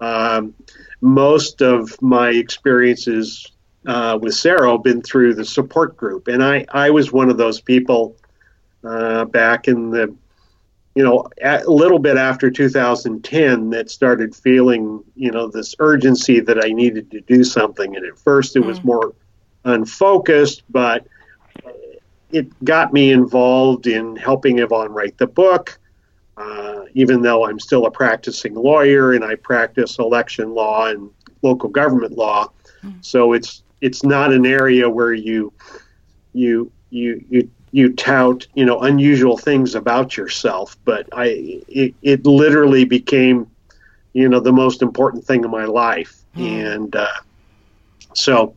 Um, 0.00 0.54
most 1.00 1.62
of 1.62 2.00
my 2.02 2.30
experiences 2.30 3.52
uh, 3.88 4.18
with 4.20 4.34
CERO 4.34 4.80
been 4.80 5.00
through 5.00 5.34
the 5.34 5.44
support 5.44 5.96
group, 5.96 6.28
and 6.28 6.44
I 6.44 6.66
I 6.70 6.90
was 6.90 7.10
one 7.10 7.30
of 7.30 7.38
those 7.38 7.60
people 7.60 8.14
uh, 8.84 9.24
back 9.24 9.66
in 9.66 9.90
the 9.90 10.14
you 10.94 11.02
know 11.02 11.26
a 11.42 11.64
little 11.66 11.98
bit 11.98 12.18
after 12.18 12.50
2010 12.50 13.70
that 13.70 13.90
started 13.90 14.36
feeling 14.36 15.02
you 15.16 15.30
know 15.30 15.48
this 15.48 15.74
urgency 15.78 16.38
that 16.40 16.62
I 16.62 16.68
needed 16.68 17.10
to 17.12 17.22
do 17.22 17.42
something, 17.42 17.96
and 17.96 18.04
at 18.04 18.18
first 18.18 18.56
it 18.56 18.60
was 18.60 18.78
mm. 18.80 18.84
more 18.84 19.14
unfocused, 19.64 20.64
but 20.68 21.06
it 22.30 22.64
got 22.64 22.92
me 22.92 23.10
involved 23.10 23.86
in 23.86 24.16
helping 24.16 24.58
Yvonne 24.58 24.92
write 24.92 25.16
the 25.16 25.26
book. 25.26 25.78
Uh, 26.36 26.84
even 26.94 27.20
though 27.20 27.46
I'm 27.46 27.58
still 27.58 27.86
a 27.86 27.90
practicing 27.90 28.54
lawyer 28.54 29.12
and 29.12 29.24
I 29.24 29.34
practice 29.34 29.98
election 29.98 30.54
law 30.54 30.86
and 30.86 31.10
local 31.42 31.68
government 31.68 32.12
law, 32.12 32.52
mm. 32.84 33.04
so 33.04 33.32
it's 33.32 33.64
it's 33.80 34.02
not 34.02 34.32
an 34.32 34.46
area 34.46 34.88
where 34.88 35.12
you 35.12 35.52
you 36.32 36.70
you 36.90 37.24
you 37.28 37.50
you 37.70 37.92
tout 37.92 38.46
you 38.54 38.64
know 38.64 38.80
unusual 38.80 39.36
things 39.36 39.74
about 39.74 40.16
yourself 40.16 40.76
but 40.84 41.08
i 41.12 41.62
it, 41.68 41.94
it 42.02 42.26
literally 42.26 42.84
became 42.84 43.46
you 44.12 44.28
know 44.28 44.40
the 44.40 44.52
most 44.52 44.82
important 44.82 45.24
thing 45.24 45.44
in 45.44 45.50
my 45.50 45.64
life 45.64 46.22
mm. 46.36 46.74
and 46.74 46.96
uh, 46.96 47.06
so 48.14 48.54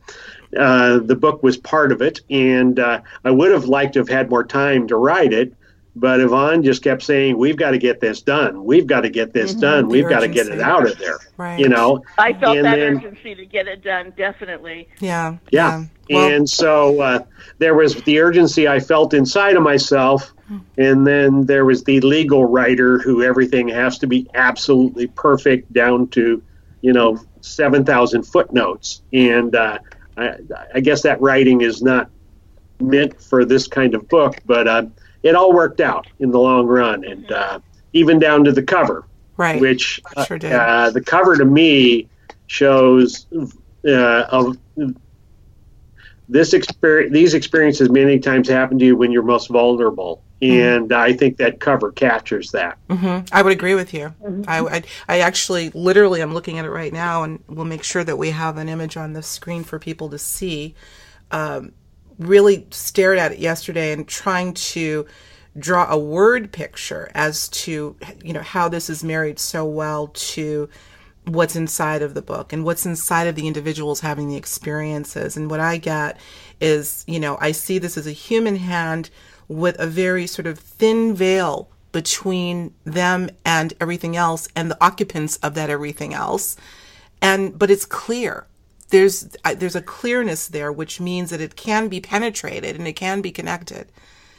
uh, 0.58 0.98
the 0.98 1.16
book 1.16 1.42
was 1.42 1.56
part 1.56 1.92
of 1.92 2.02
it 2.02 2.20
and 2.30 2.78
uh, 2.78 3.00
i 3.24 3.30
would 3.30 3.50
have 3.50 3.66
liked 3.66 3.94
to 3.94 3.98
have 3.98 4.08
had 4.08 4.30
more 4.30 4.44
time 4.44 4.88
to 4.88 4.96
write 4.96 5.32
it 5.32 5.52
but 5.94 6.20
Yvonne 6.20 6.62
just 6.62 6.82
kept 6.82 7.02
saying, 7.02 7.36
"We've 7.36 7.56
got 7.56 7.72
to 7.72 7.78
get 7.78 8.00
this 8.00 8.22
done. 8.22 8.64
We've 8.64 8.86
got 8.86 9.02
to 9.02 9.10
get 9.10 9.32
this 9.32 9.52
mm-hmm. 9.52 9.60
done. 9.60 9.88
We've 9.88 10.08
got 10.08 10.20
to 10.20 10.28
get 10.28 10.46
it 10.46 10.60
out 10.60 10.90
of 10.90 10.98
there." 10.98 11.18
Right. 11.36 11.58
You 11.58 11.68
know. 11.68 12.02
I 12.18 12.32
felt 12.32 12.56
and 12.56 12.64
that 12.64 12.76
then, 12.76 12.96
urgency 12.96 13.34
to 13.34 13.44
get 13.44 13.68
it 13.68 13.82
done. 13.82 14.12
Definitely. 14.16 14.88
Yeah. 15.00 15.36
Yeah. 15.50 15.84
yeah. 16.08 16.16
Well, 16.16 16.30
and 16.30 16.48
so 16.48 17.00
uh, 17.00 17.24
there 17.58 17.74
was 17.74 17.94
the 18.02 18.20
urgency 18.20 18.66
I 18.66 18.80
felt 18.80 19.12
inside 19.12 19.56
of 19.56 19.62
myself, 19.62 20.32
hmm. 20.48 20.58
and 20.78 21.06
then 21.06 21.44
there 21.44 21.66
was 21.66 21.84
the 21.84 22.00
legal 22.00 22.46
writer 22.46 22.98
who 22.98 23.22
everything 23.22 23.68
has 23.68 23.98
to 23.98 24.06
be 24.06 24.28
absolutely 24.34 25.08
perfect 25.08 25.72
down 25.74 26.08
to, 26.08 26.42
you 26.80 26.92
know, 26.94 27.18
seven 27.42 27.84
thousand 27.84 28.22
footnotes, 28.22 29.02
and 29.12 29.54
uh, 29.54 29.78
I, 30.16 30.36
I 30.74 30.80
guess 30.80 31.02
that 31.02 31.20
writing 31.20 31.60
is 31.60 31.82
not 31.82 32.08
meant 32.80 33.20
for 33.20 33.44
this 33.44 33.66
kind 33.66 33.94
of 33.94 34.08
book, 34.08 34.38
but. 34.46 34.66
Uh, 34.66 34.86
it 35.22 35.34
all 35.34 35.52
worked 35.52 35.80
out 35.80 36.06
in 36.18 36.30
the 36.30 36.38
long 36.38 36.66
run, 36.66 37.04
and 37.04 37.30
uh, 37.30 37.58
even 37.92 38.18
down 38.18 38.44
to 38.44 38.52
the 38.52 38.62
cover, 38.62 39.04
right? 39.36 39.60
Which 39.60 40.00
sure 40.26 40.38
did. 40.38 40.52
Uh, 40.52 40.90
the 40.90 41.00
cover 41.00 41.36
to 41.36 41.44
me 41.44 42.08
shows 42.46 43.26
uh, 43.86 44.22
of 44.30 44.56
this 46.28 46.52
experience. 46.54 47.12
These 47.12 47.34
experiences 47.34 47.90
many 47.90 48.18
times 48.18 48.48
happen 48.48 48.78
to 48.78 48.84
you 48.84 48.96
when 48.96 49.12
you're 49.12 49.22
most 49.22 49.48
vulnerable, 49.48 50.22
mm-hmm. 50.40 50.84
and 50.84 50.92
I 50.92 51.12
think 51.12 51.36
that 51.36 51.60
cover 51.60 51.92
captures 51.92 52.50
that. 52.52 52.78
Mm-hmm. 52.88 53.26
I 53.32 53.42
would 53.42 53.52
agree 53.52 53.74
with 53.74 53.92
you. 53.92 54.14
Mm-hmm. 54.22 54.42
I, 54.48 54.58
I, 54.58 54.82
I 55.08 55.20
actually, 55.20 55.70
literally, 55.70 56.20
I'm 56.20 56.34
looking 56.34 56.58
at 56.58 56.64
it 56.64 56.70
right 56.70 56.92
now, 56.92 57.22
and 57.22 57.42
we'll 57.48 57.64
make 57.64 57.84
sure 57.84 58.04
that 58.04 58.16
we 58.16 58.30
have 58.30 58.56
an 58.56 58.68
image 58.68 58.96
on 58.96 59.12
the 59.12 59.22
screen 59.22 59.62
for 59.64 59.78
people 59.78 60.08
to 60.10 60.18
see. 60.18 60.74
Um, 61.30 61.72
really 62.18 62.66
stared 62.70 63.18
at 63.18 63.32
it 63.32 63.38
yesterday 63.38 63.92
and 63.92 64.06
trying 64.06 64.54
to 64.54 65.06
draw 65.58 65.90
a 65.90 65.98
word 65.98 66.50
picture 66.52 67.10
as 67.14 67.48
to 67.48 67.94
you 68.24 68.32
know 68.32 68.40
how 68.40 68.68
this 68.68 68.88
is 68.88 69.04
married 69.04 69.38
so 69.38 69.64
well 69.64 70.08
to 70.08 70.68
what's 71.26 71.54
inside 71.54 72.02
of 72.02 72.14
the 72.14 72.22
book 72.22 72.52
and 72.52 72.64
what's 72.64 72.86
inside 72.86 73.26
of 73.26 73.34
the 73.36 73.46
individuals 73.46 74.00
having 74.00 74.28
the 74.28 74.36
experiences. 74.36 75.36
And 75.36 75.50
what 75.50 75.60
i 75.60 75.76
get 75.76 76.18
is 76.60 77.04
you 77.06 77.20
know 77.20 77.36
i 77.40 77.52
see 77.52 77.78
this 77.78 77.98
as 77.98 78.06
a 78.06 78.12
human 78.12 78.56
hand 78.56 79.10
with 79.48 79.78
a 79.78 79.86
very 79.86 80.26
sort 80.26 80.46
of 80.46 80.58
thin 80.58 81.14
veil 81.14 81.68
between 81.92 82.72
them 82.84 83.28
and 83.44 83.74
everything 83.80 84.16
else 84.16 84.48
and 84.56 84.70
the 84.70 84.84
occupants 84.84 85.36
of 85.38 85.54
that 85.54 85.70
everything 85.70 86.14
else. 86.14 86.56
And 87.20 87.58
but 87.58 87.70
it's 87.70 87.84
clear 87.84 88.46
there's 88.92 89.36
there's 89.56 89.74
a 89.74 89.82
clearness 89.82 90.48
there 90.48 90.70
which 90.70 91.00
means 91.00 91.30
that 91.30 91.40
it 91.40 91.56
can 91.56 91.88
be 91.88 92.00
penetrated 92.00 92.76
and 92.76 92.86
it 92.86 92.92
can 92.92 93.22
be 93.22 93.32
connected 93.32 93.90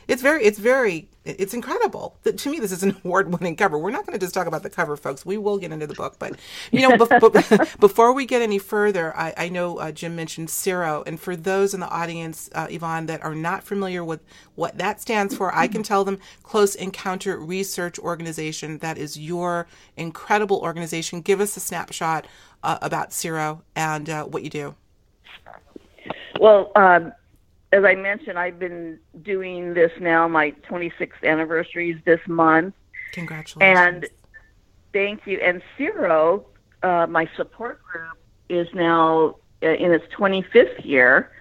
it's 0.08 0.22
very 0.22 0.44
it's 0.44 0.60
very 0.60 1.10
it's 1.26 1.54
incredible. 1.54 2.18
That 2.24 2.38
to 2.40 2.50
me 2.50 2.60
this 2.60 2.72
is 2.72 2.84
an 2.84 2.98
award-winning 3.06 3.56
cover. 3.56 3.78
We're 3.78 3.92
not 3.92 4.06
going 4.06 4.18
to 4.18 4.24
just 4.24 4.34
talk 4.34 4.48
about 4.48 4.64
the 4.64 4.70
cover 4.70 4.98
folks. 4.98 5.26
We 5.26 5.38
will 5.38 5.58
get 5.58 5.72
into 5.72 5.88
the 5.88 5.94
book 5.94 6.18
but 6.20 6.36
you 6.72 6.82
know 6.82 6.98
bef- 6.98 7.80
before 7.80 8.14
we 8.14 8.26
get 8.26 8.42
any 8.42 8.60
further 8.60 9.16
i, 9.18 9.34
I 9.38 9.50
know 9.50 9.78
uh, 9.78 9.92
jim 9.92 10.16
mentioned 10.16 10.50
CERO 10.50 11.04
and 11.08 11.20
for 11.20 11.36
those 11.36 11.74
in 11.74 11.80
the 11.80 11.90
audience 11.90 12.50
uh, 12.54 12.68
yvonne 12.70 13.06
that 13.08 13.24
are 13.24 13.36
not 13.36 13.64
familiar 13.64 14.04
with 14.04 14.22
what 14.56 14.78
that 14.78 15.02
stands 15.02 15.36
for 15.36 15.54
i 15.54 15.68
can 15.68 15.84
tell 15.84 16.04
them 16.04 16.20
close 16.44 16.76
encounter 16.76 17.40
research 17.40 17.98
organization. 18.00 18.78
That 18.80 18.98
is 18.98 19.18
your 19.18 19.68
incredible 19.98 20.60
organization. 20.60 21.22
Give 21.22 21.42
us 21.42 21.58
a 21.58 21.60
snapshot 21.60 22.28
uh, 22.64 22.78
about 22.82 23.10
CERO 23.10 23.62
and 23.76 24.10
uh, 24.10 24.26
what 24.26 24.44
you 24.44 24.50
do. 24.50 24.76
Well, 26.40 26.72
um, 26.76 27.14
as 27.74 27.84
I 27.84 27.96
mentioned, 27.96 28.38
I've 28.38 28.60
been 28.60 29.00
doing 29.24 29.74
this 29.74 29.92
now. 30.00 30.28
My 30.28 30.52
26th 30.70 31.24
anniversary 31.24 31.92
is 31.92 31.98
this 32.06 32.20
month. 32.28 32.76
Congratulations. 33.14 33.80
And 33.80 34.10
thank 34.94 35.26
you. 35.26 35.40
And 35.40 35.62
CERO, 35.78 36.46
uh, 36.84 37.08
my 37.08 37.28
support 37.36 37.82
group, 37.84 38.18
is 38.48 38.68
now 38.76 39.38
uh, 39.64 39.70
in 39.70 39.92
its 39.92 40.06
25th 40.14 40.86
year. 40.86 41.32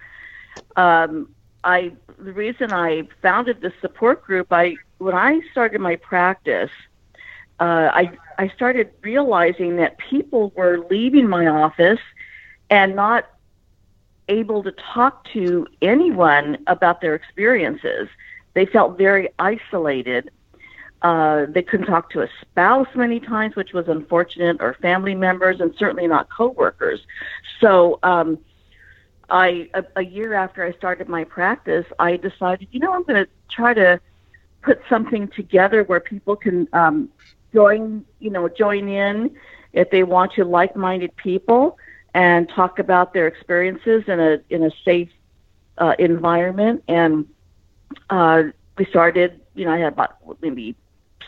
Um, 0.75 1.29
I 1.63 1.93
the 2.17 2.33
reason 2.33 2.73
I 2.73 3.07
founded 3.21 3.61
this 3.61 3.73
support 3.79 4.23
group, 4.23 4.47
I 4.51 4.75
when 4.97 5.13
I 5.13 5.39
started 5.51 5.81
my 5.81 5.97
practice, 5.97 6.71
uh, 7.59 7.91
I 7.93 8.17
I 8.39 8.47
started 8.49 8.89
realizing 9.01 9.75
that 9.77 9.97
people 9.99 10.51
were 10.55 10.85
leaving 10.89 11.27
my 11.27 11.45
office 11.45 12.01
and 12.69 12.95
not 12.95 13.29
able 14.27 14.63
to 14.63 14.71
talk 14.71 15.25
to 15.33 15.67
anyone 15.81 16.57
about 16.67 17.01
their 17.01 17.15
experiences. 17.15 18.07
They 18.53 18.65
felt 18.65 18.97
very 18.97 19.29
isolated. 19.39 20.31
Uh, 21.01 21.47
they 21.49 21.61
couldn't 21.61 21.87
talk 21.87 22.09
to 22.11 22.21
a 22.21 22.29
spouse 22.41 22.87
many 22.95 23.19
times, 23.19 23.55
which 23.55 23.73
was 23.73 23.87
unfortunate, 23.87 24.57
or 24.61 24.75
family 24.75 25.15
members, 25.15 25.59
and 25.59 25.73
certainly 25.77 26.07
not 26.07 26.29
coworkers. 26.29 27.01
So, 27.59 27.99
um, 28.03 28.39
I 29.29 29.69
a, 29.73 29.83
a 29.97 30.03
year 30.03 30.33
after 30.33 30.63
I 30.63 30.73
started 30.73 31.09
my 31.09 31.23
practice, 31.23 31.85
I 31.99 32.17
decided, 32.17 32.67
you 32.71 32.79
know, 32.79 32.93
I'm 32.93 33.03
going 33.03 33.25
to 33.25 33.29
try 33.49 33.73
to 33.73 33.99
put 34.61 34.81
something 34.87 35.27
together 35.29 35.83
where 35.83 35.99
people 35.99 36.35
can 36.35 36.67
um, 36.73 37.09
join, 37.53 38.05
you 38.19 38.29
know, 38.29 38.47
join 38.47 38.87
in 38.87 39.35
if 39.73 39.89
they 39.89 40.03
want 40.03 40.33
to 40.33 40.45
like-minded 40.45 41.15
people 41.15 41.77
and 42.13 42.47
talk 42.49 42.79
about 42.79 43.13
their 43.13 43.27
experiences 43.27 44.03
in 44.07 44.19
a 44.19 44.39
in 44.49 44.63
a 44.63 44.71
safe 44.85 45.09
uh, 45.77 45.95
environment. 45.99 46.83
And 46.87 47.27
uh, 48.09 48.43
we 48.77 48.85
started, 48.85 49.39
you 49.55 49.65
know, 49.65 49.71
I 49.71 49.79
had 49.79 49.93
about 49.93 50.17
maybe 50.41 50.75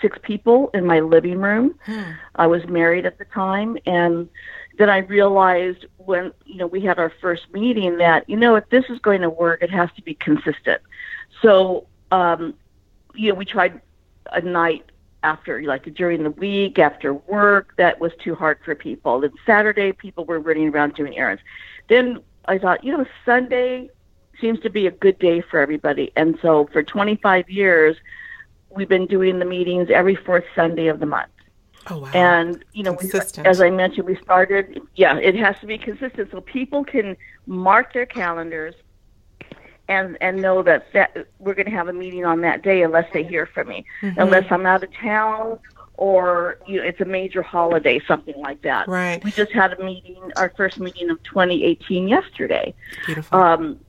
six 0.01 0.17
people 0.21 0.69
in 0.73 0.85
my 0.85 0.99
living 0.99 1.39
room. 1.39 1.75
Hmm. 1.85 2.11
I 2.35 2.47
was 2.47 2.65
married 2.67 3.05
at 3.05 3.17
the 3.17 3.25
time, 3.25 3.77
and 3.85 4.29
then 4.77 4.89
I 4.89 4.99
realized 4.99 5.85
when 5.97 6.31
you 6.45 6.57
know 6.57 6.67
we 6.67 6.81
had 6.81 6.99
our 6.99 7.11
first 7.21 7.51
meeting 7.51 7.97
that 7.97 8.29
you 8.29 8.35
know 8.35 8.55
if 8.55 8.69
this 8.69 8.85
is 8.89 8.99
going 8.99 9.21
to 9.21 9.29
work, 9.29 9.61
it 9.61 9.71
has 9.71 9.89
to 9.95 10.01
be 10.01 10.13
consistent. 10.15 10.81
So 11.41 11.87
um, 12.11 12.53
you 13.13 13.29
know 13.29 13.35
we 13.35 13.45
tried 13.45 13.81
a 14.31 14.41
night 14.41 14.85
after 15.25 15.61
like 15.63 15.83
during 15.95 16.23
the 16.23 16.29
week 16.31 16.77
after 16.77 17.13
work 17.13 17.73
that 17.77 17.99
was 17.99 18.11
too 18.23 18.35
hard 18.35 18.57
for 18.63 18.75
people 18.75 19.19
then 19.21 19.31
saturday 19.45 19.91
people 19.91 20.23
were 20.25 20.39
running 20.39 20.69
around 20.69 20.93
doing 20.93 21.17
errands 21.17 21.41
then 21.89 22.19
i 22.45 22.57
thought 22.57 22.83
you 22.83 22.95
know 22.95 23.05
sunday 23.25 23.89
seems 24.39 24.59
to 24.59 24.69
be 24.69 24.85
a 24.85 24.91
good 24.91 25.17
day 25.17 25.41
for 25.41 25.59
everybody 25.59 26.11
and 26.15 26.37
so 26.41 26.69
for 26.71 26.83
25 26.83 27.49
years 27.49 27.97
we've 28.69 28.89
been 28.89 29.07
doing 29.07 29.39
the 29.39 29.45
meetings 29.45 29.89
every 29.89 30.15
fourth 30.15 30.45
sunday 30.55 30.87
of 30.87 30.99
the 30.99 31.05
month 31.05 31.31
Oh, 31.87 31.99
wow. 31.99 32.09
And 32.15 32.65
you 32.73 32.81
know, 32.81 32.93
we, 32.93 33.11
as 33.45 33.61
I 33.61 33.69
mentioned, 33.69 34.07
we 34.07 34.15
started. 34.15 34.81
Yeah, 34.95 35.19
it 35.19 35.35
has 35.35 35.55
to 35.59 35.67
be 35.67 35.77
consistent, 35.77 36.31
so 36.31 36.41
people 36.41 36.83
can 36.83 37.15
mark 37.45 37.93
their 37.93 38.07
calendars 38.07 38.73
and 39.87 40.17
and 40.21 40.41
know 40.41 40.63
that 40.63 40.91
that 40.93 41.27
we're 41.39 41.53
going 41.53 41.65
to 41.65 41.71
have 41.71 41.87
a 41.87 41.93
meeting 41.93 42.25
on 42.25 42.41
that 42.41 42.61
day 42.61 42.83
unless 42.83 43.11
they 43.13 43.23
hear 43.23 43.45
from 43.45 43.67
me, 43.67 43.85
mm-hmm. 44.01 44.19
unless 44.19 44.45
I'm 44.51 44.65
out 44.65 44.83
of 44.83 44.93
town 44.93 45.59
or 45.97 46.57
you 46.67 46.77
know 46.77 46.83
it's 46.83 47.01
a 47.01 47.05
major 47.05 47.41
holiday, 47.41 48.01
something 48.07 48.35
like 48.37 48.61
that. 48.63 48.87
Right. 48.87 49.23
We 49.23 49.31
just 49.31 49.51
had 49.51 49.73
a 49.73 49.83
meeting, 49.83 50.31
our 50.37 50.53
first 50.57 50.79
meeting 50.79 51.09
of 51.09 51.21
2018 51.23 52.07
yesterday. 52.07 52.73
Beautiful. 53.05 53.39
Um, 53.39 53.79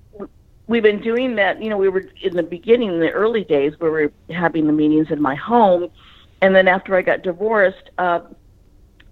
we've 0.66 0.82
been 0.82 1.00
doing 1.00 1.36
that. 1.36 1.62
You 1.62 1.70
know, 1.70 1.76
we 1.76 1.88
were 1.88 2.04
in 2.22 2.36
the 2.36 2.42
beginning, 2.42 2.90
in 2.90 3.00
the 3.00 3.10
early 3.10 3.44
days, 3.44 3.72
where 3.78 3.90
we 3.90 4.06
were 4.06 4.12
having 4.34 4.66
the 4.66 4.72
meetings 4.72 5.10
in 5.10 5.20
my 5.20 5.34
home, 5.34 5.88
and 6.42 6.54
then 6.54 6.68
after 6.68 6.96
I 6.96 7.02
got 7.02 7.22
divorced. 7.22 7.90
Uh, 7.98 8.20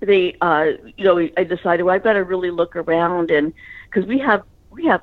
they, 0.01 0.37
uh, 0.42 0.66
you 0.99 1.05
know, 1.05 1.29
I 1.38 1.44
decided 1.44 1.85
well, 1.85 1.94
I've 1.94 2.05
got 2.05 2.12
to 2.12 2.25
really 2.25 2.51
look 2.51 2.77
around 2.77 3.31
and 3.31 3.55
because 3.87 4.07
we 4.07 4.18
have 4.18 4.42
we 4.70 4.85
have 4.85 5.01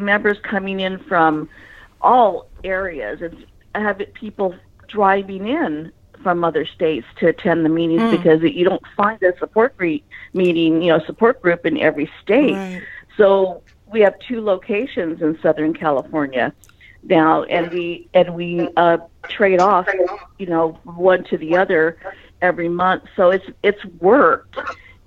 members 0.00 0.38
coming 0.42 0.80
in 0.80 0.98
from 0.98 1.48
all 2.00 2.48
areas 2.64 3.20
and 3.22 3.46
have 3.74 4.00
people 4.14 4.54
driving 4.88 5.46
in 5.46 5.92
from 6.22 6.44
other 6.44 6.66
states 6.66 7.06
to 7.18 7.28
attend 7.28 7.64
the 7.64 7.68
meetings 7.68 8.02
mm. 8.02 8.10
because 8.10 8.42
you 8.42 8.64
don't 8.64 8.82
find 8.96 9.22
a 9.22 9.36
support 9.38 9.76
group 9.76 10.02
meeting, 10.34 10.82
you 10.82 10.88
know, 10.88 11.02
support 11.04 11.40
group 11.40 11.64
in 11.64 11.78
every 11.78 12.10
state. 12.22 12.54
Right. 12.54 12.82
So 13.16 13.62
we 13.86 14.00
have 14.00 14.18
two 14.20 14.40
locations 14.40 15.22
in 15.22 15.38
Southern 15.40 15.74
California. 15.74 16.52
now, 17.02 17.44
and 17.44 17.70
we 17.72 18.08
and 18.14 18.34
we 18.34 18.68
uh, 18.76 18.98
trade 19.28 19.60
off, 19.60 19.88
you 20.38 20.46
know, 20.46 20.78
one 20.84 21.24
to 21.24 21.38
the 21.38 21.56
other 21.56 21.98
every 22.42 22.68
month. 22.68 23.04
So 23.16 23.30
it's 23.30 23.46
it's 23.62 23.84
worked, 24.00 24.58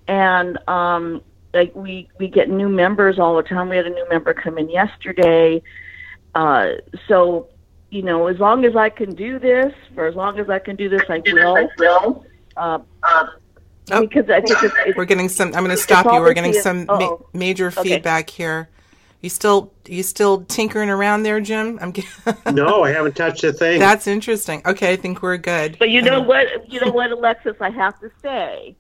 and 0.08 0.58
um, 0.68 1.22
like 1.54 1.76
we 1.76 2.10
we 2.20 2.28
get 2.28 2.50
new 2.50 2.70
members 2.70 3.20
all 3.20 3.36
the 3.36 3.44
time. 3.44 3.70
We 3.70 3.78
had 3.78 3.88
a 3.88 3.92
new 3.92 4.08
member 4.10 4.34
come 4.34 4.58
in 4.58 4.70
yesterday. 4.70 5.62
Uh, 6.36 6.74
so 7.08 7.50
you 7.90 8.02
know, 8.02 8.28
as 8.28 8.40
long 8.40 8.66
as 8.66 8.76
I 8.76 8.90
can 8.90 9.14
do 9.14 9.38
this, 9.38 9.74
for 9.94 10.08
as 10.08 10.16
long 10.16 10.40
as 10.40 10.50
I 10.50 10.60
can 10.60 10.76
do 10.76 10.90
this, 10.90 11.04
I 11.10 11.22
will. 11.26 12.26
Uh, 12.58 12.80
Oh, 13.92 14.02
because 14.02 14.30
I 14.30 14.40
think 14.40 14.64
it's, 14.64 14.74
it's, 14.86 14.98
we're 14.98 15.06
getting 15.06 15.28
some. 15.28 15.48
I'm 15.48 15.64
going 15.64 15.76
to 15.76 15.78
stop 15.78 16.06
you. 16.06 16.12
We're 16.14 16.34
getting 16.34 16.54
some 16.54 16.86
ma- 16.86 17.18
major 17.34 17.68
okay. 17.68 17.84
feedback 17.84 18.30
here. 18.30 18.70
You 19.20 19.30
still 19.30 19.74
you 19.88 20.04
still 20.04 20.46
tinkering 20.46 20.90
around 20.90 21.24
there, 21.24 21.42
Jim? 21.42 21.80
I'm. 21.82 21.94
no, 22.56 22.84
I 22.84 22.92
haven't 22.92 23.16
touched 23.16 23.44
a 23.44 23.52
thing. 23.52 23.80
That's 23.80 24.08
interesting. 24.08 24.62
Okay, 24.66 24.94
I 24.94 24.96
think 24.96 25.22
we're 25.22 25.38
good. 25.38 25.78
But 25.80 25.90
you 25.90 26.02
know 26.02 26.22
what? 26.22 26.72
You 26.72 26.80
know 26.80 26.92
what, 26.92 27.12
Alexis? 27.12 27.58
I 27.60 27.70
have 27.72 28.00
to 28.00 28.10
say 28.22 28.76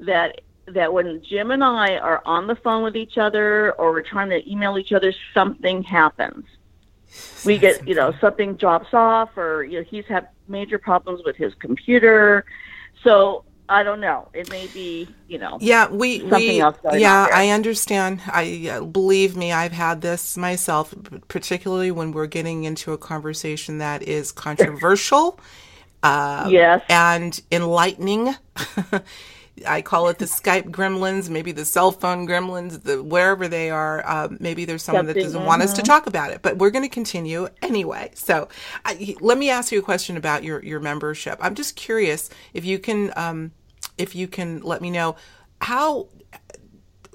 that 0.00 0.40
that 0.74 0.92
when 0.92 1.22
Jim 1.22 1.50
and 1.50 1.62
I 1.64 1.96
are 1.96 2.22
on 2.24 2.46
the 2.46 2.56
phone 2.56 2.82
with 2.82 2.96
each 2.96 3.18
other 3.18 3.72
or 3.72 3.92
we're 3.92 4.02
trying 4.02 4.30
to 4.30 4.50
email 4.50 4.78
each 4.78 4.92
other, 4.92 5.12
something 5.34 5.82
happens. 5.82 6.44
We 7.44 7.58
get 7.58 7.86
you 7.88 7.94
know 7.94 8.12
something 8.20 8.54
drops 8.56 8.92
off, 8.92 9.36
or 9.36 9.64
you 9.64 9.78
know 9.78 9.84
he's 9.84 10.04
had 10.04 10.28
major 10.46 10.78
problems 10.78 11.22
with 11.24 11.36
his 11.36 11.54
computer. 11.54 12.44
So 13.02 13.44
I 13.68 13.82
don't 13.82 14.00
know. 14.00 14.28
It 14.32 14.50
may 14.50 14.66
be, 14.68 15.08
you 15.28 15.38
know. 15.38 15.58
Yeah, 15.60 15.88
we 15.90 16.22
we 16.22 16.56
yeah, 16.56 17.28
I 17.32 17.50
understand. 17.50 18.20
I 18.26 18.68
uh, 18.72 18.84
believe 18.84 19.36
me, 19.36 19.52
I've 19.52 19.72
had 19.72 20.00
this 20.00 20.36
myself, 20.36 20.94
particularly 21.28 21.90
when 21.90 22.12
we're 22.12 22.26
getting 22.26 22.64
into 22.64 22.92
a 22.92 22.98
conversation 22.98 23.78
that 23.78 24.02
is 24.02 24.32
controversial. 24.32 25.38
uh, 26.02 26.46
yes. 26.50 26.82
And 26.88 27.40
enlightening. 27.50 28.34
I 29.66 29.82
call 29.82 30.08
it 30.08 30.18
the 30.18 30.24
Skype 30.24 30.70
gremlins, 30.70 31.28
maybe 31.28 31.52
the 31.52 31.64
cell 31.64 31.92
phone 31.92 32.26
gremlins, 32.26 32.82
the 32.82 33.02
wherever 33.02 33.48
they 33.48 33.70
are. 33.70 34.06
Uh, 34.06 34.28
maybe 34.38 34.64
there's 34.64 34.82
someone 34.82 35.06
Something, 35.06 35.14
that 35.16 35.22
doesn't 35.22 35.44
want 35.44 35.62
us 35.62 35.72
to 35.74 35.82
talk 35.82 36.06
about 36.06 36.30
it, 36.30 36.42
but 36.42 36.58
we're 36.58 36.70
going 36.70 36.84
to 36.84 36.88
continue 36.88 37.48
anyway. 37.62 38.10
So, 38.14 38.48
I, 38.84 39.16
let 39.20 39.38
me 39.38 39.50
ask 39.50 39.72
you 39.72 39.78
a 39.78 39.82
question 39.82 40.16
about 40.16 40.44
your 40.44 40.62
your 40.64 40.80
membership. 40.80 41.38
I'm 41.40 41.54
just 41.54 41.76
curious 41.76 42.30
if 42.54 42.64
you 42.64 42.78
can 42.78 43.12
um, 43.16 43.52
if 43.96 44.14
you 44.14 44.28
can 44.28 44.60
let 44.60 44.80
me 44.80 44.90
know 44.90 45.16
how 45.60 46.08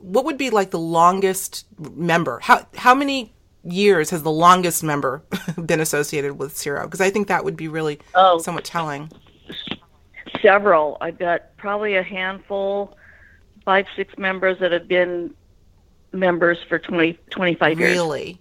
what 0.04 0.26
would 0.26 0.38
be 0.38 0.50
like 0.50 0.72
the 0.72 0.80
longest 0.80 1.66
member? 1.80 2.40
How 2.42 2.68
how 2.76 2.94
many 2.94 3.34
years 3.64 4.10
has 4.10 4.24
the 4.24 4.32
longest 4.32 4.84
member 4.84 5.24
been 5.66 5.80
associated 5.80 6.38
with 6.38 6.54
CERO? 6.54 6.84
Because 6.84 7.02
I 7.02 7.10
think 7.10 7.28
that 7.30 7.46
would 7.46 7.56
be 7.56 7.68
really 7.70 8.00
oh. 8.14 8.38
somewhat 8.40 8.66
telling 8.66 9.10
several. 10.44 10.98
I've 11.02 11.18
got 11.18 11.58
probably 11.58 11.96
a 11.96 12.04
handful, 12.04 12.96
five, 13.66 13.88
six 13.96 14.16
members 14.20 14.60
that 14.60 14.72
have 14.72 14.88
been 14.88 15.34
members 16.12 16.60
for 16.70 16.78
20, 16.78 17.14
25 17.32 17.80
years. 17.80 17.92
Really? 17.94 18.40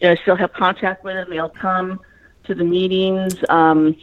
Yeah, 0.00 0.12
I 0.12 0.16
still 0.16 0.36
have 0.36 0.52
contact 0.52 1.02
with 1.02 1.14
them. 1.14 1.30
They'll 1.30 1.48
come 1.48 1.98
to 2.44 2.54
the 2.54 2.64
meetings. 2.64 3.34
Um, 3.48 3.96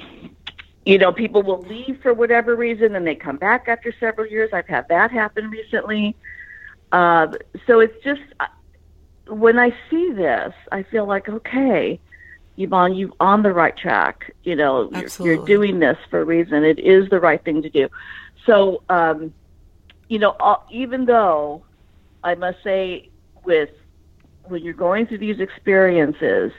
you 0.86 0.98
know, 0.98 1.14
people 1.14 1.44
will 1.44 1.62
leave 1.62 2.00
for 2.02 2.14
whatever 2.14 2.56
reason 2.56 2.96
and 2.96 3.06
they 3.06 3.16
come 3.16 3.38
back 3.38 3.68
after 3.68 3.94
several 4.00 4.28
years. 4.28 4.50
I've 4.52 4.68
had 4.68 4.88
that 4.90 5.12
happen 5.12 5.50
recently. 5.50 6.16
Uh, 6.92 7.28
so 7.68 7.80
it's 7.80 8.04
just, 8.04 8.22
uh, 8.40 8.48
when 9.28 9.60
I 9.60 9.74
see 9.90 10.12
this, 10.12 10.54
I 10.72 10.84
feel 10.84 11.06
like, 11.06 11.30
okay, 11.30 12.00
Yvonne, 12.58 12.94
you're 12.96 13.12
on 13.20 13.44
the 13.44 13.52
right 13.52 13.76
track. 13.76 14.34
You 14.44 14.56
know, 14.56 14.90
you're, 14.92 15.36
you're, 15.36 15.46
doing 15.46 15.80
this 15.80 15.98
for 16.10 16.22
a 16.22 16.26
reason. 16.26 16.64
It 16.64 16.80
is 16.80 17.10
the 17.10 17.20
right 17.20 17.44
thing 17.44 17.62
to 17.62 17.70
do. 17.70 17.90
So, 18.46 18.84
um, 18.90 19.34
you 20.10 20.20
know, 20.20 20.36
even 20.72 21.06
though 21.06 21.64
I 22.24 22.36
must 22.36 22.64
say, 22.64 23.10
with 23.44 23.70
when 24.46 24.64
you're 24.64 24.74
going 24.74 25.08
through 25.08 25.20
these 25.20 25.40
experiences, 25.40 26.52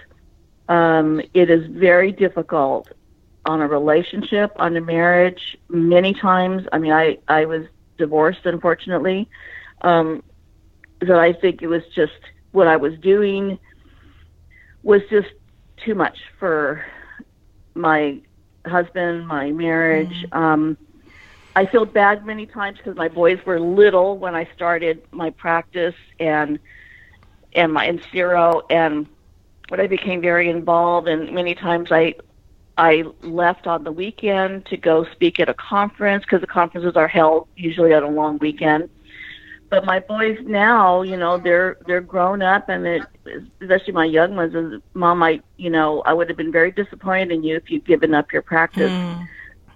um, 0.69 1.21
it 1.35 1.51
is 1.51 1.67
very 1.67 2.13
difficult 2.13 2.89
on 3.45 3.61
a 3.61 3.67
relationship, 3.67 4.53
on 4.57 4.77
a 4.77 4.81
marriage. 4.81 5.59
Many 5.69 6.15
times, 6.15 6.67
I 6.73 6.79
mean, 6.79 6.93
I 6.93 7.19
I 7.29 7.45
was 7.45 7.67
divorced, 7.99 8.47
unfortunately. 8.47 9.29
Um, 9.83 10.23
so 11.07 11.19
I 11.19 11.33
think 11.33 11.63
it 11.63 11.67
was 11.67 11.83
just 11.95 12.13
what 12.53 12.67
I 12.67 12.77
was 12.77 12.97
doing 12.99 13.59
was 14.83 15.03
just 15.11 15.29
too 15.85 15.95
much 15.95 16.19
for 16.39 16.85
my 17.75 18.19
husband, 18.67 19.27
my 19.27 19.51
marriage. 19.51 20.25
Mm. 20.33 20.37
Um, 20.37 20.79
I 21.55 21.67
feel 21.67 21.85
bad 21.85 22.25
many 22.25 22.47
times 22.47 22.79
because 22.79 22.97
my 22.97 23.09
boys 23.09 23.39
were 23.45 23.61
little 23.61 24.17
when 24.17 24.35
I 24.35 24.49
started 24.55 25.03
my 25.11 25.31
practice 25.31 25.95
and 26.19 26.59
and 27.55 27.73
my 27.73 27.87
in 27.87 27.99
CERO 27.99 28.63
and 28.71 29.07
when 29.69 29.81
I 29.81 29.87
became 29.87 30.23
very 30.23 30.49
involved 30.49 31.09
and 31.09 31.33
many 31.33 31.55
times 31.55 31.93
I 31.93 32.15
I 32.79 33.05
left 33.21 33.67
on 33.67 33.85
the 33.85 33.93
weekend 33.93 34.65
to 34.67 34.79
go 34.79 35.05
speak 35.13 35.39
at 35.41 35.51
a 35.51 35.55
conference 35.55 36.25
because 36.25 36.41
the 36.41 36.47
conferences 36.47 36.97
are 36.97 37.09
held 37.09 37.49
usually 37.57 37.93
on 37.93 38.03
a 38.03 38.09
long 38.09 38.39
weekend 38.39 38.89
but 39.73 39.87
my 39.87 40.01
boys 40.01 40.37
now, 40.43 41.01
you 41.01 41.17
know, 41.17 41.39
they're 41.39 41.79
they're 41.87 42.03
grown 42.03 42.43
up, 42.43 42.69
and 42.69 42.87
it, 42.87 43.03
especially 43.63 43.95
my 43.95 44.05
young 44.05 44.37
ones. 44.37 44.55
Is, 44.55 44.83
Mom, 44.93 45.23
I, 45.23 45.41
you 45.57 45.71
know, 45.71 46.03
I 46.03 46.13
would 46.13 46.29
have 46.29 46.37
been 46.37 46.53
very 46.53 46.71
disappointed 46.71 47.33
in 47.33 47.43
you 47.43 47.57
if 47.57 47.71
you'd 47.71 47.87
given 47.87 48.13
up 48.13 48.35
your 48.35 48.43
practice, 48.43 48.91
mm. 48.91 49.27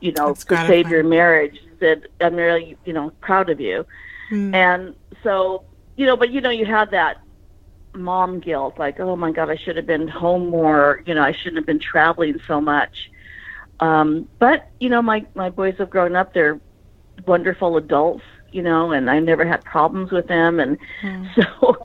you 0.00 0.12
know, 0.12 0.28
That's 0.28 0.44
to 0.44 0.66
save 0.66 0.90
your 0.90 1.02
marriage. 1.02 1.62
Said 1.80 2.08
I'm 2.20 2.34
really, 2.34 2.76
you 2.84 2.92
know, 2.92 3.08
proud 3.22 3.48
of 3.48 3.58
you. 3.58 3.86
Mm. 4.30 4.54
And 4.54 4.94
so, 5.22 5.64
you 5.96 6.04
know, 6.04 6.14
but 6.14 6.28
you 6.30 6.42
know, 6.42 6.50
you 6.50 6.66
have 6.66 6.90
that 6.90 7.22
mom 7.94 8.40
guilt, 8.40 8.78
like, 8.78 9.00
oh 9.00 9.16
my 9.16 9.32
God, 9.32 9.48
I 9.48 9.56
should 9.56 9.76
have 9.76 9.86
been 9.86 10.08
home 10.08 10.50
more. 10.50 11.02
You 11.06 11.14
know, 11.14 11.22
I 11.22 11.32
shouldn't 11.32 11.56
have 11.56 11.64
been 11.64 11.78
traveling 11.78 12.38
so 12.46 12.60
much. 12.60 13.10
Um, 13.80 14.28
but 14.38 14.68
you 14.78 14.90
know, 14.90 15.00
my 15.00 15.24
my 15.34 15.48
boys 15.48 15.76
have 15.78 15.88
grown 15.88 16.14
up. 16.16 16.34
They're 16.34 16.60
wonderful 17.26 17.78
adults 17.78 18.22
you 18.56 18.62
know, 18.62 18.90
and 18.92 19.10
I 19.10 19.20
never 19.20 19.46
had 19.46 19.62
problems 19.64 20.10
with 20.10 20.26
them. 20.28 20.58
And 20.58 20.78
mm. 21.02 21.34
so 21.60 21.76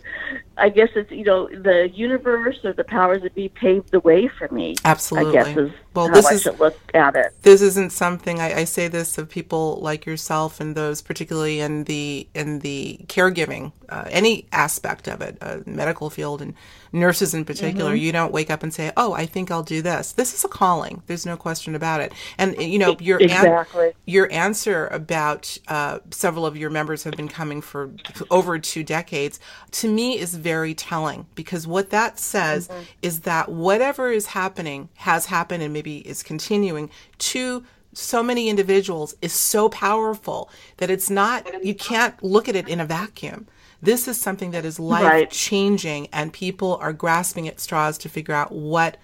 I 0.57 0.69
guess 0.69 0.89
it's, 0.95 1.11
you 1.11 1.23
know, 1.23 1.47
the 1.47 1.89
universe 1.89 2.59
or 2.63 2.73
the 2.73 2.83
powers 2.83 3.23
that 3.23 3.33
be 3.33 3.49
paved 3.49 3.91
the 3.91 3.99
way 3.99 4.27
for 4.27 4.47
me. 4.49 4.75
Absolutely. 4.85 5.37
I 5.37 5.43
guess 5.43 5.57
is 5.57 5.71
well, 5.93 6.07
how 6.07 6.13
this 6.13 6.25
I 6.25 6.33
is, 6.33 6.41
should 6.43 6.59
look 6.59 6.77
at 6.93 7.15
it. 7.15 7.33
This 7.41 7.61
isn't 7.61 7.91
something 7.91 8.39
I, 8.39 8.59
I 8.59 8.63
say 8.63 8.87
this 8.87 9.17
of 9.17 9.29
people 9.29 9.79
like 9.81 10.05
yourself 10.05 10.59
and 10.59 10.75
those 10.75 11.01
particularly 11.01 11.59
in 11.59 11.85
the 11.85 12.27
in 12.33 12.59
the 12.59 12.99
caregiving, 13.07 13.71
uh, 13.89 14.05
any 14.09 14.45
aspect 14.51 15.07
of 15.07 15.21
it, 15.21 15.37
uh, 15.41 15.59
medical 15.65 16.09
field 16.09 16.41
and 16.41 16.53
nurses 16.93 17.33
in 17.33 17.43
particular. 17.45 17.91
Mm-hmm. 17.91 18.03
You 18.03 18.11
don't 18.11 18.31
wake 18.31 18.49
up 18.49 18.63
and 18.63 18.73
say, 18.73 18.91
"Oh, 18.95 19.13
I 19.13 19.25
think 19.25 19.51
I'll 19.51 19.63
do 19.63 19.81
this." 19.81 20.11
This 20.13 20.33
is 20.33 20.43
a 20.45 20.47
calling. 20.47 21.01
There's 21.07 21.25
no 21.25 21.35
question 21.35 21.75
about 21.75 22.01
it. 22.01 22.13
And 22.37 22.55
you 22.61 22.79
know 22.79 22.95
your 22.99 23.19
exactly. 23.19 23.87
an- 23.87 23.93
your 24.05 24.31
answer 24.31 24.87
about 24.87 25.57
uh, 25.67 25.99
several 26.11 26.45
of 26.45 26.55
your 26.55 26.69
members 26.69 27.03
have 27.03 27.15
been 27.15 27.29
coming 27.29 27.61
for 27.61 27.91
over 28.29 28.59
two 28.59 28.83
decades 28.83 29.39
to 29.71 29.91
me 29.91 30.17
is 30.21 30.35
very 30.35 30.73
telling 30.73 31.25
because 31.35 31.65
what 31.67 31.89
that 31.89 32.19
says 32.19 32.67
mm-hmm. 32.67 32.83
is 33.01 33.21
that 33.21 33.49
whatever 33.49 34.09
is 34.09 34.27
happening 34.27 34.89
has 34.95 35.25
happened 35.25 35.63
and 35.63 35.73
maybe 35.73 35.97
is 36.07 36.23
continuing 36.23 36.89
to 37.17 37.65
so 37.93 38.23
many 38.23 38.49
individuals 38.49 39.15
is 39.21 39.33
so 39.33 39.69
powerful 39.69 40.49
that 40.77 40.89
it's 40.89 41.09
not, 41.09 41.45
you 41.63 41.75
can't 41.75 42.21
look 42.23 42.47
at 42.47 42.55
it 42.55 42.67
in 42.67 42.79
a 42.79 42.85
vacuum. 42.85 43.47
This 43.81 44.07
is 44.07 44.19
something 44.19 44.51
that 44.51 44.63
is 44.63 44.79
life 44.79 45.29
changing, 45.29 46.03
right. 46.03 46.09
and 46.13 46.31
people 46.31 46.77
are 46.79 46.93
grasping 46.93 47.47
at 47.47 47.59
straws 47.59 47.97
to 47.99 48.09
figure 48.09 48.33
out 48.33 48.51
what 48.51 48.97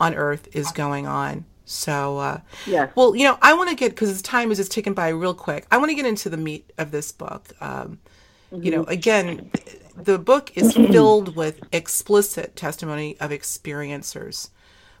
on 0.00 0.14
earth 0.14 0.48
is 0.52 0.70
going 0.72 1.06
on. 1.06 1.44
So, 1.64 2.18
uh, 2.18 2.40
yeah. 2.66 2.90
Well, 2.94 3.14
you 3.16 3.24
know, 3.24 3.38
I 3.40 3.54
want 3.54 3.70
to 3.70 3.76
get 3.76 3.90
because 3.90 4.20
time 4.22 4.50
is 4.50 4.58
just 4.58 4.72
ticking 4.72 4.92
by 4.92 5.08
real 5.08 5.34
quick. 5.34 5.66
I 5.70 5.78
want 5.78 5.90
to 5.90 5.94
get 5.94 6.04
into 6.04 6.28
the 6.28 6.36
meat 6.36 6.70
of 6.78 6.90
this 6.90 7.12
book. 7.12 7.48
Um, 7.60 8.00
mm-hmm. 8.52 8.62
You 8.62 8.70
know, 8.72 8.82
mm-hmm. 8.82 8.90
again, 8.90 9.50
the 9.96 10.18
book 10.18 10.56
is 10.56 10.72
filled 10.74 11.36
with 11.36 11.60
explicit 11.72 12.56
testimony 12.56 13.16
of 13.20 13.30
experiencers. 13.30 14.50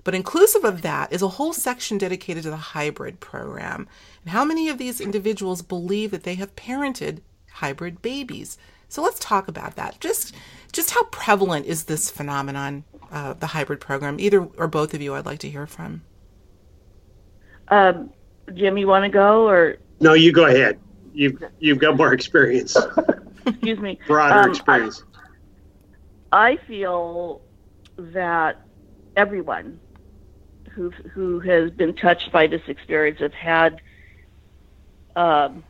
But 0.04 0.14
inclusive 0.14 0.64
of 0.64 0.82
that 0.82 1.12
is 1.12 1.22
a 1.22 1.28
whole 1.28 1.54
section 1.54 1.96
dedicated 1.96 2.42
to 2.42 2.50
the 2.50 2.56
hybrid 2.56 3.20
program 3.20 3.88
and 4.22 4.30
how 4.30 4.44
many 4.44 4.68
of 4.68 4.78
these 4.78 5.00
individuals 5.00 5.62
believe 5.62 6.10
that 6.10 6.24
they 6.24 6.34
have 6.34 6.54
parented 6.56 7.20
hybrid 7.50 8.02
babies. 8.02 8.58
So 8.88 9.02
let's 9.02 9.18
talk 9.18 9.48
about 9.48 9.76
that. 9.76 9.98
Just 10.00 10.34
just 10.72 10.90
how 10.90 11.04
prevalent 11.04 11.66
is 11.66 11.84
this 11.84 12.10
phenomenon, 12.10 12.84
uh, 13.10 13.32
the 13.32 13.46
hybrid 13.46 13.80
program? 13.80 14.20
Either 14.20 14.44
or 14.58 14.68
both 14.68 14.92
of 14.92 15.00
you, 15.00 15.14
I'd 15.14 15.24
like 15.24 15.38
to 15.40 15.50
hear 15.50 15.66
from. 15.66 16.02
Um, 17.68 18.10
Jim, 18.52 18.76
you 18.76 18.86
want 18.86 19.04
to 19.04 19.08
go 19.08 19.48
or? 19.48 19.78
No, 20.00 20.12
you 20.12 20.32
go 20.32 20.46
ahead. 20.46 20.78
You've 21.14 21.42
you've 21.60 21.78
got 21.78 21.96
more 21.96 22.12
experience. 22.12 22.76
Excuse 23.46 23.78
me. 23.78 23.98
Broader 24.06 24.40
um, 24.40 24.50
experience. 24.50 25.02
I, 26.32 26.52
I 26.52 26.56
feel 26.66 27.40
that 27.98 28.60
everyone 29.16 29.80
who 30.70 30.90
who 31.12 31.40
has 31.40 31.70
been 31.70 31.94
touched 31.94 32.32
by 32.32 32.46
this 32.46 32.62
experience 32.66 33.20
have 33.20 33.34
had 33.34 33.80
um, 35.16 35.62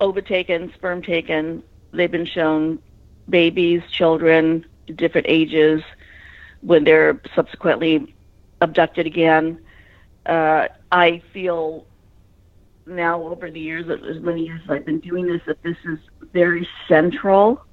ova 0.00 0.22
taken, 0.22 0.72
sperm 0.74 1.02
taken. 1.02 1.62
They've 1.92 2.10
been 2.10 2.26
shown 2.26 2.78
babies, 3.28 3.82
children, 3.90 4.64
different 4.96 5.26
ages, 5.28 5.82
when 6.62 6.84
they're 6.84 7.20
subsequently 7.34 8.14
abducted 8.60 9.06
again. 9.06 9.60
Uh, 10.24 10.68
I 10.90 11.22
feel 11.32 11.86
now 12.86 13.22
over 13.22 13.50
the 13.50 13.60
years, 13.60 13.88
as 13.88 14.20
many 14.20 14.46
years 14.46 14.60
as 14.64 14.70
I've 14.70 14.84
been 14.84 15.00
doing 15.00 15.26
this, 15.26 15.40
that 15.46 15.62
this 15.62 15.76
is 15.84 15.98
very 16.32 16.68
central 16.88 17.64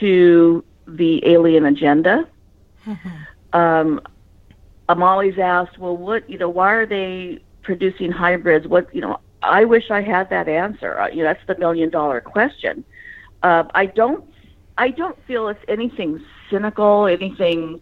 to 0.00 0.64
the 0.86 1.26
alien 1.26 1.66
agenda. 1.66 2.28
Um, 3.54 4.00
I'm 4.88 5.02
always 5.02 5.38
asked, 5.38 5.78
well, 5.78 5.96
what, 5.96 6.28
you 6.28 6.38
know, 6.38 6.48
why 6.48 6.72
are 6.72 6.86
they 6.86 7.40
producing 7.62 8.10
hybrids? 8.10 8.66
What, 8.66 8.94
you 8.94 9.00
know, 9.00 9.20
I 9.42 9.64
wish 9.64 9.90
I 9.90 10.00
had 10.00 10.30
that 10.30 10.48
answer. 10.48 10.98
Uh, 10.98 11.08
you 11.08 11.18
know, 11.18 11.24
that's 11.24 11.46
the 11.46 11.58
million 11.58 11.90
dollar 11.90 12.20
question. 12.20 12.84
Uh, 13.42 13.64
I 13.74 13.86
don't, 13.86 14.24
I 14.78 14.88
don't 14.90 15.22
feel 15.26 15.48
it's 15.48 15.62
anything 15.68 16.24
cynical, 16.50 17.06
anything, 17.06 17.80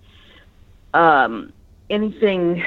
um, 0.94 1.52
anything 1.88 2.64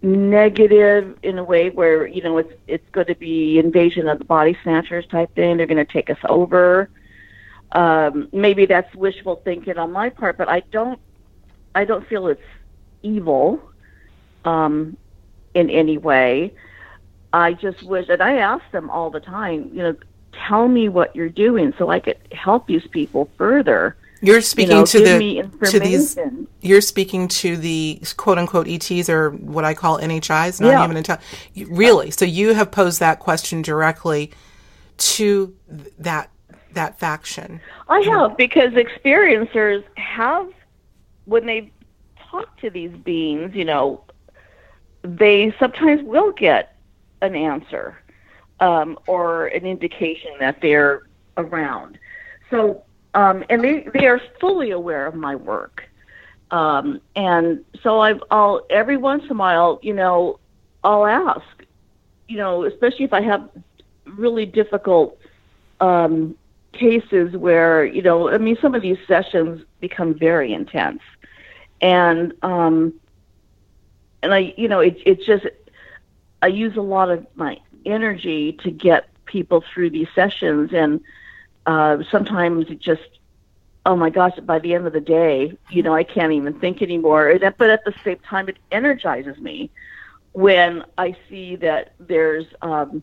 negative 0.00 1.18
in 1.22 1.38
a 1.38 1.44
way 1.44 1.70
where 1.70 2.06
you 2.06 2.22
know 2.22 2.38
it's 2.38 2.52
it's 2.66 2.88
going 2.90 3.06
to 3.06 3.14
be 3.16 3.58
invasion 3.58 4.08
of 4.08 4.18
the 4.18 4.24
body 4.24 4.56
snatchers 4.62 5.06
type 5.06 5.34
thing. 5.34 5.56
They're 5.56 5.66
going 5.66 5.84
to 5.84 5.92
take 5.92 6.10
us 6.10 6.18
over. 6.28 6.88
Um, 7.72 8.28
maybe 8.32 8.64
that's 8.64 8.94
wishful 8.94 9.36
thinking 9.44 9.76
on 9.76 9.92
my 9.92 10.08
part, 10.08 10.38
but 10.38 10.48
I 10.48 10.60
don't 10.70 10.98
I 11.74 11.84
don't 11.84 12.06
feel 12.06 12.28
it's 12.28 12.42
evil 13.02 13.60
um, 14.44 14.96
in 15.54 15.70
any 15.70 15.98
way. 15.98 16.54
I 17.32 17.52
just 17.52 17.82
wish, 17.82 18.08
and 18.08 18.22
I 18.22 18.38
ask 18.38 18.64
them 18.70 18.88
all 18.88 19.10
the 19.10 19.20
time, 19.20 19.70
you 19.72 19.82
know, 19.82 19.96
tell 20.32 20.68
me 20.68 20.88
what 20.88 21.14
you're 21.14 21.28
doing 21.28 21.74
so 21.78 21.90
I 21.90 22.00
could 22.00 22.18
help 22.32 22.66
these 22.66 22.86
people 22.86 23.28
further. 23.36 23.96
You're 24.20 24.40
speaking 24.40 24.72
you 24.72 24.78
know, 24.78 24.86
to 24.86 25.00
the 25.00 25.68
to 25.70 25.80
these. 25.80 26.18
You're 26.60 26.80
speaking 26.80 27.28
to 27.28 27.56
the 27.56 28.00
quote 28.16 28.38
unquote 28.38 28.66
ETs 28.66 29.08
or 29.08 29.30
what 29.30 29.64
I 29.64 29.74
call 29.74 29.98
NHIs, 29.98 30.60
not 30.60 30.68
yeah. 30.68 30.84
even 30.84 30.96
until 30.96 31.18
really. 31.68 32.10
So 32.10 32.24
you 32.24 32.54
have 32.54 32.70
posed 32.70 33.00
that 33.00 33.20
question 33.20 33.62
directly 33.62 34.32
to 34.98 35.54
that 35.98 36.30
that 36.72 36.98
faction. 36.98 37.60
I 37.88 38.00
have 38.00 38.36
because 38.36 38.72
experiencers 38.72 39.84
have 39.96 40.52
when 41.26 41.46
they 41.46 41.70
talk 42.18 42.56
to 42.60 42.70
these 42.70 42.90
beings, 42.90 43.54
you 43.54 43.64
know, 43.64 44.02
they 45.02 45.54
sometimes 45.58 46.02
will 46.02 46.32
get 46.32 46.76
an 47.22 47.34
answer 47.34 47.98
um, 48.60 48.98
or 49.06 49.46
an 49.48 49.64
indication 49.64 50.32
that 50.40 50.60
they're 50.60 51.06
around. 51.36 51.98
So 52.50 52.82
um, 53.18 53.44
and 53.50 53.64
they 53.64 53.84
they 53.94 54.06
are 54.06 54.20
fully 54.40 54.70
aware 54.70 55.04
of 55.06 55.14
my 55.16 55.34
work. 55.34 55.88
Um, 56.52 57.00
and 57.16 57.64
so 57.82 57.98
I've, 58.00 58.22
I'll 58.30 58.64
every 58.70 58.96
once 58.96 59.24
in 59.24 59.32
a 59.32 59.34
while, 59.34 59.80
you 59.82 59.92
know, 59.92 60.38
I'll 60.84 61.04
ask, 61.04 61.64
you 62.28 62.36
know, 62.36 62.64
especially 62.64 63.04
if 63.04 63.12
I 63.12 63.20
have 63.22 63.50
really 64.06 64.46
difficult 64.46 65.18
um, 65.80 66.36
cases 66.72 67.36
where, 67.36 67.84
you 67.84 68.02
know, 68.02 68.30
I 68.30 68.38
mean, 68.38 68.56
some 68.62 68.76
of 68.76 68.82
these 68.82 68.98
sessions 69.08 69.64
become 69.80 70.14
very 70.14 70.52
intense, 70.52 71.02
and 71.80 72.32
um, 72.42 72.94
and 74.22 74.32
I, 74.32 74.54
you 74.56 74.68
know, 74.68 74.78
it 74.78 74.96
it 75.04 75.22
just 75.22 75.46
I 76.40 76.46
use 76.46 76.76
a 76.76 76.82
lot 76.82 77.10
of 77.10 77.26
my 77.34 77.58
energy 77.84 78.52
to 78.62 78.70
get 78.70 79.08
people 79.24 79.64
through 79.74 79.90
these 79.90 80.08
sessions 80.14 80.70
and 80.72 81.00
uh, 81.68 82.02
sometimes 82.10 82.70
it 82.70 82.80
just 82.80 83.02
oh 83.86 83.94
my 83.94 84.10
gosh 84.10 84.34
by 84.44 84.58
the 84.58 84.74
end 84.74 84.86
of 84.86 84.92
the 84.94 85.00
day 85.00 85.56
you 85.70 85.82
know 85.82 85.94
i 85.94 86.02
can't 86.02 86.32
even 86.32 86.58
think 86.60 86.82
anymore. 86.82 87.38
But 87.58 87.70
at 87.70 87.84
the 87.84 87.94
same 88.04 88.18
time 88.20 88.48
it 88.48 88.56
energizes 88.72 89.38
me 89.38 89.70
when 90.32 90.84
i 90.96 91.14
see 91.28 91.56
that 91.56 91.92
there's 92.00 92.46
um 92.62 93.02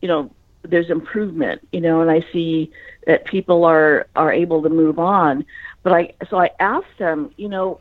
you 0.00 0.08
know 0.08 0.30
there's 0.62 0.90
improvement 0.90 1.66
you 1.72 1.80
know 1.80 2.00
and 2.00 2.10
i 2.10 2.24
see 2.32 2.72
that 3.06 3.24
people 3.26 3.64
are 3.64 4.08
are 4.16 4.32
able 4.32 4.62
to 4.62 4.70
move 4.70 4.98
on. 4.98 5.44
But 5.82 5.92
i 5.92 6.14
so 6.30 6.38
i 6.38 6.50
asked 6.60 6.98
them 6.98 7.30
you 7.36 7.48
know 7.48 7.80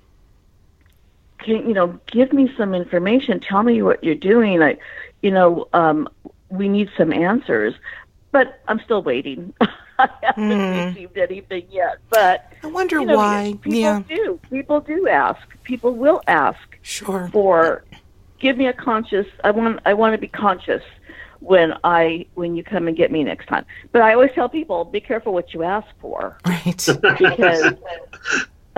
can 1.40 1.68
you 1.68 1.74
know 1.74 2.00
give 2.08 2.34
me 2.34 2.52
some 2.58 2.74
information. 2.74 3.40
Tell 3.40 3.64
me 3.64 3.82
what 3.82 4.04
you're 4.04 4.16
doing. 4.16 4.62
I, 4.62 4.78
you 5.22 5.32
know 5.32 5.68
um 5.74 6.10
we 6.50 6.68
need 6.68 6.90
some 6.98 7.14
answers. 7.14 7.76
But 8.32 8.60
i'm 8.68 8.80
still 8.82 9.02
waiting 9.04 9.54
I 10.00 10.10
haven't 10.22 10.50
mm. 10.50 10.88
received 10.88 11.18
anything 11.18 11.68
yet. 11.70 11.98
But 12.10 12.52
I 12.64 12.68
wonder 12.68 13.00
you 13.00 13.06
know, 13.06 13.18
why. 13.18 13.58
People 13.62 13.80
yeah. 13.80 14.02
do. 14.08 14.40
People 14.50 14.82
do 14.82 15.08
ask. 15.08 15.42
People 15.64 15.94
will 15.94 16.22
ask. 16.28 16.60
Sure. 16.82 17.30
For 17.32 17.84
give 18.40 18.58
me 18.58 18.68
a 18.68 18.74
conscious. 18.74 19.28
I 19.44 19.52
want. 19.52 19.80
I 19.86 19.94
want 19.94 20.14
to 20.14 20.18
be 20.18 20.28
conscious 20.28 20.84
when 21.40 21.74
I 21.84 22.26
when 22.36 22.56
you 22.56 22.64
come 22.64 22.88
and 22.88 22.98
get 22.98 23.12
me 23.12 23.24
next 23.24 23.48
time. 23.48 23.66
But 23.92 24.02
I 24.02 24.14
always 24.14 24.32
tell 24.34 24.50
people, 24.50 24.86
be 24.86 25.02
careful 25.02 25.34
what 25.34 25.54
you 25.54 25.64
ask 25.64 25.88
for. 26.00 26.38
Right. 26.46 26.88
Because 27.18 27.74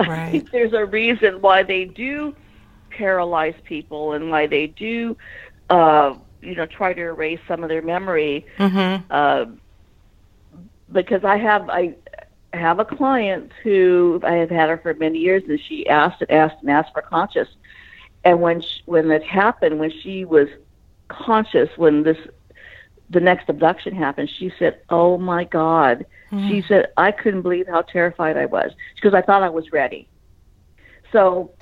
right. 0.00 0.46
there's 0.52 0.72
a 0.72 0.84
reason 0.84 1.40
why 1.40 1.62
they 1.62 1.84
do 1.84 2.34
paralyze 2.90 3.54
people 3.64 4.12
and 4.12 4.30
why 4.30 4.46
they 4.46 4.66
do, 4.66 5.16
uh, 5.68 6.14
you 6.42 6.54
know, 6.54 6.66
try 6.66 6.92
to 6.92 7.00
erase 7.00 7.40
some 7.46 7.62
of 7.62 7.68
their 7.68 7.82
memory. 7.82 8.46
Mm-hmm. 8.58 9.04
Uh, 9.10 9.46
because 10.92 11.24
I 11.24 11.36
have 11.36 11.68
I 11.68 11.94
have 12.52 12.78
a 12.78 12.84
client 12.84 13.52
who 13.62 14.20
I 14.24 14.34
have 14.34 14.50
had 14.50 14.68
her 14.68 14.78
for 14.78 14.94
many 14.94 15.18
years, 15.18 15.42
and 15.48 15.60
she 15.60 15.88
asked 15.88 16.22
and 16.22 16.30
asked 16.30 16.56
and 16.60 16.70
asked 16.70 16.92
for 16.92 17.02
conscious. 17.02 17.48
And 18.24 18.40
when 18.40 18.60
she, 18.60 18.82
when 18.86 19.10
it 19.10 19.22
happened, 19.22 19.78
when 19.78 19.92
she 20.02 20.24
was 20.24 20.48
conscious, 21.08 21.70
when 21.76 22.02
this 22.02 22.18
the 23.08 23.20
next 23.20 23.48
abduction 23.48 23.94
happened, 23.94 24.30
she 24.30 24.52
said, 24.58 24.80
"Oh 24.90 25.18
my 25.18 25.44
God!" 25.44 26.06
Mm-hmm. 26.30 26.48
She 26.48 26.62
said, 26.62 26.88
"I 26.96 27.12
couldn't 27.12 27.42
believe 27.42 27.66
how 27.68 27.82
terrified 27.82 28.36
I 28.36 28.46
was 28.46 28.72
because 28.96 29.14
I 29.14 29.22
thought 29.22 29.42
I 29.42 29.48
was 29.48 29.72
ready." 29.72 30.08
So 31.12 31.52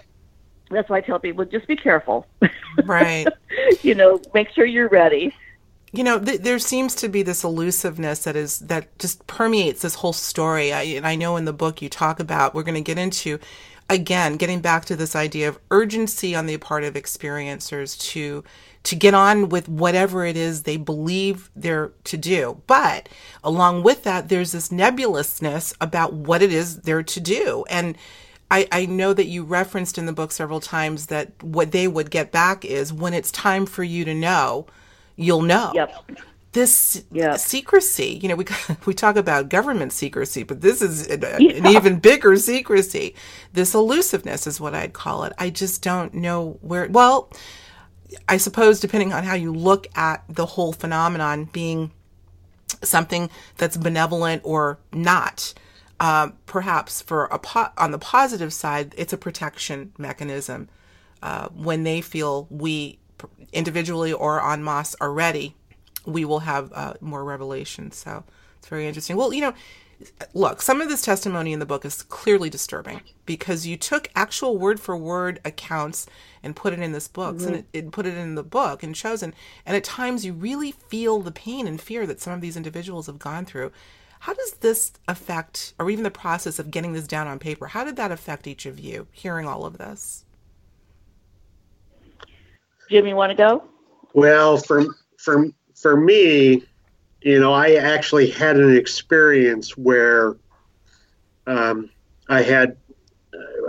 that's 0.70 0.88
why 0.90 0.98
I 0.98 1.00
tell 1.00 1.18
people 1.18 1.44
just 1.44 1.66
be 1.66 1.76
careful. 1.76 2.26
Right. 2.84 3.26
you 3.82 3.94
know, 3.94 4.20
make 4.34 4.50
sure 4.50 4.64
you're 4.64 4.88
ready 4.88 5.34
you 5.92 6.04
know, 6.04 6.18
th- 6.18 6.40
there 6.40 6.58
seems 6.58 6.94
to 6.96 7.08
be 7.08 7.22
this 7.22 7.44
elusiveness 7.44 8.24
that 8.24 8.36
is 8.36 8.58
that 8.60 8.98
just 8.98 9.26
permeates 9.26 9.82
this 9.82 9.96
whole 9.96 10.12
story. 10.12 10.72
I, 10.72 10.82
and 10.82 11.06
I 11.06 11.16
know 11.16 11.36
in 11.36 11.44
the 11.44 11.52
book 11.52 11.80
you 11.80 11.88
talk 11.88 12.20
about. 12.20 12.54
We're 12.54 12.62
going 12.62 12.74
to 12.74 12.80
get 12.80 12.98
into 12.98 13.38
again 13.90 14.36
getting 14.36 14.60
back 14.60 14.84
to 14.84 14.96
this 14.96 15.16
idea 15.16 15.48
of 15.48 15.58
urgency 15.70 16.34
on 16.34 16.46
the 16.46 16.58
part 16.58 16.84
of 16.84 16.94
experiencers 16.94 17.98
to 18.10 18.44
to 18.84 18.96
get 18.96 19.14
on 19.14 19.48
with 19.48 19.68
whatever 19.68 20.24
it 20.24 20.36
is 20.36 20.62
they 20.62 20.76
believe 20.76 21.50
they're 21.56 21.92
to 22.04 22.16
do. 22.16 22.62
But 22.66 23.08
along 23.42 23.82
with 23.82 24.04
that, 24.04 24.28
there's 24.28 24.52
this 24.52 24.70
nebulousness 24.70 25.74
about 25.80 26.12
what 26.12 26.42
it 26.42 26.52
is 26.52 26.80
they're 26.80 27.02
to 27.02 27.20
do. 27.20 27.64
And 27.68 27.96
I, 28.50 28.66
I 28.72 28.86
know 28.86 29.12
that 29.12 29.26
you 29.26 29.42
referenced 29.42 29.98
in 29.98 30.06
the 30.06 30.12
book 30.12 30.32
several 30.32 30.60
times 30.60 31.06
that 31.06 31.42
what 31.42 31.72
they 31.72 31.86
would 31.86 32.10
get 32.10 32.32
back 32.32 32.64
is 32.64 32.92
when 32.92 33.12
it's 33.12 33.30
time 33.30 33.66
for 33.66 33.84
you 33.84 34.04
to 34.06 34.14
know 34.14 34.66
you'll 35.18 35.42
know. 35.42 35.72
Yep. 35.74 36.10
This 36.52 37.04
yep. 37.12 37.38
secrecy, 37.38 38.18
you 38.22 38.28
know, 38.28 38.36
we 38.36 38.46
we 38.86 38.94
talk 38.94 39.16
about 39.16 39.50
government 39.50 39.92
secrecy, 39.92 40.44
but 40.44 40.62
this 40.62 40.80
is 40.80 41.06
an, 41.08 41.20
yeah. 41.20 41.52
an 41.52 41.66
even 41.66 41.98
bigger 41.98 42.36
secrecy. 42.36 43.14
This 43.52 43.74
elusiveness 43.74 44.46
is 44.46 44.58
what 44.58 44.74
I'd 44.74 44.94
call 44.94 45.24
it. 45.24 45.34
I 45.38 45.50
just 45.50 45.82
don't 45.82 46.14
know 46.14 46.58
where. 46.62 46.88
Well, 46.88 47.30
I 48.28 48.38
suppose 48.38 48.80
depending 48.80 49.12
on 49.12 49.24
how 49.24 49.34
you 49.34 49.52
look 49.52 49.86
at 49.94 50.24
the 50.28 50.46
whole 50.46 50.72
phenomenon 50.72 51.44
being 51.52 51.90
something 52.82 53.28
that's 53.56 53.76
benevolent 53.76 54.42
or 54.44 54.78
not. 54.92 55.52
Uh, 56.00 56.28
perhaps 56.46 57.02
for 57.02 57.24
a 57.26 57.40
po- 57.40 57.72
on 57.76 57.90
the 57.90 57.98
positive 57.98 58.52
side, 58.52 58.94
it's 58.96 59.12
a 59.12 59.18
protection 59.18 59.92
mechanism. 59.98 60.68
Uh, 61.20 61.48
when 61.48 61.82
they 61.82 62.00
feel 62.00 62.46
we 62.48 63.00
individually 63.52 64.12
or 64.12 64.44
en 64.44 64.62
masse 64.62 64.94
are 65.00 65.12
ready, 65.12 65.54
we 66.06 66.24
will 66.24 66.40
have 66.40 66.72
uh, 66.72 66.94
more 67.00 67.24
revelation. 67.24 67.90
So 67.90 68.24
it's 68.58 68.68
very 68.68 68.86
interesting. 68.86 69.16
Well, 69.16 69.32
you 69.32 69.40
know, 69.40 69.54
look, 70.34 70.62
some 70.62 70.80
of 70.80 70.88
this 70.88 71.02
testimony 71.02 71.52
in 71.52 71.58
the 71.58 71.66
book 71.66 71.84
is 71.84 72.02
clearly 72.02 72.50
disturbing 72.50 73.00
because 73.26 73.66
you 73.66 73.76
took 73.76 74.08
actual 74.14 74.56
word 74.56 74.80
for 74.80 74.96
word 74.96 75.40
accounts 75.44 76.06
and 76.42 76.56
put 76.56 76.72
it 76.72 76.78
in 76.78 76.92
this 76.92 77.08
book 77.08 77.36
mm-hmm. 77.36 77.46
and 77.46 77.56
it, 77.56 77.66
it, 77.72 77.90
put 77.90 78.06
it 78.06 78.16
in 78.16 78.34
the 78.34 78.42
book 78.42 78.82
and 78.82 78.94
chosen. 78.94 79.34
And 79.66 79.76
at 79.76 79.84
times 79.84 80.24
you 80.24 80.32
really 80.32 80.72
feel 80.72 81.20
the 81.20 81.32
pain 81.32 81.66
and 81.66 81.80
fear 81.80 82.06
that 82.06 82.20
some 82.20 82.32
of 82.32 82.40
these 82.40 82.56
individuals 82.56 83.06
have 83.06 83.18
gone 83.18 83.44
through. 83.44 83.72
How 84.20 84.34
does 84.34 84.52
this 84.54 84.92
affect, 85.06 85.74
or 85.78 85.90
even 85.90 86.02
the 86.02 86.10
process 86.10 86.58
of 86.58 86.70
getting 86.72 86.92
this 86.92 87.06
down 87.06 87.28
on 87.28 87.38
paper, 87.38 87.66
how 87.66 87.84
did 87.84 87.96
that 87.96 88.10
affect 88.10 88.46
each 88.48 88.66
of 88.66 88.80
you 88.80 89.06
hearing 89.12 89.46
all 89.46 89.64
of 89.64 89.78
this? 89.78 90.24
Jim, 92.88 93.06
you 93.06 93.16
want 93.16 93.30
to 93.30 93.36
go? 93.36 93.64
Well, 94.14 94.56
for 94.56 94.86
for 95.18 95.48
for 95.74 95.96
me, 95.96 96.62
you 97.20 97.40
know, 97.40 97.52
I 97.52 97.74
actually 97.74 98.30
had 98.30 98.56
an 98.56 98.76
experience 98.76 99.76
where 99.76 100.36
um, 101.46 101.90
I 102.28 102.42
had 102.42 102.76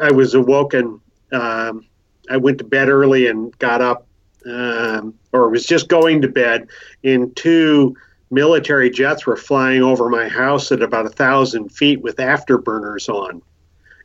I 0.01 0.11
was 0.11 0.34
awoken. 0.34 1.01
Um, 1.32 1.86
I 2.30 2.38
went 2.38 2.59
to 2.59 2.63
bed 2.63 2.89
early 2.89 3.28
and 3.28 3.57
got 3.59 3.82
up, 3.82 4.07
um, 4.45 5.15
or 5.32 5.49
was 5.49 5.65
just 5.65 5.88
going 5.88 6.22
to 6.22 6.28
bed, 6.28 6.67
and 7.03 7.36
two 7.36 7.95
military 8.32 8.89
jets 8.89 9.26
were 9.26 9.36
flying 9.36 9.82
over 9.82 10.09
my 10.09 10.30
house 10.30 10.72
at 10.72 10.82
about 10.82 11.05
a 11.05 11.09
thousand 11.09 11.70
feet 11.70 12.01
with 12.01 12.17
afterburners 12.17 13.09
on, 13.09 13.41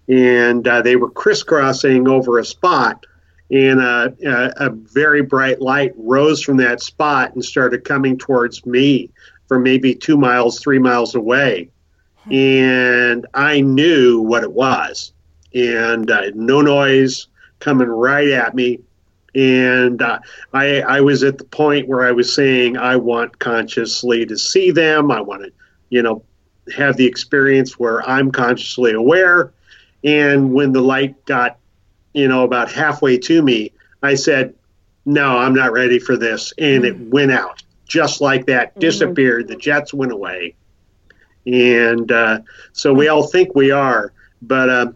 and 0.09 0.67
uh, 0.67 0.83
they 0.83 0.97
were 0.97 1.11
crisscrossing 1.11 2.09
over 2.09 2.39
a 2.39 2.45
spot. 2.45 3.07
And 3.51 3.81
a, 3.81 4.15
a, 4.25 4.69
a 4.69 4.71
very 4.71 5.23
bright 5.23 5.61
light 5.61 5.93
rose 5.97 6.43
from 6.43 6.57
that 6.59 6.81
spot 6.81 7.35
and 7.35 7.45
started 7.45 7.85
coming 7.85 8.19
towards 8.19 8.65
me 8.65 9.11
from 9.49 9.63
maybe 9.63 9.95
two 9.95 10.17
miles, 10.17 10.61
three 10.61 10.79
miles 10.79 11.15
away. 11.15 11.71
And 12.31 13.27
I 13.35 13.61
knew 13.61 14.21
what 14.21 14.45
it 14.45 14.53
was 14.53 15.13
and 15.55 16.11
uh, 16.11 16.31
no 16.35 16.63
noise 16.63 17.29
coming 17.61 17.89
right 17.89 18.29
at 18.29 18.55
me. 18.55 18.81
And 19.35 20.01
uh, 20.01 20.21
I, 20.53 20.81
I 20.81 21.01
was 21.01 21.23
at 21.23 21.39
the 21.39 21.45
point 21.45 21.89
where 21.89 22.07
I 22.07 22.13
was 22.13 22.33
saying, 22.33 22.77
I 22.77 22.97
want 22.97 23.39
consciously 23.39 24.25
to 24.27 24.39
see 24.39 24.71
them. 24.71 25.11
I 25.11 25.21
want 25.21 25.43
to, 25.43 25.53
you 25.91 26.03
know, 26.03 26.23
have 26.75 26.97
the 26.97 27.07
experience 27.07 27.79
where 27.79 28.09
I'm 28.09 28.31
consciously 28.31 28.93
aware. 28.93 29.53
And 30.03 30.53
when 30.53 30.73
the 30.73 30.81
light 30.81 31.25
got, 31.27 31.59
you 32.15 32.29
know, 32.29 32.45
about 32.45 32.71
halfway 32.71 33.19
to 33.19 33.43
me, 33.43 33.73
I 34.03 34.15
said, 34.15 34.55
no, 35.05 35.37
I'm 35.37 35.55
not 35.55 35.73
ready 35.73 35.99
for 35.99 36.17
this. 36.17 36.53
And 36.59 36.85
it 36.85 36.99
went 36.99 37.33
out 37.33 37.63
just 37.87 38.21
like 38.21 38.47
that, 38.47 38.79
disappeared. 38.81 39.49
The 39.49 39.57
jets 39.57 39.93
went 39.93 40.13
away. 40.13 40.55
And 41.47 42.11
uh, 42.11 42.41
so 42.73 42.95
we 42.95 43.09
all 43.09 43.27
think 43.27 43.55
we 43.55 43.71
are. 43.71 44.13
But 44.41 44.71
um, 44.71 44.95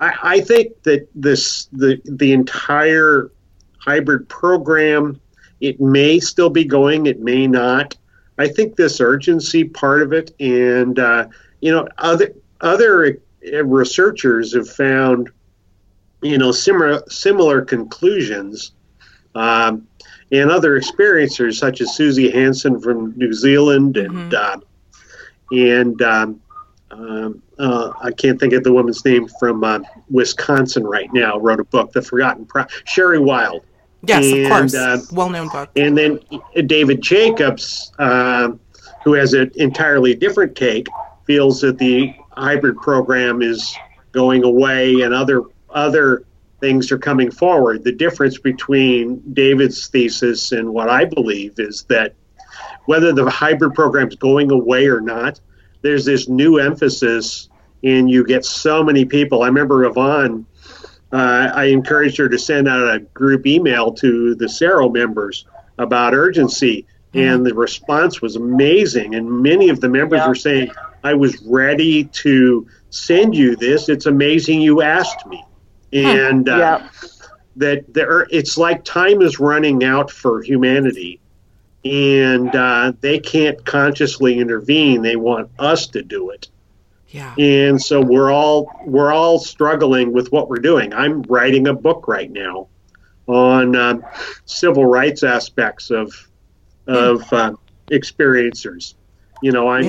I, 0.00 0.12
I 0.22 0.40
think 0.40 0.82
that 0.82 1.08
this 1.14 1.68
the 1.72 2.00
the 2.04 2.32
entire 2.32 3.30
hybrid 3.78 4.28
program 4.28 5.20
it 5.60 5.80
may 5.80 6.20
still 6.20 6.50
be 6.50 6.64
going, 6.64 7.06
it 7.06 7.20
may 7.20 7.46
not. 7.46 7.96
I 8.38 8.48
think 8.48 8.76
this 8.76 9.00
urgency 9.00 9.64
part 9.64 10.02
of 10.02 10.12
it, 10.12 10.34
and 10.38 10.98
uh, 10.98 11.28
you 11.60 11.72
know, 11.72 11.88
other 11.98 12.34
other 12.60 13.18
researchers 13.64 14.54
have 14.54 14.68
found, 14.68 15.30
you 16.26 16.38
know, 16.38 16.52
similar 16.52 17.02
similar 17.08 17.62
conclusions, 17.62 18.72
um, 19.34 19.86
and 20.32 20.50
other 20.50 20.78
experiencers 20.78 21.54
such 21.54 21.80
as 21.80 21.94
Suzy 21.94 22.30
Hansen 22.30 22.80
from 22.80 23.16
New 23.16 23.32
Zealand 23.32 23.96
and 23.96 24.32
mm-hmm. 24.32 24.60
uh, 24.60 25.56
and 25.56 26.02
um, 26.02 26.40
um, 26.90 27.42
uh, 27.58 27.92
I 28.00 28.12
can't 28.12 28.38
think 28.38 28.52
of 28.52 28.64
the 28.64 28.72
woman's 28.72 29.04
name 29.04 29.28
from 29.40 29.64
uh, 29.64 29.80
Wisconsin 30.10 30.84
right 30.84 31.12
now. 31.12 31.38
Wrote 31.38 31.60
a 31.60 31.64
book, 31.64 31.92
The 31.92 32.02
Forgotten 32.02 32.46
Pro- 32.46 32.66
Sherry 32.84 33.18
Wilde. 33.18 33.64
Yes, 34.02 34.24
and, 34.24 34.44
of 34.44 34.50
course, 34.50 34.74
uh, 34.74 35.00
well-known 35.12 35.48
book. 35.48 35.70
And 35.74 35.96
then 35.96 36.20
David 36.66 37.00
Jacobs, 37.00 37.92
uh, 37.98 38.52
who 39.02 39.14
has 39.14 39.32
an 39.34 39.50
entirely 39.56 40.14
different 40.14 40.54
take, 40.54 40.86
feels 41.26 41.60
that 41.62 41.78
the 41.78 42.14
hybrid 42.30 42.76
program 42.76 43.42
is 43.42 43.74
going 44.12 44.44
away, 44.44 45.00
and 45.00 45.12
other 45.12 45.42
other 45.76 46.24
things 46.60 46.90
are 46.90 46.98
coming 46.98 47.30
forward. 47.30 47.84
The 47.84 47.92
difference 47.92 48.38
between 48.38 49.22
David's 49.34 49.86
thesis 49.88 50.52
and 50.52 50.72
what 50.72 50.88
I 50.88 51.04
believe 51.04 51.54
is 51.58 51.84
that 51.88 52.14
whether 52.86 53.12
the 53.12 53.28
hybrid 53.28 53.74
program 53.74 54.08
is 54.08 54.16
going 54.16 54.50
away 54.50 54.86
or 54.86 55.00
not, 55.00 55.40
there's 55.82 56.04
this 56.04 56.28
new 56.28 56.58
emphasis, 56.58 57.48
and 57.84 58.10
you 58.10 58.24
get 58.24 58.44
so 58.44 58.82
many 58.82 59.04
people. 59.04 59.42
I 59.42 59.48
remember 59.48 59.84
Yvonne. 59.84 60.46
Uh, 61.12 61.52
I 61.54 61.64
encouraged 61.66 62.16
her 62.18 62.28
to 62.28 62.38
send 62.38 62.66
out 62.66 62.94
a 62.94 63.00
group 63.00 63.46
email 63.46 63.92
to 63.92 64.34
the 64.34 64.46
CERO 64.46 64.92
members 64.92 65.46
about 65.78 66.14
urgency, 66.14 66.86
mm-hmm. 67.12 67.18
and 67.18 67.46
the 67.46 67.54
response 67.54 68.20
was 68.20 68.34
amazing. 68.36 69.14
And 69.14 69.30
many 69.42 69.68
of 69.68 69.80
the 69.80 69.88
members 69.88 70.18
yeah. 70.18 70.28
were 70.28 70.34
saying, 70.34 70.70
"I 71.04 71.14
was 71.14 71.40
ready 71.42 72.04
to 72.04 72.66
send 72.90 73.36
you 73.36 73.54
this. 73.56 73.88
It's 73.88 74.06
amazing 74.06 74.62
you 74.62 74.82
asked 74.82 75.26
me." 75.26 75.44
And 75.92 76.48
uh, 76.48 76.56
yeah. 76.56 76.88
that 77.56 77.94
there, 77.94 78.26
it's 78.30 78.58
like 78.58 78.84
time 78.84 79.22
is 79.22 79.38
running 79.38 79.84
out 79.84 80.10
for 80.10 80.42
humanity 80.42 81.20
and 81.86 82.54
uh, 82.54 82.92
they 83.00 83.18
can't 83.18 83.64
consciously 83.64 84.38
intervene. 84.38 85.02
They 85.02 85.16
want 85.16 85.50
us 85.58 85.86
to 85.88 86.02
do 86.02 86.30
it. 86.30 86.48
Yeah. 87.08 87.34
And 87.38 87.80
so 87.80 88.00
we're 88.00 88.32
all 88.32 88.70
we're 88.84 89.12
all 89.12 89.38
struggling 89.38 90.12
with 90.12 90.32
what 90.32 90.48
we're 90.48 90.56
doing. 90.56 90.92
I'm 90.92 91.22
writing 91.22 91.68
a 91.68 91.74
book 91.74 92.08
right 92.08 92.30
now 92.30 92.68
on 93.26 93.76
um, 93.76 94.04
civil 94.44 94.84
rights 94.84 95.22
aspects 95.22 95.90
of 95.90 96.12
of 96.86 97.32
uh, 97.32 97.54
experiencers. 97.90 98.94
You 99.42 99.52
know, 99.52 99.68
I 99.68 99.80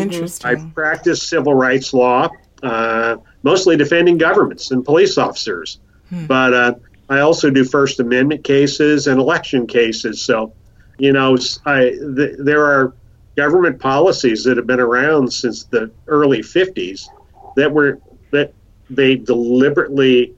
I 0.43 0.56
practice 0.74 1.24
civil 1.24 1.54
rights 1.54 1.93
law, 1.93 2.30
uh, 2.62 3.18
mostly 3.41 3.76
defending 3.76 4.18
governments 4.18 4.70
and 4.72 4.86
police 4.86 5.18
officers, 5.18 5.80
hmm. 6.10 6.26
but 6.26 6.53
uh, 6.53 6.74
I 7.10 7.20
also 7.20 7.49
do 7.49 7.64
First 7.64 7.99
Amendment 7.99 8.43
cases 8.43 9.08
and 9.08 9.20
election 9.20 9.68
cases. 9.68 10.22
So 10.22 10.53
you 10.97 11.14
know, 11.14 11.38
I, 11.66 11.91
th- 12.16 12.38
there 12.39 12.66
are 12.66 12.93
government 13.36 13.80
policies 13.80 14.43
that 14.43 14.58
have 14.58 14.68
been 14.68 14.80
around 14.80 15.32
since 15.32 15.66
the 15.66 15.91
early 16.08 16.39
50s 16.39 17.08
that 17.55 17.72
were 17.72 17.99
that 18.32 18.53
they 18.89 19.16
deliberately 19.16 20.34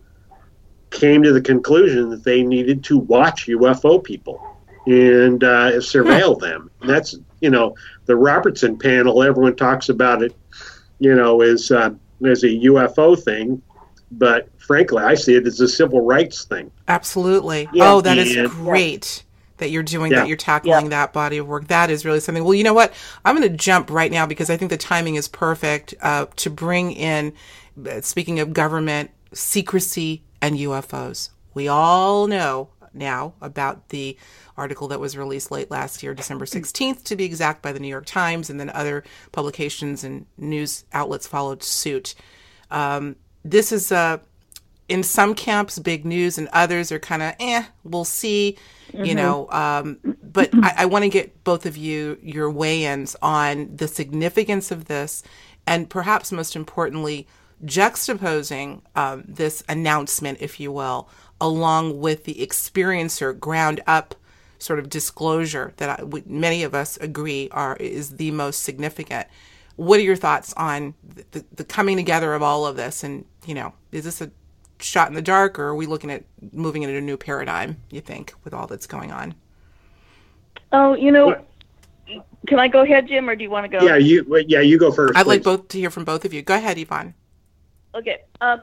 came 0.91 1.23
to 1.23 1.31
the 1.31 1.41
conclusion 1.41 2.09
that 2.09 2.23
they 2.23 2.43
needed 2.43 2.83
to 2.83 2.97
watch 2.97 3.47
UFO 3.47 4.03
people 4.03 4.57
and 4.85 5.43
uh, 5.43 5.73
surveil 5.73 6.39
them. 6.39 6.69
And 6.81 6.89
that's 6.89 7.15
you 7.41 7.49
know 7.49 7.75
the 8.05 8.15
Robertson 8.15 8.77
panel. 8.77 9.23
Everyone 9.23 9.55
talks 9.55 9.89
about 9.89 10.21
it, 10.21 10.35
you 10.99 11.15
know, 11.15 11.41
as 11.41 11.71
uh, 11.71 11.91
as 12.25 12.43
a 12.43 12.47
UFO 12.47 13.21
thing, 13.21 13.61
but 14.11 14.49
frankly, 14.69 15.01
I 15.01 15.15
see 15.15 15.33
it 15.33 15.47
as 15.47 15.59
a 15.59 15.67
civil 15.67 16.01
rights 16.01 16.45
thing. 16.45 16.69
Absolutely. 16.87 17.67
Yeah. 17.73 17.91
Oh, 17.91 18.01
that 18.01 18.19
and, 18.19 18.29
is 18.29 18.51
great 18.51 19.23
that 19.57 19.71
you're 19.71 19.81
doing, 19.81 20.11
yeah. 20.11 20.19
that 20.19 20.27
you're 20.27 20.37
tackling 20.37 20.83
yeah. 20.83 20.89
that 20.89 21.11
body 21.11 21.39
of 21.39 21.47
work. 21.47 21.69
That 21.69 21.89
is 21.89 22.05
really 22.05 22.19
something. 22.19 22.43
Well, 22.43 22.53
you 22.53 22.63
know 22.63 22.75
what? 22.75 22.93
I'm 23.25 23.35
going 23.35 23.49
to 23.49 23.57
jump 23.57 23.89
right 23.89 24.11
now 24.11 24.27
because 24.27 24.51
I 24.51 24.57
think 24.57 24.69
the 24.69 24.77
timing 24.77 25.15
is 25.15 25.27
perfect 25.27 25.95
uh, 26.03 26.27
to 26.35 26.51
bring 26.51 26.91
in, 26.91 27.33
uh, 27.83 28.01
speaking 28.01 28.39
of 28.39 28.53
government, 28.53 29.09
secrecy 29.33 30.21
and 30.39 30.55
UFOs. 30.55 31.29
We 31.55 31.67
all 31.67 32.27
know 32.27 32.69
now 32.93 33.33
about 33.41 33.89
the 33.89 34.17
article 34.55 34.87
that 34.89 34.99
was 34.99 35.17
released 35.17 35.49
late 35.49 35.71
last 35.71 36.03
year, 36.03 36.13
December 36.13 36.45
16th 36.45 37.03
to 37.05 37.15
be 37.15 37.25
exact, 37.25 37.63
by 37.63 37.71
the 37.71 37.79
New 37.79 37.87
York 37.87 38.05
Times, 38.05 38.51
and 38.51 38.59
then 38.59 38.69
other 38.69 39.03
publications 39.31 40.03
and 40.03 40.27
news 40.37 40.85
outlets 40.93 41.25
followed 41.25 41.63
suit. 41.63 42.13
Um, 42.69 43.15
this 43.43 43.71
is, 43.71 43.91
uh, 43.91 44.19
in 44.89 45.03
some 45.03 45.33
camps, 45.35 45.79
big 45.79 46.03
news, 46.03 46.37
and 46.37 46.49
others 46.51 46.91
are 46.91 46.99
kind 46.99 47.21
of, 47.21 47.35
eh, 47.39 47.63
we'll 47.83 48.05
see 48.05 48.57
mm-hmm. 48.91 49.05
you 49.05 49.15
know. 49.15 49.49
Um, 49.51 49.99
but 50.23 50.49
I, 50.53 50.73
I 50.79 50.85
want 50.85 51.03
to 51.03 51.09
get 51.09 51.43
both 51.43 51.65
of 51.65 51.77
you 51.77 52.17
your 52.21 52.49
weigh-ins 52.49 53.15
on 53.21 53.75
the 53.75 53.87
significance 53.87 54.71
of 54.71 54.85
this, 54.85 55.23
and 55.65 55.89
perhaps 55.89 56.31
most 56.31 56.55
importantly, 56.55 57.27
juxtaposing 57.65 58.81
um, 58.95 59.23
this 59.27 59.63
announcement, 59.69 60.39
if 60.41 60.59
you 60.59 60.71
will, 60.71 61.09
along 61.41 61.99
with 61.99 62.25
the 62.25 62.35
experiencer 62.35 63.37
ground 63.37 63.81
up 63.87 64.15
sort 64.59 64.79
of 64.79 64.89
disclosure 64.89 65.73
that 65.77 66.01
I, 66.01 66.21
many 66.25 66.63
of 66.63 66.73
us 66.75 66.97
agree 66.97 67.49
are 67.51 67.77
is 67.77 68.17
the 68.17 68.31
most 68.31 68.63
significant. 68.63 69.27
What 69.77 69.99
are 69.99 70.03
your 70.03 70.17
thoughts 70.17 70.53
on 70.57 70.93
the, 71.31 71.45
the 71.55 71.63
coming 71.63 71.95
together 71.95 72.33
of 72.33 72.43
all 72.43 72.65
of 72.65 72.75
this? 72.75 73.03
And 73.03 73.25
you 73.45 73.53
know, 73.53 73.73
is 73.91 74.03
this 74.03 74.21
a 74.21 74.29
shot 74.79 75.07
in 75.09 75.13
the 75.13 75.21
dark, 75.21 75.59
or 75.59 75.67
are 75.67 75.75
we 75.75 75.85
looking 75.85 76.11
at 76.11 76.23
moving 76.51 76.83
into 76.83 76.97
a 76.97 77.01
new 77.01 77.17
paradigm? 77.17 77.77
You 77.89 78.01
think 78.01 78.33
with 78.43 78.53
all 78.53 78.67
that's 78.67 78.87
going 78.87 79.11
on? 79.11 79.35
Oh, 80.71 80.93
you 80.93 81.11
know, 81.11 81.43
can 82.47 82.59
I 82.59 82.67
go 82.67 82.81
ahead, 82.81 83.07
Jim, 83.07 83.29
or 83.29 83.35
do 83.35 83.43
you 83.43 83.49
want 83.49 83.69
to 83.69 83.79
go? 83.79 83.85
Yeah, 83.85 83.97
you. 83.97 84.25
Yeah, 84.47 84.61
you 84.61 84.77
go 84.77 84.91
first. 84.91 85.17
I'd 85.17 85.23
please. 85.23 85.29
like 85.29 85.43
both 85.43 85.67
to 85.69 85.79
hear 85.79 85.89
from 85.89 86.05
both 86.05 86.25
of 86.25 86.33
you. 86.33 86.41
Go 86.41 86.55
ahead, 86.55 86.77
Yvonne. 86.77 87.13
Okay. 87.95 88.21
Um, 88.41 88.61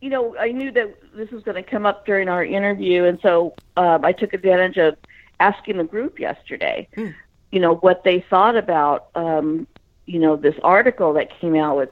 you 0.00 0.08
know, 0.08 0.36
I 0.38 0.52
knew 0.52 0.70
that 0.72 0.94
this 1.14 1.30
was 1.30 1.42
going 1.42 1.62
to 1.62 1.68
come 1.68 1.84
up 1.84 2.06
during 2.06 2.28
our 2.28 2.44
interview, 2.44 3.04
and 3.04 3.18
so 3.22 3.54
um, 3.76 4.04
I 4.04 4.12
took 4.12 4.32
advantage 4.32 4.78
of 4.78 4.96
asking 5.40 5.78
the 5.78 5.84
group 5.84 6.18
yesterday. 6.18 6.88
Hmm. 6.94 7.08
You 7.52 7.60
know 7.60 7.76
what 7.76 8.04
they 8.04 8.24
thought 8.30 8.56
about, 8.56 9.08
um, 9.14 9.66
you 10.06 10.18
know, 10.18 10.36
this 10.36 10.54
article 10.62 11.12
that 11.14 11.28
came 11.40 11.56
out 11.56 11.76
with 11.76 11.90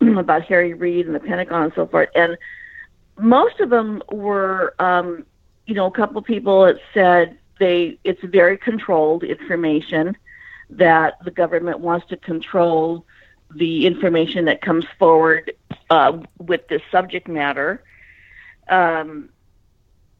about 0.18 0.42
Harry 0.42 0.74
Reid 0.74 1.06
and 1.06 1.14
the 1.14 1.20
Pentagon 1.20 1.64
and 1.64 1.72
so 1.74 1.86
forth. 1.86 2.08
And 2.14 2.36
most 3.18 3.60
of 3.60 3.70
them 3.70 4.02
were, 4.10 4.74
um, 4.78 5.26
you 5.66 5.74
know, 5.74 5.86
a 5.86 5.90
couple 5.90 6.18
of 6.18 6.24
people 6.24 6.64
had 6.64 6.80
said 6.94 7.38
they 7.58 7.98
it's 8.04 8.22
very 8.24 8.56
controlled 8.56 9.22
information 9.22 10.16
that 10.70 11.22
the 11.24 11.30
government 11.30 11.80
wants 11.80 12.06
to 12.08 12.16
control 12.16 13.04
the 13.54 13.86
information 13.86 14.44
that 14.46 14.62
comes 14.62 14.84
forward 14.98 15.52
uh, 15.90 16.18
with 16.38 16.66
this 16.68 16.82
subject 16.90 17.28
matter. 17.28 17.82
Um, 18.68 19.28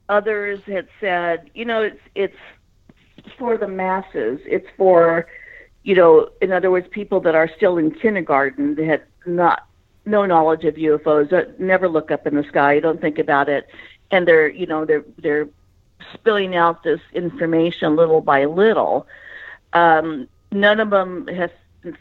others 0.08 0.60
had 0.66 0.88
said, 1.00 1.50
you 1.54 1.64
know, 1.64 1.82
it's 1.82 2.00
it's 2.14 2.36
for 3.38 3.56
the 3.56 3.68
masses. 3.68 4.40
It's 4.44 4.66
for, 4.76 5.26
you 5.84 5.94
know, 5.94 6.30
in 6.42 6.52
other 6.52 6.70
words, 6.70 6.88
people 6.90 7.20
that 7.20 7.34
are 7.34 7.50
still 7.56 7.78
in 7.78 7.92
kindergarten 7.92 8.74
that 8.74 8.84
had 8.84 9.02
not 9.26 9.66
no 10.04 10.26
knowledge 10.26 10.64
of 10.64 10.74
UFOs, 10.74 11.30
that 11.30 11.60
never 11.60 11.88
look 11.88 12.10
up 12.10 12.26
in 12.26 12.34
the 12.34 12.44
sky, 12.44 12.80
don't 12.80 13.00
think 13.00 13.18
about 13.18 13.48
it, 13.48 13.68
and 14.10 14.26
they're, 14.26 14.48
you 14.48 14.66
know, 14.66 14.84
they're 14.84 15.04
they're 15.18 15.48
spilling 16.14 16.56
out 16.56 16.82
this 16.82 17.00
information 17.12 17.96
little 17.96 18.20
by 18.20 18.44
little. 18.44 19.06
Um, 19.72 20.28
none 20.50 20.80
of 20.80 20.90
them 20.90 21.26
have 21.28 21.52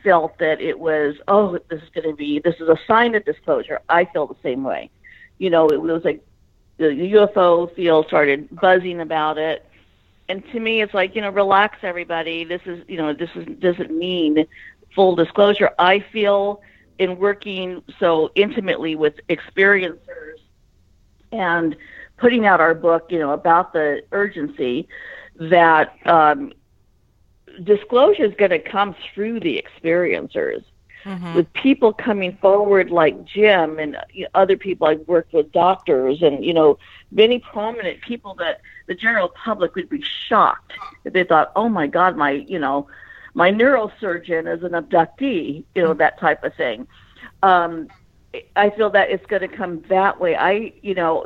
felt 0.04 0.38
that 0.40 0.62
it 0.62 0.80
was, 0.80 1.16
oh, 1.28 1.58
this 1.70 1.82
is 1.82 1.90
going 1.94 2.10
to 2.10 2.16
be, 2.16 2.40
this 2.40 2.56
is 2.60 2.68
a 2.68 2.78
sign 2.88 3.16
of 3.16 3.26
disclosure. 3.26 3.80
I 3.90 4.06
feel 4.06 4.28
the 4.28 4.36
same 4.44 4.64
way. 4.64 4.90
You 5.38 5.50
know, 5.50 5.68
it 5.70 5.82
was 5.82 6.04
like 6.04 6.26
the 6.78 6.86
UFO 6.86 7.74
field 7.76 8.08
started 8.08 8.50
buzzing 8.60 9.02
about 9.02 9.38
it. 9.38 9.66
And 10.28 10.44
to 10.52 10.60
me, 10.60 10.82
it's 10.82 10.94
like, 10.94 11.16
you 11.16 11.22
know, 11.22 11.30
relax, 11.30 11.80
everybody. 11.82 12.44
This 12.44 12.62
is, 12.66 12.84
you 12.88 12.98
know, 12.98 13.14
this 13.14 13.30
is, 13.36 13.46
doesn't 13.60 13.92
mean 13.92 14.46
full 14.94 15.16
disclosure. 15.16 15.72
I 15.80 16.00
feel 16.12 16.62
in 17.00 17.18
working 17.18 17.82
so 17.98 18.30
intimately 18.36 18.96
with 18.96 19.16
experiencers 19.30 20.38
and 21.32 21.76
putting 22.18 22.46
out 22.46 22.60
our 22.60 22.76
book, 22.76 23.08
you 23.10 23.18
know, 23.18 23.32
about 23.32 23.74
the 23.74 24.04
urgency 24.12 24.88
that 25.36 25.96
um, 26.06 26.52
disclosure 27.64 28.26
is 28.26 28.36
going 28.36 28.52
to 28.52 28.60
come 28.60 28.94
through 29.14 29.40
the 29.40 29.64
experiencers. 29.64 30.64
Mm-hmm. 31.06 31.34
With 31.34 31.54
people 31.54 31.94
coming 31.94 32.38
forward 32.42 32.90
like 32.90 33.24
Jim 33.24 33.80
and 33.80 33.96
you 34.14 34.24
know, 34.24 34.30
other 34.36 34.58
people 34.58 34.86
I've 34.86 35.08
worked 35.08 35.32
with, 35.32 35.50
doctors 35.54 36.22
and 36.22 36.44
you 36.44 36.54
know 36.54 36.78
many 37.10 37.40
prominent 37.40 38.02
people 38.02 38.36
that 38.36 38.60
the 38.88 38.96
general 38.96 39.30
public 39.30 39.76
would 39.76 39.88
be 39.88 40.04
shocked 40.28 40.74
if 41.06 41.14
they 41.14 41.24
thought, 41.24 41.54
oh 41.56 41.70
my 41.70 41.88
God, 41.88 42.18
my 42.18 42.32
you 42.32 42.60
know 42.60 42.90
my 43.40 43.50
neurosurgeon 43.50 44.54
is 44.54 44.64
an 44.64 44.72
abductee, 44.72 45.64
you 45.74 45.82
know 45.82 45.94
that 45.94 46.20
type 46.20 46.44
of 46.44 46.54
thing. 46.56 46.86
Um, 47.42 47.88
I 48.58 48.70
feel 48.72 48.90
that 48.90 49.12
it's 49.12 49.26
going 49.28 49.50
to 49.50 49.58
come 49.62 49.82
that 49.88 50.20
way. 50.20 50.36
I 50.36 50.74
you 50.82 50.94
know 50.94 51.26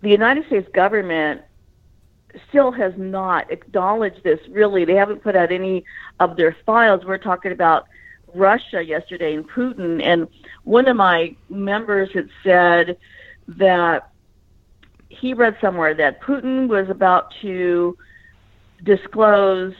the 0.00 0.10
United 0.10 0.46
States 0.46 0.68
government 0.74 1.42
still 2.48 2.72
has 2.72 2.92
not 2.96 3.52
acknowledged 3.52 4.24
this 4.24 4.40
really. 4.50 4.84
They 4.84 4.96
haven't 4.96 5.22
put 5.22 5.36
out 5.36 5.52
any 5.52 5.84
of 6.18 6.36
their 6.36 6.56
files. 6.66 7.04
We're 7.04 7.18
talking 7.18 7.52
about 7.52 7.86
Russia 8.34 8.82
yesterday 8.82 9.36
and 9.36 9.48
Putin, 9.48 10.04
and 10.04 10.26
one 10.64 10.88
of 10.88 10.96
my 10.96 11.36
members 11.48 12.10
had 12.12 12.30
said 12.42 12.96
that 13.46 14.10
he 15.08 15.34
read 15.34 15.56
somewhere 15.60 15.94
that 15.94 16.20
Putin 16.20 16.66
was 16.66 16.90
about 16.90 17.32
to 17.42 17.96
disclose 18.82 19.74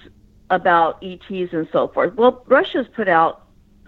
about 0.52 1.02
ETs 1.02 1.52
and 1.52 1.66
so 1.72 1.88
forth. 1.88 2.14
Well, 2.14 2.44
Russia's 2.46 2.86
put 2.94 3.08
out 3.08 3.46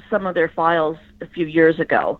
some 0.08 0.26
of 0.26 0.34
their 0.34 0.48
files 0.48 0.96
a 1.20 1.26
few 1.26 1.46
years 1.46 1.78
ago, 1.78 2.18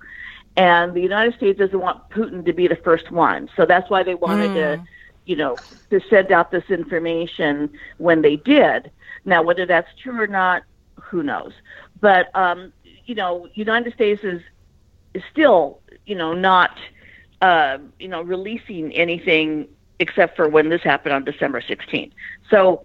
and 0.57 0.93
the 0.93 1.01
United 1.01 1.35
States 1.35 1.59
doesn't 1.59 1.81
want 1.81 2.09
Putin 2.11 2.45
to 2.45 2.53
be 2.53 2.69
the 2.69 2.77
first 2.77 3.11
one. 3.11 3.49
So 3.57 3.65
that's 3.65 3.89
why 3.91 4.03
they 4.03 4.15
wanted 4.15 4.51
mm. 4.51 4.55
to, 4.55 4.77
hmm. 4.77 4.85
you 5.25 5.37
know, 5.37 5.57
to 5.91 5.99
send 6.11 6.31
out 6.31 6.51
this 6.51 6.65
information 6.69 7.71
when 7.97 8.21
they 8.21 8.37
did. 8.37 8.91
Now, 9.25 9.43
whether 9.43 9.65
that's 9.65 9.89
true 10.01 10.21
or 10.21 10.27
not, 10.27 10.63
who 11.01 11.23
knows? 11.23 11.53
But 12.01 12.29
um, 12.37 12.73
you 13.07 13.15
know, 13.15 13.49
United 13.55 13.95
States 13.95 14.23
is 14.23 14.43
is 15.15 15.23
still, 15.33 15.81
you 16.05 16.15
know, 16.15 16.35
not, 16.35 16.77
uh, 17.41 17.79
you 17.99 18.09
know, 18.09 18.21
releasing 18.21 18.93
anything 18.93 19.69
except 20.01 20.37
for 20.37 20.49
when 20.49 20.69
this 20.69 20.83
happened 20.83 21.15
on 21.15 21.25
December 21.25 21.63
16th. 21.63 22.13
So 22.51 22.85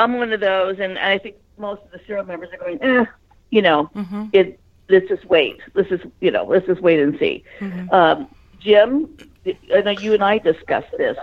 I'm 0.00 0.14
one 0.16 0.32
of 0.32 0.40
those, 0.40 0.80
and 0.80 0.98
I 0.98 1.18
think 1.18 1.36
most 1.58 1.82
of 1.82 1.90
the 1.90 1.98
CERO 1.98 2.26
members 2.26 2.48
are 2.52 2.56
going, 2.56 2.82
eh, 2.82 3.04
you 3.50 3.60
know, 3.60 3.90
mm-hmm. 3.94 4.26
it 4.32 4.58
let's 4.88 5.08
just 5.08 5.26
wait. 5.26 5.60
Let's 5.74 5.90
just 5.90 6.04
you 6.20 6.30
know, 6.30 6.44
let's 6.44 6.66
just 6.66 6.80
wait 6.80 7.00
and 7.00 7.18
see. 7.18 7.44
Mm-hmm. 7.58 7.92
Um, 7.92 8.28
Jim, 8.60 9.16
I 9.46 9.80
know 9.82 9.90
you 9.90 10.14
and 10.14 10.24
I 10.24 10.38
discussed 10.38 10.90
this. 10.96 11.18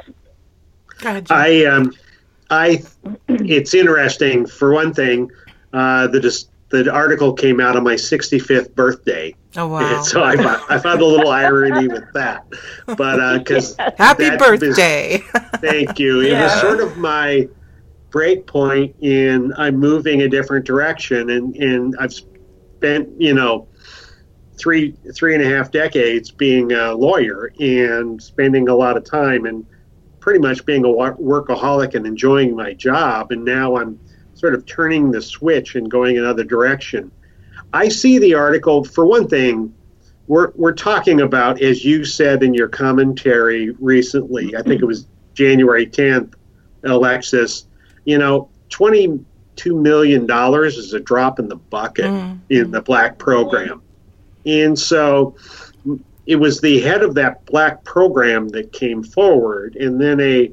Ahead, 1.04 1.28
I 1.32 1.66
um, 1.66 1.92
I 2.52 2.84
it's 3.28 3.74
interesting. 3.74 4.46
For 4.46 4.72
one 4.72 4.94
thing, 4.94 5.32
uh, 5.74 6.08
the 6.08 6.20
just 6.20 6.50
the 6.70 6.92
article 6.92 7.34
came 7.34 7.60
out 7.60 7.76
on 7.76 7.84
my 7.84 7.96
65th 7.96 8.76
birthday. 8.76 9.34
Oh 9.56 9.68
wow! 9.68 9.80
And 9.80 10.06
so 10.12 10.22
I, 10.22 10.34
I 10.70 10.78
found 10.78 11.02
a 11.02 11.06
little 11.06 11.32
irony 11.32 11.88
with 11.88 12.12
that, 12.14 12.46
but 12.86 13.40
because 13.40 13.78
uh, 13.80 13.92
happy 13.98 14.30
birthday! 14.38 15.24
Was, 15.34 15.44
thank 15.62 15.98
you. 15.98 16.22
It 16.22 16.32
yeah. 16.32 16.44
was 16.44 16.62
sort 16.62 16.80
of 16.80 16.98
my 16.98 17.48
break 18.18 18.48
point 18.48 18.96
in 19.02 19.54
I'm 19.60 19.78
moving 19.78 20.24
a 20.24 20.28
different 20.28 20.66
direction, 20.66 21.30
and 21.30 21.56
and 21.56 21.96
I've 22.00 22.12
spent 22.12 23.10
you 23.22 23.36
know 23.36 23.68
three 24.58 24.96
three 25.14 25.36
and 25.36 25.44
a 25.44 25.48
half 25.56 25.70
decades 25.70 26.32
being 26.32 26.72
a 26.72 26.96
lawyer 26.96 27.54
and 27.60 28.20
spending 28.20 28.70
a 28.70 28.76
lot 28.76 28.98
of 28.98 29.04
time 29.04 29.46
and 29.46 29.68
pretty 30.20 30.40
much 30.40 30.66
being 30.66 30.84
a 30.84 30.88
workaholic 30.88 31.94
and 31.94 32.08
enjoying 32.08 32.56
my 32.56 32.74
job 32.74 33.32
and 33.32 33.46
now 33.46 33.78
I'm 33.78 34.00
sort 34.34 34.56
of 34.56 34.66
turning 34.66 35.12
the 35.12 35.22
switch 35.22 35.76
and 35.76 35.90
going 35.90 36.18
another 36.18 36.44
direction. 36.44 37.12
I 37.72 37.88
see 37.88 38.18
the 38.18 38.34
article 38.34 38.84
for 38.84 39.06
one 39.06 39.28
thing 39.28 39.76
we're 40.26 40.54
we're 40.56 40.74
talking 40.74 41.22
about 41.22 41.62
as 41.62 41.86
you 41.86 42.04
said 42.04 42.42
in 42.42 42.56
your 42.56 42.68
commentary 42.68 43.70
recently 43.80 44.56
I 44.56 44.64
think 44.64 44.82
it 44.82 44.86
was 44.86 45.06
January 45.36 45.86
10th 45.86 46.34
Alexis 46.84 47.68
you 48.08 48.18
know 48.18 48.50
twenty 48.70 49.20
two 49.58 49.76
million 49.76 50.26
dollars 50.26 50.78
is 50.78 50.94
a 50.94 51.00
drop 51.00 51.40
in 51.40 51.50
the 51.50 51.56
bucket 51.56 52.06
mm. 52.06 52.40
in 52.50 52.72
the 52.72 52.82
black 52.82 53.18
program. 53.18 53.82
And 54.46 54.80
so 54.80 55.36
it 56.26 56.38
was 56.38 56.62
the 56.62 56.80
head 56.80 57.04
of 57.04 57.16
that 57.16 57.46
black 57.46 57.84
program 57.84 58.48
that 58.50 58.72
came 58.72 59.04
forward, 59.04 59.76
and 59.76 60.00
then 60.00 60.22
a 60.22 60.52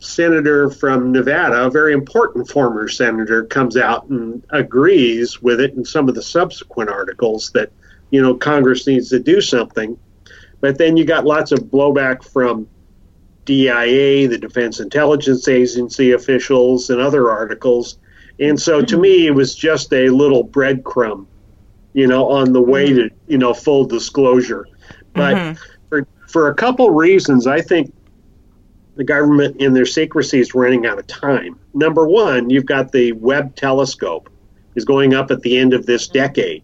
senator 0.00 0.70
from 0.70 1.10
Nevada, 1.10 1.64
a 1.66 1.70
very 1.70 1.92
important 1.92 2.48
former 2.48 2.86
senator, 2.88 3.44
comes 3.44 3.76
out 3.76 4.06
and 4.08 4.44
agrees 4.50 5.40
with 5.40 5.60
it 5.60 5.74
in 5.74 5.84
some 5.84 6.08
of 6.08 6.14
the 6.14 6.22
subsequent 6.22 6.90
articles 6.90 7.50
that, 7.52 7.72
you 8.10 8.20
know, 8.20 8.34
Congress 8.34 8.86
needs 8.86 9.08
to 9.08 9.18
do 9.18 9.40
something. 9.40 9.98
But 10.60 10.76
then 10.76 10.96
you 10.96 11.04
got 11.04 11.24
lots 11.24 11.50
of 11.50 11.60
blowback 11.60 12.22
from 12.22 12.68
DIA, 13.48 14.28
the 14.28 14.38
Defense 14.38 14.78
Intelligence 14.78 15.48
Agency 15.48 16.12
officials, 16.12 16.90
and 16.90 17.00
other 17.00 17.30
articles 17.30 17.98
and 18.40 18.60
so 18.60 18.80
to 18.80 18.94
mm-hmm. 18.94 19.00
me, 19.00 19.26
it 19.26 19.34
was 19.34 19.54
just 19.54 19.92
a 19.92 20.08
little 20.10 20.46
breadcrumb, 20.46 21.26
you 21.92 22.06
know, 22.06 22.28
on 22.30 22.52
the 22.52 22.62
way 22.62 22.88
mm-hmm. 22.88 23.08
to, 23.08 23.14
you 23.26 23.38
know, 23.38 23.52
full 23.52 23.84
disclosure. 23.84 24.66
But 25.12 25.34
mm-hmm. 25.34 25.62
for, 25.88 26.06
for 26.28 26.48
a 26.48 26.54
couple 26.54 26.90
reasons, 26.90 27.46
I 27.46 27.60
think 27.60 27.92
the 28.96 29.04
government 29.04 29.60
in 29.60 29.74
their 29.74 29.86
secrecy 29.86 30.40
is 30.40 30.54
running 30.54 30.86
out 30.86 30.98
of 30.98 31.06
time. 31.06 31.58
Number 31.74 32.06
one, 32.06 32.50
you've 32.50 32.66
got 32.66 32.92
the 32.92 33.12
Webb 33.12 33.56
telescope 33.56 34.30
is 34.74 34.84
going 34.84 35.14
up 35.14 35.30
at 35.30 35.40
the 35.42 35.58
end 35.58 35.74
of 35.74 35.86
this 35.86 36.06
mm-hmm. 36.06 36.18
decade, 36.18 36.62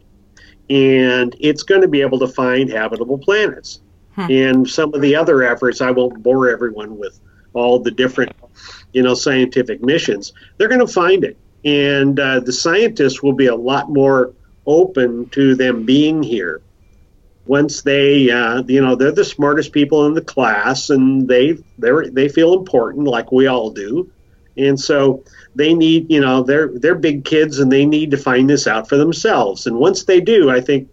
and 0.70 1.34
it's 1.40 1.64
going 1.64 1.82
to 1.82 1.88
be 1.88 2.02
able 2.02 2.20
to 2.20 2.28
find 2.28 2.70
habitable 2.70 3.18
planets. 3.18 3.80
Hmm. 4.14 4.30
And 4.30 4.70
some 4.70 4.94
of 4.94 5.00
the 5.00 5.16
other 5.16 5.42
efforts, 5.42 5.80
I 5.80 5.90
won't 5.90 6.22
bore 6.22 6.48
everyone 6.48 6.98
with 6.98 7.18
all 7.52 7.78
the 7.78 7.90
different, 7.90 8.32
you 8.92 9.02
know, 9.02 9.14
scientific 9.14 9.82
missions. 9.82 10.32
They're 10.56 10.68
going 10.68 10.86
to 10.86 10.92
find 10.92 11.24
it 11.24 11.36
and 11.64 12.20
uh, 12.20 12.40
the 12.40 12.52
scientists 12.52 13.22
will 13.22 13.32
be 13.32 13.46
a 13.46 13.54
lot 13.54 13.88
more 13.88 14.32
open 14.66 15.28
to 15.30 15.54
them 15.54 15.84
being 15.84 16.22
here 16.22 16.60
once 17.46 17.82
they 17.82 18.30
uh, 18.30 18.62
you 18.66 18.80
know 18.80 18.94
they're 18.94 19.12
the 19.12 19.24
smartest 19.24 19.72
people 19.72 20.06
in 20.06 20.14
the 20.14 20.22
class 20.22 20.90
and 20.90 21.28
they 21.28 21.58
they 21.78 21.90
they 22.10 22.28
feel 22.28 22.54
important 22.54 23.06
like 23.06 23.30
we 23.30 23.46
all 23.46 23.70
do 23.70 24.10
and 24.56 24.80
so 24.80 25.22
they 25.54 25.74
need 25.74 26.10
you 26.10 26.20
know 26.20 26.42
they're 26.42 26.68
they're 26.78 26.94
big 26.94 27.24
kids 27.24 27.58
and 27.58 27.70
they 27.70 27.84
need 27.84 28.10
to 28.10 28.16
find 28.16 28.48
this 28.48 28.66
out 28.66 28.88
for 28.88 28.96
themselves 28.96 29.66
and 29.66 29.76
once 29.76 30.04
they 30.04 30.20
do 30.20 30.50
i 30.50 30.60
think 30.60 30.88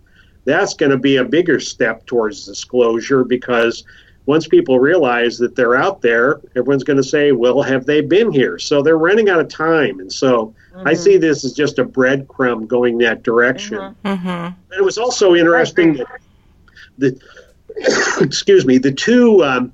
that's 0.46 0.74
going 0.74 0.92
to 0.92 0.98
be 0.98 1.18
a 1.18 1.26
bigger 1.26 1.60
step 1.60 2.06
towards 2.06 2.46
disclosure 2.46 3.24
because 3.24 3.84
once 4.26 4.48
people 4.48 4.80
realize 4.80 5.38
that 5.40 5.56
they're 5.56 5.76
out 5.76 6.02
there, 6.02 6.42
everyone's 6.56 6.84
going 6.84 6.98
to 6.98 7.04
say, 7.04 7.32
well, 7.32 7.62
have 7.62 7.86
they 7.86 8.02
been 8.02 8.32
here? 8.32 8.60
So 8.60 8.82
they're 8.82 8.98
running 8.98 9.30
out 9.30 9.40
of 9.40 9.48
time. 9.48 10.00
And 10.00 10.12
so 10.12 10.54
mm-hmm. 10.74 10.88
I 10.88 10.94
see 10.94 11.18
this 11.18 11.44
as 11.44 11.54
just 11.54 11.80
a 11.80 11.86
breadcrumb 11.86 12.68
going 12.68 13.00
that 13.00 13.24
direction. 13.24 13.78
Mm-hmm. 13.78 14.08
mm-hmm. 14.28 14.74
It 14.74 14.84
was 14.84 14.98
also 14.98 15.36
interesting 15.36 15.94
that 15.94 16.08
the, 16.98 17.20
excuse 18.22 18.66
me, 18.66 18.78
the 18.78 18.92
two 18.92 19.44
um, 19.44 19.74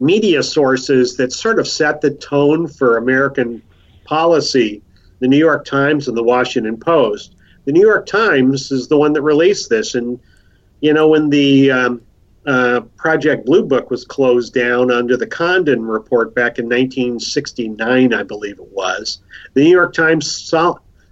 media 0.00 0.42
sources 0.42 1.16
that 1.16 1.32
sort 1.32 1.58
of 1.58 1.66
set 1.66 2.00
the 2.00 2.10
tone 2.10 2.68
for 2.68 2.96
American 2.96 3.62
policy 4.04 4.82
the 5.22 5.28
New 5.28 5.38
York 5.38 5.64
Times 5.64 6.08
and 6.08 6.16
the 6.16 6.22
Washington 6.22 6.76
Post. 6.76 7.36
The 7.64 7.72
New 7.72 7.80
York 7.80 8.06
Times 8.06 8.70
is 8.72 8.88
the 8.88 8.96
one 8.96 9.12
that 9.12 9.22
released 9.22 9.70
this. 9.70 9.94
And, 9.94 10.18
you 10.80 10.92
know, 10.92 11.08
when 11.08 11.30
the 11.30 11.70
um, 11.70 12.02
uh, 12.46 12.80
Project 12.96 13.46
Blue 13.46 13.64
Book 13.64 13.90
was 13.90 14.04
closed 14.04 14.54
down 14.54 14.90
under 14.90 15.16
the 15.16 15.26
Condon 15.26 15.84
report 15.84 16.34
back 16.34 16.58
in 16.58 16.66
1969, 16.66 18.12
I 18.12 18.22
believe 18.22 18.58
it 18.58 18.72
was, 18.72 19.20
the 19.54 19.64
New 19.64 19.70
York 19.70 19.94
Times 19.94 20.52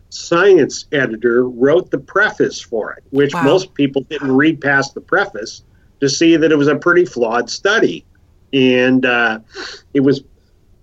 science 0.09 0.87
editor 0.91 1.49
wrote 1.49 1.91
the 1.91 1.99
preface 1.99 2.61
for 2.61 2.93
it, 2.93 3.05
which 3.11 3.33
wow. 3.33 3.45
most 3.45 3.75
people 3.75 4.03
didn't 4.03 4.33
read 4.33 4.61
past 4.61 4.95
the 4.95 5.01
preface 5.01 5.63
to 6.01 6.09
see 6.09 6.37
that 6.37 6.51
it 6.51 6.57
was 6.57 6.69
a 6.69 6.77
pretty 6.77 7.05
flawed 7.05 7.49
study. 7.49 8.05
And 8.53 9.07
uh, 9.07 9.39
it 9.95 10.01
was 10.01 10.25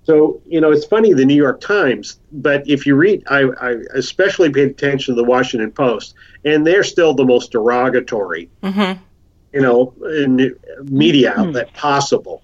so, 0.07 0.41
you 0.47 0.61
know, 0.61 0.71
it's 0.71 0.85
funny, 0.85 1.11
the 1.11 1.25
New 1.25 1.35
York 1.35 1.59
Times, 1.59 2.21
but 2.31 2.63
if 2.65 2.85
you 2.85 2.95
read, 2.95 3.23
I, 3.27 3.49
I 3.59 3.71
especially 3.93 4.49
paid 4.49 4.69
attention 4.69 5.13
to 5.13 5.21
the 5.21 5.27
Washington 5.27 5.69
Post, 5.69 6.15
and 6.45 6.65
they're 6.65 6.85
still 6.85 7.13
the 7.13 7.25
most 7.25 7.51
derogatory, 7.51 8.49
mm-hmm. 8.63 9.03
you 9.51 9.61
know, 9.61 9.93
in 10.09 10.55
media 10.83 11.31
mm-hmm. 11.31 11.41
outlet 11.41 11.73
possible. 11.73 12.41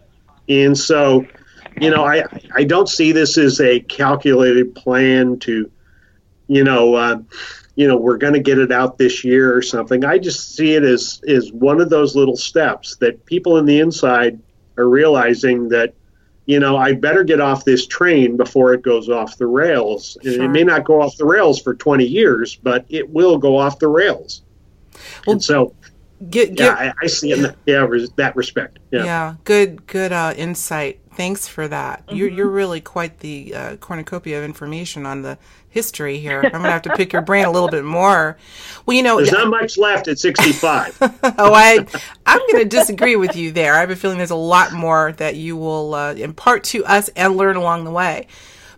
And 0.49 0.77
so, 0.77 1.25
you 1.79 1.89
know, 1.89 2.03
I, 2.03 2.25
I 2.53 2.65
don't 2.65 2.89
see 2.89 3.13
this 3.13 3.37
as 3.37 3.61
a 3.61 3.79
calculated 3.79 4.75
plan 4.75 5.39
to 5.39 5.71
you 6.47 6.63
know, 6.65 6.95
uh, 6.95 7.21
you 7.75 7.87
know, 7.87 7.95
we're 7.95 8.17
going 8.17 8.33
to 8.33 8.39
get 8.39 8.59
it 8.59 8.71
out 8.71 8.97
this 8.97 9.23
year 9.23 9.55
or 9.55 9.61
something. 9.61 10.03
I 10.03 10.17
just 10.17 10.55
see 10.55 10.73
it 10.73 10.83
as 10.83 11.21
as 11.27 11.51
one 11.53 11.79
of 11.79 11.89
those 11.89 12.13
little 12.13 12.35
steps 12.35 12.97
that 12.97 13.25
people 13.25 13.57
in 13.57 13.65
the 13.65 13.79
inside 13.79 14.39
are 14.77 14.89
realizing 14.89 15.69
that, 15.69 15.93
you 16.45 16.59
know, 16.59 16.77
I 16.77 16.93
better 16.93 17.23
get 17.23 17.39
off 17.39 17.63
this 17.63 17.87
train 17.87 18.35
before 18.37 18.73
it 18.73 18.81
goes 18.81 19.09
off 19.09 19.37
the 19.37 19.47
rails. 19.47 20.17
Sure. 20.23 20.43
It 20.43 20.49
may 20.49 20.63
not 20.63 20.83
go 20.83 21.01
off 21.01 21.15
the 21.17 21.25
rails 21.25 21.61
for 21.61 21.73
20 21.73 22.05
years, 22.05 22.55
but 22.55 22.85
it 22.89 23.09
will 23.09 23.37
go 23.37 23.57
off 23.57 23.79
the 23.79 23.87
rails. 23.87 24.41
Well, 25.25 25.33
and 25.33 25.43
so 25.43 25.73
Get, 26.29 26.55
get, 26.55 26.65
yeah, 26.65 26.93
I, 27.01 27.05
I, 27.05 27.07
see 27.07 27.31
in 27.33 27.41
that, 27.41 27.55
yeah, 27.65 27.85
that 28.15 28.35
respect. 28.35 28.79
Yeah, 28.91 29.03
yeah 29.03 29.35
good, 29.43 29.85
good 29.87 30.13
uh, 30.13 30.33
insight. 30.37 31.01
Thanks 31.15 31.47
for 31.47 31.67
that. 31.67 32.05
Mm-hmm. 32.05 32.15
You're, 32.15 32.29
you're 32.29 32.49
really 32.49 32.79
quite 32.79 33.19
the 33.19 33.53
uh, 33.53 33.75
cornucopia 33.77 34.37
of 34.37 34.45
information 34.45 35.05
on 35.05 35.21
the 35.21 35.37
history 35.73 36.19
here. 36.19 36.41
I'm 36.43 36.51
gonna 36.51 36.71
have 36.71 36.83
to 36.83 36.95
pick 36.95 37.11
your 37.11 37.23
brain 37.23 37.45
a 37.45 37.51
little 37.51 37.67
bit 37.67 37.83
more. 37.83 38.37
Well, 38.85 38.95
you 38.95 39.01
know, 39.01 39.17
there's 39.17 39.31
not 39.31 39.49
much 39.49 39.77
left 39.77 40.07
at 40.07 40.19
65. 40.19 40.97
oh, 41.01 41.53
I 41.53 41.85
I'm 42.25 42.41
gonna 42.51 42.65
disagree 42.65 43.15
with 43.15 43.35
you 43.35 43.51
there. 43.51 43.73
I 43.73 43.79
have 43.79 43.89
a 43.89 43.95
feeling 43.95 44.17
there's 44.17 44.29
a 44.29 44.35
lot 44.35 44.71
more 44.71 45.13
that 45.13 45.35
you 45.35 45.57
will 45.57 45.95
uh, 45.95 46.13
impart 46.13 46.63
to 46.65 46.85
us 46.85 47.09
and 47.15 47.35
learn 47.35 47.55
along 47.55 47.85
the 47.85 47.91
way. 47.91 48.27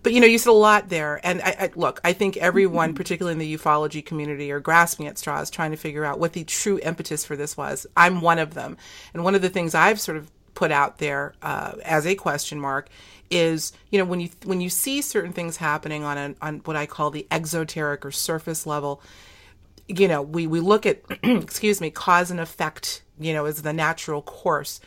But 0.03 0.13
you 0.13 0.21
know, 0.21 0.27
you 0.27 0.37
said 0.37 0.51
a 0.51 0.53
lot 0.53 0.89
there, 0.89 1.19
and 1.23 1.41
I, 1.41 1.55
I, 1.59 1.69
look, 1.75 1.99
I 2.03 2.13
think 2.13 2.37
everyone, 2.37 2.89
mm-hmm. 2.89 2.95
particularly 2.95 3.33
in 3.33 3.39
the 3.39 3.57
ufology 3.57 4.05
community, 4.05 4.51
are 4.51 4.59
grasping 4.59 5.07
at 5.07 5.17
straws, 5.17 5.49
trying 5.49 5.71
to 5.71 5.77
figure 5.77 6.05
out 6.05 6.19
what 6.19 6.33
the 6.33 6.43
true 6.43 6.79
impetus 6.83 7.25
for 7.25 7.35
this 7.35 7.57
was. 7.57 7.87
I'm 7.97 8.21
one 8.21 8.37
of 8.37 8.53
them, 8.53 8.77
and 9.15 9.23
one 9.23 9.33
of 9.33 9.41
the 9.41 9.49
things 9.49 9.73
I've 9.73 9.99
sort 9.99 10.17
of 10.17 10.31
put 10.55 10.71
out 10.71 10.97
there 10.97 11.35
uh, 11.41 11.73
as 11.83 12.07
a 12.07 12.15
question 12.15 12.59
mark 12.59 12.89
is 13.29 13.73
you 13.89 13.99
know 13.99 14.05
when 14.05 14.19
you 14.19 14.29
when 14.43 14.61
you 14.61 14.69
see 14.69 15.01
certain 15.01 15.33
things 15.33 15.57
happening 15.57 16.03
on 16.03 16.17
a, 16.17 16.35
on 16.41 16.59
what 16.59 16.75
I 16.75 16.85
call 16.85 17.11
the 17.11 17.27
exoteric 17.29 18.05
or 18.05 18.11
surface 18.11 18.65
level, 18.65 19.01
you 19.87 20.07
know 20.07 20.21
we 20.21 20.47
we 20.47 20.59
look 20.59 20.85
at 20.85 21.01
excuse 21.23 21.81
me 21.81 21.89
cause 21.89 22.31
and 22.31 22.39
effect 22.39 23.03
you 23.19 23.33
know 23.33 23.45
as 23.45 23.61
the 23.61 23.73
natural 23.73 24.21
course, 24.21 24.79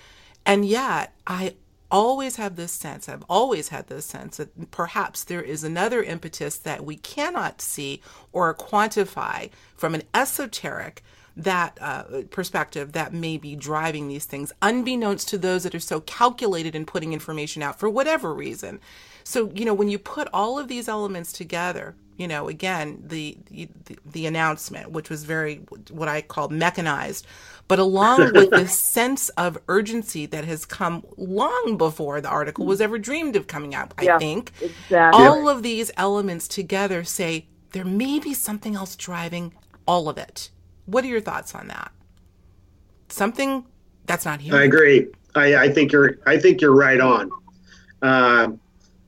and 0.46 0.64
yet 0.64 1.14
I 1.26 1.54
always 1.90 2.36
have 2.36 2.56
this 2.56 2.72
sense 2.72 3.08
I've 3.08 3.24
always 3.30 3.68
had 3.68 3.86
this 3.86 4.04
sense 4.04 4.36
that 4.36 4.70
perhaps 4.70 5.24
there 5.24 5.40
is 5.40 5.64
another 5.64 6.02
impetus 6.02 6.58
that 6.58 6.84
we 6.84 6.96
cannot 6.96 7.62
see 7.62 8.02
or 8.30 8.54
quantify 8.54 9.50
from 9.74 9.94
an 9.94 10.02
esoteric 10.12 11.02
that 11.38 11.78
uh, 11.80 12.02
perspective 12.30 12.92
that 12.92 13.14
may 13.14 13.38
be 13.38 13.54
driving 13.54 14.08
these 14.08 14.24
things, 14.24 14.52
unbeknownst 14.60 15.28
to 15.28 15.38
those 15.38 15.62
that 15.62 15.74
are 15.74 15.80
so 15.80 16.00
calculated 16.00 16.74
in 16.74 16.84
putting 16.84 17.12
information 17.12 17.62
out 17.62 17.78
for 17.78 17.88
whatever 17.88 18.34
reason. 18.34 18.80
So, 19.22 19.50
you 19.54 19.64
know, 19.64 19.74
when 19.74 19.88
you 19.88 19.98
put 19.98 20.28
all 20.32 20.58
of 20.58 20.66
these 20.68 20.88
elements 20.88 21.32
together, 21.32 21.94
you 22.16 22.26
know, 22.26 22.48
again, 22.48 23.04
the, 23.06 23.38
the, 23.50 23.68
the 24.04 24.26
announcement, 24.26 24.90
which 24.90 25.08
was 25.08 25.22
very 25.22 25.56
what 25.90 26.08
I 26.08 26.22
call 26.22 26.48
mechanized, 26.48 27.24
but 27.68 27.78
along 27.78 28.18
with 28.34 28.50
this 28.50 28.76
sense 28.76 29.28
of 29.30 29.58
urgency 29.68 30.26
that 30.26 30.44
has 30.44 30.64
come 30.64 31.06
long 31.16 31.76
before 31.78 32.20
the 32.20 32.28
article 32.28 32.66
was 32.66 32.80
ever 32.80 32.98
dreamed 32.98 33.36
of 33.36 33.46
coming 33.46 33.76
out, 33.76 33.94
yeah, 34.02 34.16
I 34.16 34.18
think. 34.18 34.50
Exactly. 34.60 35.24
All 35.24 35.48
of 35.48 35.62
these 35.62 35.92
elements 35.96 36.48
together 36.48 37.04
say 37.04 37.46
there 37.70 37.84
may 37.84 38.18
be 38.18 38.34
something 38.34 38.74
else 38.74 38.96
driving 38.96 39.52
all 39.86 40.08
of 40.08 40.18
it. 40.18 40.50
What 40.88 41.04
are 41.04 41.08
your 41.08 41.20
thoughts 41.20 41.54
on 41.54 41.68
that? 41.68 41.92
Something 43.10 43.66
that's 44.06 44.24
not 44.24 44.40
here. 44.40 44.54
I 44.54 44.64
agree. 44.64 45.06
I, 45.34 45.56
I 45.56 45.68
think 45.68 45.92
you're. 45.92 46.18
I 46.26 46.38
think 46.38 46.62
you're 46.62 46.74
right 46.74 47.00
on. 47.00 47.30
Uh, 48.00 48.48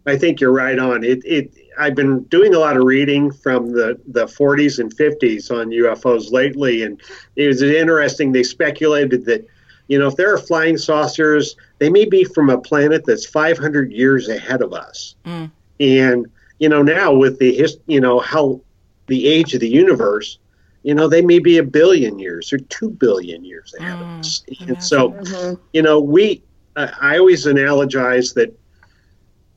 I 0.07 0.19
think 0.19 0.41
you're 0.41 0.53
right 0.53 0.79
on. 0.79 1.05
It. 1.05 1.25
It. 1.25 1.55
I've 1.79 1.95
been 1.95 2.25
doing 2.25 2.55
a 2.55 2.59
lot 2.59 2.77
of 2.77 2.85
reading 2.85 3.33
from 3.33 3.73
the, 3.73 3.99
the 4.09 4.27
40s 4.27 4.79
and 4.81 4.95
50s 4.95 5.51
on 5.51 5.71
UFOs 5.71 6.31
lately, 6.31 6.83
and 6.83 7.01
it 7.37 7.47
was 7.47 7.63
interesting. 7.63 8.33
They 8.33 8.43
speculated 8.43 9.25
that, 9.25 9.47
you 9.89 9.99
know, 9.99 10.09
if 10.09 10.17
there 10.17 10.35
are 10.35 10.39
flying 10.39 10.77
saucers, 10.77 11.57
they 11.79 11.89
may 11.89 12.05
be 12.05 12.25
from 12.25 12.51
a 12.51 12.59
planet 12.59 13.07
that's 13.07 13.25
500 13.25 13.91
years 13.91 14.29
ahead 14.29 14.61
of 14.61 14.75
us. 14.75 15.15
Mm. 15.25 15.51
And 15.79 16.27
you 16.59 16.69
know, 16.69 16.83
now 16.83 17.13
with 17.13 17.39
the 17.39 17.55
his, 17.55 17.79
you 17.87 18.01
know, 18.01 18.21
how 18.21 18.61
the 19.07 19.27
age 19.27 19.55
of 19.55 19.61
the 19.61 19.69
universe, 19.69 20.39
you 20.83 20.95
know, 20.95 21.09
they 21.09 21.23
may 21.23 21.39
be 21.39 21.59
a 21.59 21.63
billion 21.63 22.19
years 22.19 22.53
or 22.53 22.59
two 22.59 22.91
billion 22.91 23.45
years 23.45 23.75
ahead 23.79 23.99
mm, 23.99 24.03
of 24.03 24.21
us. 24.21 24.43
And 24.61 24.83
so, 24.83 25.11
mm-hmm. 25.11 25.63
you 25.73 25.83
know, 25.83 26.01
we, 26.01 26.43
uh, 26.77 26.89
I 27.01 27.19
always 27.19 27.47
analogize 27.47 28.35
that 28.35 28.57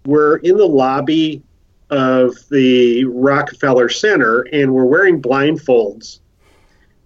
we're 0.05 0.37
in 0.37 0.57
the 0.57 0.67
lobby 0.67 1.41
of 1.89 2.35
the 2.49 3.05
Rockefeller 3.05 3.87
Center 3.87 4.41
and 4.51 4.73
we're 4.73 4.85
wearing 4.85 5.21
blindfolds 5.21 6.19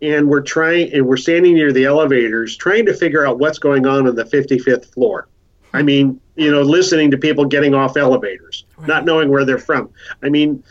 and 0.02 0.28
we're 0.28 0.42
trying 0.42 0.94
and 0.94 1.06
we're 1.06 1.18
standing 1.18 1.56
near 1.56 1.72
the 1.72 1.86
elevators 1.86 2.56
trying 2.56 2.86
to 2.86 2.94
figure 2.94 3.26
out 3.26 3.40
what's 3.40 3.60
going 3.60 3.86
on 3.86 4.08
on 4.08 4.16
the 4.16 4.24
55th 4.24 4.86
floor. 4.94 5.28
I 5.74 5.84
mean, 5.84 6.20
you 6.36 6.52
know, 6.52 6.62
listening 6.62 7.12
to 7.12 7.18
people 7.18 7.46
getting 7.46 7.74
off 7.74 7.98
elevators, 7.98 8.66
right. 8.78 8.88
not 8.88 9.06
knowing 9.06 9.30
where 9.30 9.46
they're 9.46 9.58
from. 9.58 9.90
I 10.24 10.30
mean, 10.30 10.64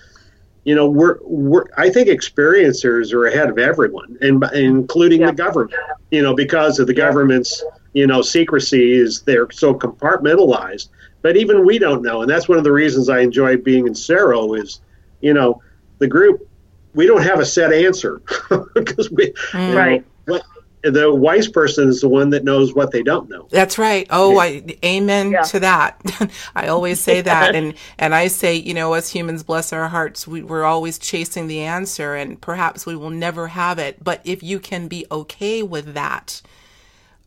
you 0.67 0.75
know, 0.75 0.89
we're, 0.89 1.19
we're 1.23 1.65
I 1.77 1.89
think 1.91 2.09
experiencers 2.09 3.13
are 3.13 3.27
ahead 3.27 3.49
of 3.49 3.57
everyone, 3.57 4.19
and 4.21 4.43
including 4.53 5.21
yeah. 5.21 5.29
the 5.29 5.33
government. 5.33 5.81
You 6.11 6.23
know, 6.23 6.35
because 6.35 6.81
of 6.81 6.89
the 6.89 6.93
yeah. 6.93 7.07
government's 7.07 7.63
you 7.93 8.07
know 8.09 8.21
secrecy 8.21 8.93
is 8.93 9.23
they're 9.23 9.51
so 9.53 9.73
compartmentalized. 9.73 10.89
But 11.23 11.37
even 11.37 11.65
we 11.65 11.79
don't 11.79 12.03
know, 12.03 12.23
and 12.23 12.29
that's 12.31 12.49
one 12.49 12.59
of 12.59 12.65
the 12.65 12.73
reasons 12.73 13.09
I 13.09 13.21
enjoy 13.21 13.59
being 13.59 13.87
in 13.87 13.95
CERO 13.95 14.61
is, 14.61 14.81
you 15.21 15.35
know, 15.35 15.63
the 15.99 16.09
group 16.09 16.49
we 16.95 17.07
don't 17.07 17.23
have 17.23 17.39
a 17.39 17.47
set 17.47 17.73
answer 17.73 18.21
because 18.75 19.09
we 19.13 19.33
right. 19.55 20.05
Know, 20.27 20.35
what, 20.35 20.43
the 20.91 21.13
wise 21.13 21.49
person 21.49 21.89
is 21.89 22.01
the 22.01 22.09
one 22.09 22.31
that 22.31 22.45
knows 22.45 22.75
what 22.75 22.93
they 22.93 23.03
don't 23.03 23.29
know. 23.29 23.49
That's 23.51 23.79
right. 23.79 24.07
Oh, 24.11 24.39
I 24.39 24.63
amen 24.85 25.33
yeah. 25.33 25.43
to 25.43 25.61
that. 25.61 26.01
I 26.55 26.69
always 26.69 27.01
say 27.01 27.21
that, 27.21 27.55
and 27.55 27.75
and 27.99 28.15
I 28.15 28.29
say, 28.29 28.55
you 28.55 28.75
know, 28.75 28.93
as 28.95 29.11
humans, 29.11 29.43
bless 29.43 29.73
our 29.73 29.89
hearts, 29.89 30.27
we, 30.27 30.43
we're 30.43 30.65
always 30.65 30.99
chasing 30.99 31.47
the 31.47 31.61
answer, 31.61 32.15
and 32.15 32.41
perhaps 32.41 32.87
we 32.87 32.97
will 32.97 33.11
never 33.11 33.49
have 33.49 33.79
it. 33.79 34.03
But 34.03 34.21
if 34.25 34.43
you 34.43 34.59
can 34.59 34.89
be 34.89 35.07
okay 35.11 35.63
with 35.63 35.95
that, 35.95 36.43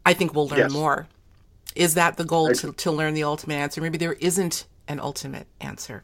I 0.05 0.13
think 0.13 0.33
we'll 0.33 0.47
learn 0.47 0.59
yes. 0.59 0.71
more. 0.71 1.07
Is 1.75 1.93
that 1.93 2.17
the 2.17 2.25
goal 2.25 2.51
to, 2.51 2.73
to 2.73 2.91
learn 2.91 3.13
the 3.13 3.23
ultimate 3.23 3.55
answer? 3.55 3.79
Maybe 3.79 3.97
there 3.97 4.13
isn't 4.13 4.65
an 4.87 4.99
ultimate 4.99 5.47
answer. 5.61 6.03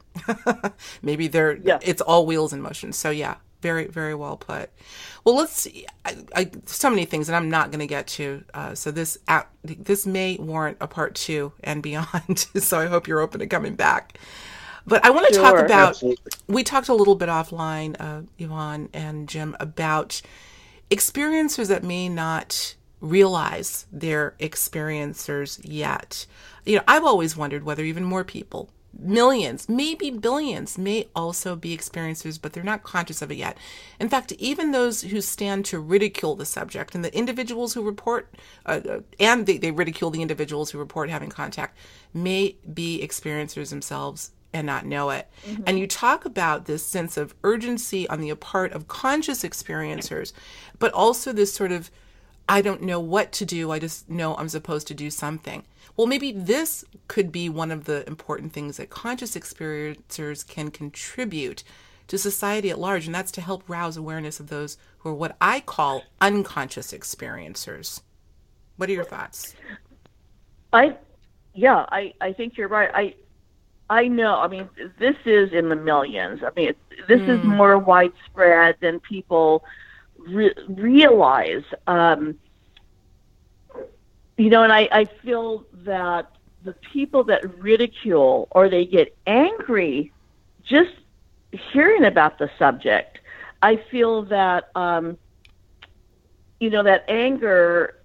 Maybe 1.02 1.28
there, 1.28 1.56
yeah. 1.56 1.78
it's 1.82 2.00
all 2.00 2.24
wheels 2.24 2.52
in 2.52 2.62
motion. 2.62 2.92
So 2.92 3.10
yeah, 3.10 3.36
very, 3.66 3.86
very 3.88 4.14
well 4.14 4.36
put. 4.36 4.70
Well, 5.24 5.34
let's 5.34 5.60
see. 5.60 5.86
I, 6.04 6.16
I, 6.36 6.50
so 6.66 6.88
many 6.88 7.04
things, 7.04 7.28
and 7.28 7.34
I'm 7.34 7.50
not 7.50 7.72
going 7.72 7.80
to 7.80 7.86
get 7.88 8.06
to. 8.18 8.44
Uh, 8.54 8.74
so 8.76 8.92
this 8.92 9.18
this 9.64 10.06
may 10.06 10.36
warrant 10.38 10.76
a 10.80 10.86
part 10.86 11.16
two 11.16 11.52
and 11.64 11.82
beyond. 11.82 12.38
so 12.58 12.78
I 12.78 12.86
hope 12.86 13.08
you're 13.08 13.18
open 13.18 13.40
to 13.40 13.46
coming 13.48 13.74
back. 13.74 14.18
But 14.86 15.04
I 15.04 15.10
want 15.10 15.26
to 15.26 15.34
sure, 15.34 15.42
talk 15.42 15.64
about. 15.64 15.88
Absolutely. 15.88 16.32
We 16.46 16.62
talked 16.62 16.88
a 16.88 16.94
little 16.94 17.16
bit 17.16 17.28
offline, 17.28 17.96
uh, 17.98 18.22
Yvonne 18.38 18.88
and 18.94 19.28
Jim, 19.28 19.56
about 19.58 20.22
experiencers 20.92 21.66
that 21.66 21.82
may 21.82 22.08
not 22.08 22.76
realize 23.00 23.86
they're 23.90 24.36
experiencers 24.38 25.60
yet. 25.64 26.26
You 26.64 26.76
know, 26.76 26.84
I've 26.86 27.04
always 27.04 27.36
wondered 27.36 27.64
whether 27.64 27.82
even 27.82 28.04
more 28.04 28.22
people 28.22 28.70
millions, 28.98 29.68
maybe 29.68 30.10
billions, 30.10 30.78
may 30.78 31.08
also 31.14 31.56
be 31.56 31.76
experiencers, 31.76 32.40
but 32.40 32.52
they're 32.52 32.62
not 32.62 32.82
conscious 32.82 33.22
of 33.22 33.30
it 33.30 33.36
yet. 33.36 33.56
In 34.00 34.08
fact, 34.08 34.32
even 34.32 34.72
those 34.72 35.02
who 35.02 35.20
stand 35.20 35.64
to 35.66 35.78
ridicule 35.78 36.34
the 36.34 36.46
subject 36.46 36.94
and 36.94 37.04
the 37.04 37.16
individuals 37.16 37.74
who 37.74 37.82
report, 37.82 38.34
uh, 38.64 38.80
uh, 38.88 39.00
and 39.20 39.46
they, 39.46 39.58
they 39.58 39.70
ridicule 39.70 40.10
the 40.10 40.22
individuals 40.22 40.70
who 40.70 40.78
report 40.78 41.10
having 41.10 41.30
contact, 41.30 41.76
may 42.14 42.56
be 42.72 43.00
experiencers 43.06 43.70
themselves 43.70 44.30
and 44.52 44.66
not 44.66 44.86
know 44.86 45.10
it. 45.10 45.28
Mm-hmm. 45.46 45.62
And 45.66 45.78
you 45.78 45.86
talk 45.86 46.24
about 46.24 46.64
this 46.64 46.84
sense 46.84 47.16
of 47.16 47.34
urgency 47.44 48.08
on 48.08 48.20
the 48.20 48.34
part 48.34 48.72
of 48.72 48.88
conscious 48.88 49.42
experiencers, 49.42 50.32
but 50.78 50.92
also 50.92 51.32
this 51.32 51.52
sort 51.52 51.72
of, 51.72 51.90
I 52.48 52.62
don't 52.62 52.82
know 52.82 53.00
what 53.00 53.32
to 53.32 53.44
do, 53.44 53.70
I 53.70 53.78
just 53.78 54.08
know 54.08 54.34
I'm 54.36 54.48
supposed 54.48 54.86
to 54.88 54.94
do 54.94 55.10
something. 55.10 55.64
Well, 55.96 56.06
maybe 56.06 56.32
this 56.32 56.84
could 57.08 57.32
be 57.32 57.48
one 57.48 57.70
of 57.70 57.84
the 57.84 58.06
important 58.06 58.52
things 58.52 58.76
that 58.76 58.90
conscious 58.90 59.34
experiencers 59.34 60.46
can 60.46 60.70
contribute 60.70 61.64
to 62.08 62.18
society 62.18 62.70
at 62.70 62.78
large, 62.78 63.06
and 63.06 63.14
that's 63.14 63.32
to 63.32 63.40
help 63.40 63.64
rouse 63.68 63.96
awareness 63.96 64.38
of 64.38 64.48
those 64.48 64.76
who 64.98 65.10
are 65.10 65.14
what 65.14 65.36
I 65.40 65.60
call 65.60 66.02
unconscious 66.20 66.92
experiencers. 66.92 68.02
What 68.76 68.88
are 68.88 68.92
your 68.92 69.04
thoughts? 69.04 69.54
I, 70.72 70.96
yeah, 71.54 71.86
I, 71.90 72.12
I 72.20 72.32
think 72.32 72.56
you're 72.56 72.68
right. 72.68 72.90
I, 72.92 73.14
I 73.88 74.08
know. 74.08 74.38
I 74.38 74.48
mean, 74.48 74.68
this 74.98 75.16
is 75.24 75.52
in 75.52 75.68
the 75.68 75.76
millions. 75.76 76.42
I 76.42 76.50
mean, 76.54 76.74
this 77.08 77.20
mm. 77.20 77.28
is 77.28 77.40
hmm. 77.40 77.56
more 77.56 77.78
widespread 77.78 78.76
than 78.80 79.00
people 79.00 79.64
re- 80.18 80.54
realize. 80.68 81.62
Um, 81.86 82.36
you 84.36 84.50
know, 84.50 84.62
and 84.62 84.72
I, 84.72 84.88
I 84.92 85.04
feel 85.04 85.64
that 85.84 86.30
the 86.64 86.72
people 86.92 87.24
that 87.24 87.58
ridicule 87.58 88.48
or 88.50 88.68
they 88.68 88.84
get 88.84 89.16
angry 89.26 90.12
just 90.62 90.90
hearing 91.72 92.04
about 92.04 92.38
the 92.38 92.50
subject, 92.58 93.18
I 93.62 93.76
feel 93.90 94.22
that, 94.24 94.70
um, 94.74 95.16
you 96.60 96.70
know, 96.70 96.82
that 96.82 97.04
anger 97.08 98.02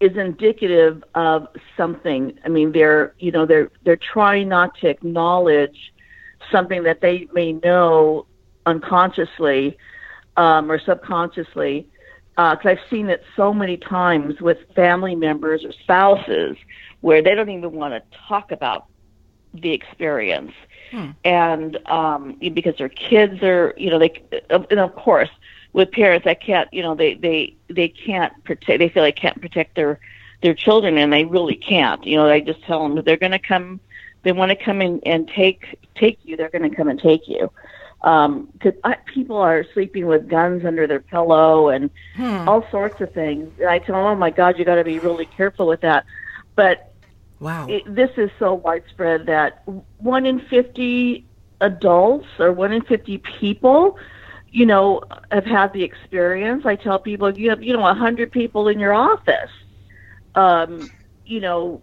is 0.00 0.16
indicative 0.16 1.04
of 1.14 1.48
something. 1.76 2.38
I 2.44 2.48
mean, 2.48 2.72
they're, 2.72 3.14
you 3.18 3.30
know, 3.30 3.46
they're, 3.46 3.70
they're 3.84 3.96
trying 3.96 4.48
not 4.48 4.76
to 4.78 4.88
acknowledge 4.88 5.92
something 6.50 6.82
that 6.84 7.00
they 7.00 7.28
may 7.32 7.52
know 7.52 8.26
unconsciously 8.66 9.76
um, 10.36 10.70
or 10.70 10.80
subconsciously 10.80 11.86
because 12.36 12.64
uh, 12.64 12.68
I've 12.70 12.78
seen 12.88 13.10
it 13.10 13.22
so 13.36 13.52
many 13.52 13.76
times 13.76 14.40
with 14.40 14.58
family 14.74 15.14
members 15.14 15.64
or 15.64 15.72
spouses 15.72 16.56
where 17.00 17.22
they 17.22 17.34
don't 17.34 17.50
even 17.50 17.72
want 17.72 17.92
to 17.92 18.18
talk 18.28 18.50
about 18.52 18.86
the 19.52 19.72
experience, 19.72 20.52
hmm. 20.90 21.10
and 21.24 21.76
um, 21.86 22.38
because 22.54 22.76
their 22.78 22.88
kids 22.88 23.42
are, 23.42 23.74
you 23.76 23.90
know, 23.90 23.98
they, 23.98 24.22
and 24.48 24.80
of 24.80 24.94
course, 24.94 25.28
with 25.72 25.90
parents 25.90 26.24
that 26.24 26.40
can't, 26.40 26.72
you 26.72 26.82
know, 26.82 26.94
they 26.94 27.14
they 27.14 27.56
they 27.68 27.88
can't 27.88 28.32
protect, 28.44 28.78
they 28.78 28.88
feel 28.88 29.02
they 29.02 29.12
can't 29.12 29.40
protect 29.40 29.74
their 29.74 29.98
their 30.42 30.54
children, 30.54 30.98
and 30.98 31.12
they 31.12 31.24
really 31.24 31.56
can't. 31.56 32.06
You 32.06 32.16
know, 32.16 32.28
they 32.28 32.40
just 32.40 32.62
tell 32.62 32.82
them 32.82 33.02
they're 33.04 33.16
going 33.16 33.32
to 33.32 33.38
come, 33.38 33.80
they 34.22 34.32
want 34.32 34.50
to 34.50 34.56
come 34.56 34.80
in 34.80 35.00
and 35.04 35.28
take 35.28 35.78
take 35.94 36.18
you, 36.22 36.36
they're 36.36 36.48
going 36.48 36.68
to 36.68 36.74
come 36.74 36.88
and 36.88 37.00
take 37.00 37.28
you 37.28 37.50
um, 38.02 38.48
people 39.06 39.36
are 39.36 39.64
sleeping 39.74 40.06
with 40.06 40.28
guns 40.28 40.64
under 40.64 40.86
their 40.86 41.00
pillow 41.00 41.68
and 41.68 41.90
hmm. 42.16 42.48
all 42.48 42.66
sorts 42.70 43.00
of 43.00 43.12
things. 43.12 43.52
And 43.58 43.68
I 43.68 43.78
tell 43.78 43.96
them, 43.96 44.04
"Oh 44.04 44.14
my 44.14 44.30
God, 44.30 44.58
you 44.58 44.64
got 44.64 44.76
to 44.76 44.84
be 44.84 44.98
really 44.98 45.26
careful 45.26 45.66
with 45.66 45.82
that." 45.82 46.06
But 46.54 46.92
wow, 47.40 47.66
it, 47.68 47.82
this 47.94 48.10
is 48.16 48.30
so 48.38 48.54
widespread 48.54 49.26
that 49.26 49.62
one 49.98 50.24
in 50.24 50.40
fifty 50.40 51.26
adults 51.60 52.28
or 52.38 52.52
one 52.52 52.72
in 52.72 52.82
fifty 52.82 53.18
people, 53.18 53.98
you 54.50 54.64
know, 54.64 55.02
have 55.30 55.44
had 55.44 55.72
the 55.74 55.82
experience. 55.82 56.64
I 56.64 56.76
tell 56.76 56.98
people, 56.98 57.36
you 57.36 57.50
have, 57.50 57.62
you 57.62 57.74
know, 57.74 57.86
a 57.86 57.94
hundred 57.94 58.32
people 58.32 58.68
in 58.68 58.78
your 58.78 58.94
office. 58.94 59.50
Um, 60.34 60.90
you 61.26 61.40
know, 61.40 61.82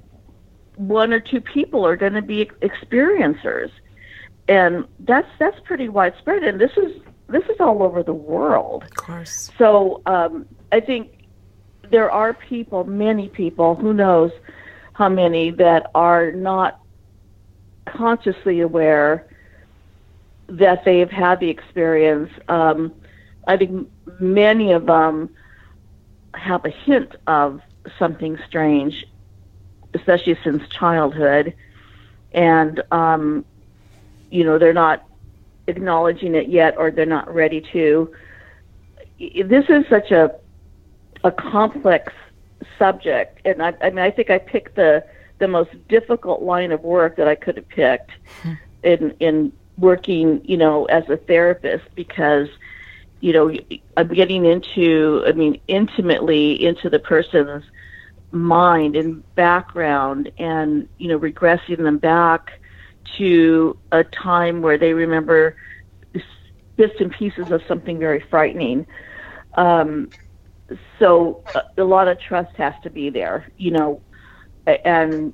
one 0.78 1.14
or 1.14 1.20
two 1.20 1.42
people 1.42 1.86
are 1.86 1.96
going 1.96 2.14
to 2.14 2.24
be 2.24 2.46
experiencers 2.62 3.70
and 4.48 4.86
that's 5.00 5.28
that's 5.40 5.60
pretty 5.62 5.90
widespread. 5.90 6.44
And 6.44 6.60
this 6.60 6.72
is 6.78 7.02
this 7.28 7.44
is 7.46 7.60
all 7.60 7.84
over 7.84 8.04
the 8.04 8.14
world. 8.14 8.84
Of 8.84 8.96
course. 8.96 9.52
So 9.58 10.02
um, 10.06 10.46
I 10.72 10.80
think 10.80 11.12
there 11.90 12.12
are 12.12 12.34
people, 12.34 12.84
many 12.84 13.30
people, 13.30 13.76
who 13.76 13.94
knows 13.94 14.32
how 14.94 15.10
many 15.10 15.52
that 15.52 15.92
are 15.94 16.32
not 16.32 16.82
consciously 17.86 18.62
aware 18.62 19.28
that 20.48 20.84
they've 20.86 21.10
had 21.10 21.40
the 21.40 21.50
experience. 21.50 22.32
Um, 22.48 22.94
I 23.48 23.58
think 23.58 23.90
many 24.20 24.72
of 24.72 24.86
them 24.86 25.30
have 26.34 26.66
a 26.66 26.70
hint 26.70 27.16
of 27.28 27.62
something 28.00 28.38
strange, 28.48 29.06
especially 29.94 30.38
since 30.44 30.68
childhood, 30.70 31.54
and 32.32 32.82
um, 32.92 33.46
you 34.30 34.44
know 34.44 34.58
they're 34.58 34.74
not 34.74 35.04
acknowledging 35.68 36.36
it 36.36 36.48
yet 36.50 36.76
or 36.78 36.92
they're 36.92 37.06
not 37.06 37.34
ready 37.34 37.62
to. 37.74 38.12
This 39.20 39.66
is 39.70 39.86
such 39.90 40.12
a 40.12 40.36
a 41.24 41.32
complex 41.32 42.14
subject 42.78 43.40
and 43.46 43.62
I, 43.62 43.74
I 43.82 43.90
mean 43.90 44.00
I 44.00 44.12
think 44.12 44.30
I 44.30 44.38
picked 44.38 44.76
the 44.76 45.04
the 45.40 45.48
most 45.48 45.72
difficult 45.88 46.42
line 46.42 46.72
of 46.72 46.84
work 46.84 47.16
that 47.18 47.28
I 47.28 47.36
could 47.36 47.58
have 47.58 47.70
picked 47.70 48.12
in 48.84 49.12
in 49.20 49.52
working 49.78 50.42
you 50.44 50.58
know 50.58 50.86
as 50.86 51.08
a 51.10 51.18
therapist 51.18 51.84
because 51.96 52.48
you 53.20 53.34
know 53.34 53.56
I'm 53.96 54.08
getting 54.14 54.46
into 54.46 55.24
I 55.28 55.32
mean 55.34 55.60
intimately 55.68 56.64
into 56.64 56.90
the 56.90 57.00
person's 57.00 57.64
mind 58.32 58.96
and 58.96 59.24
background 59.36 60.32
and 60.38 60.88
you 60.98 61.08
know 61.08 61.20
regressing 61.20 61.78
them 61.78 61.98
back 61.98 62.60
to 63.18 63.78
a 63.92 64.04
time 64.04 64.62
where 64.62 64.78
they 64.78 64.94
remember 64.94 65.56
bits 66.78 66.94
and 67.00 67.12
pieces 67.12 67.52
of 67.52 67.62
something 67.68 68.00
very 68.00 68.24
frightening. 68.30 68.86
Um, 69.56 70.10
so 71.00 71.44
a, 71.56 71.82
a 71.82 71.84
lot 71.84 72.08
of 72.08 72.20
trust 72.20 72.56
has 72.58 72.74
to 72.84 72.90
be 72.90 73.10
there, 73.10 73.48
you 73.58 73.72
know, 73.72 74.02
and 74.86 75.34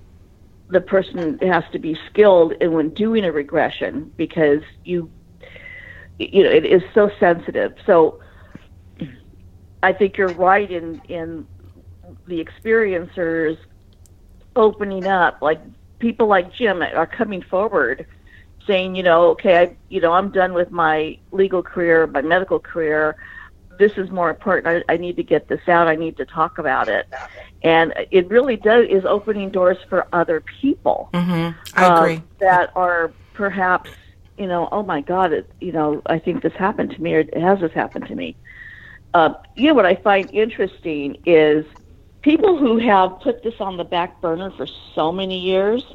the 0.70 0.82
person 0.82 1.38
has 1.40 1.64
to 1.72 1.80
be 1.80 1.98
skilled 2.10 2.54
in 2.54 2.72
when 2.72 2.90
doing 2.90 3.26
a 3.26 3.32
regression 3.32 4.12
because 4.16 4.62
you, 4.86 5.12
you 6.18 6.44
know, 6.44 6.50
it 6.50 6.66
is 6.66 6.82
so 6.94 7.12
sensitive. 7.20 7.74
So 7.86 8.20
I 9.82 9.92
think 9.92 10.18
you're 10.18 10.30
right 10.30 10.70
in 10.70 11.02
in 11.10 11.46
the 12.28 12.44
experiencers 12.44 13.58
opening 14.56 15.08
up, 15.08 15.42
like 15.42 15.60
people 16.04 16.28
like 16.28 16.54
Jim 16.54 16.82
are 16.82 17.08
coming 17.08 17.42
forward 17.42 18.06
saying, 18.68 18.94
you 18.94 19.04
know, 19.04 19.30
okay, 19.30 19.58
I, 19.58 19.76
you 19.88 20.02
know, 20.02 20.12
I'm 20.12 20.32
done 20.32 20.54
with 20.54 20.70
my 20.70 21.18
legal 21.32 21.64
career, 21.64 22.08
my 22.08 22.22
medical 22.22 22.60
career. 22.60 23.16
This 23.80 23.94
is 23.94 24.12
more 24.12 24.30
important. 24.30 24.84
I, 24.90 24.94
I 24.94 24.98
need 24.98 25.16
to 25.16 25.24
get 25.24 25.48
this 25.48 25.62
out. 25.70 25.88
I 25.88 25.96
need 25.96 26.18
to 26.18 26.26
talk 26.26 26.58
about 26.58 26.90
it, 26.90 27.08
and 27.64 27.94
it 28.12 28.30
really 28.30 28.58
does 28.58 28.86
is 28.90 29.06
opening 29.06 29.50
doors 29.50 29.78
for 29.90 30.06
other 30.12 30.42
people. 30.42 31.10
Mm-hmm. 31.14 31.58
I 31.80 31.86
uh, 31.86 32.02
agree 32.02 32.22
that 32.40 32.72
are 32.76 33.14
perhaps, 33.34 33.90
you 34.38 34.46
know, 34.46 34.68
oh 34.74 34.84
my 34.84 35.00
God, 35.00 35.32
it, 35.32 35.50
you 35.62 35.72
know, 35.72 36.02
I 36.06 36.20
think 36.20 36.44
this 36.44 36.54
happened 36.54 36.92
to 36.92 37.02
me, 37.02 37.16
or 37.16 37.20
it 37.20 37.38
has 37.38 37.62
this 37.62 37.72
happened 37.72 38.08
to 38.08 38.16
me. 38.16 38.36
Uh, 39.14 39.34
you 39.56 39.68
know 39.70 39.74
what 39.74 39.86
I 39.86 39.96
find 39.96 40.30
interesting 40.32 41.18
is 41.26 41.66
people 42.24 42.58
who 42.58 42.78
have 42.80 43.20
put 43.20 43.44
this 43.44 43.60
on 43.60 43.78
the 43.78 43.84
back 43.84 44.20
burner 44.22 44.50
for 44.52 44.66
so 44.96 45.12
many 45.12 45.40
years, 45.40 45.86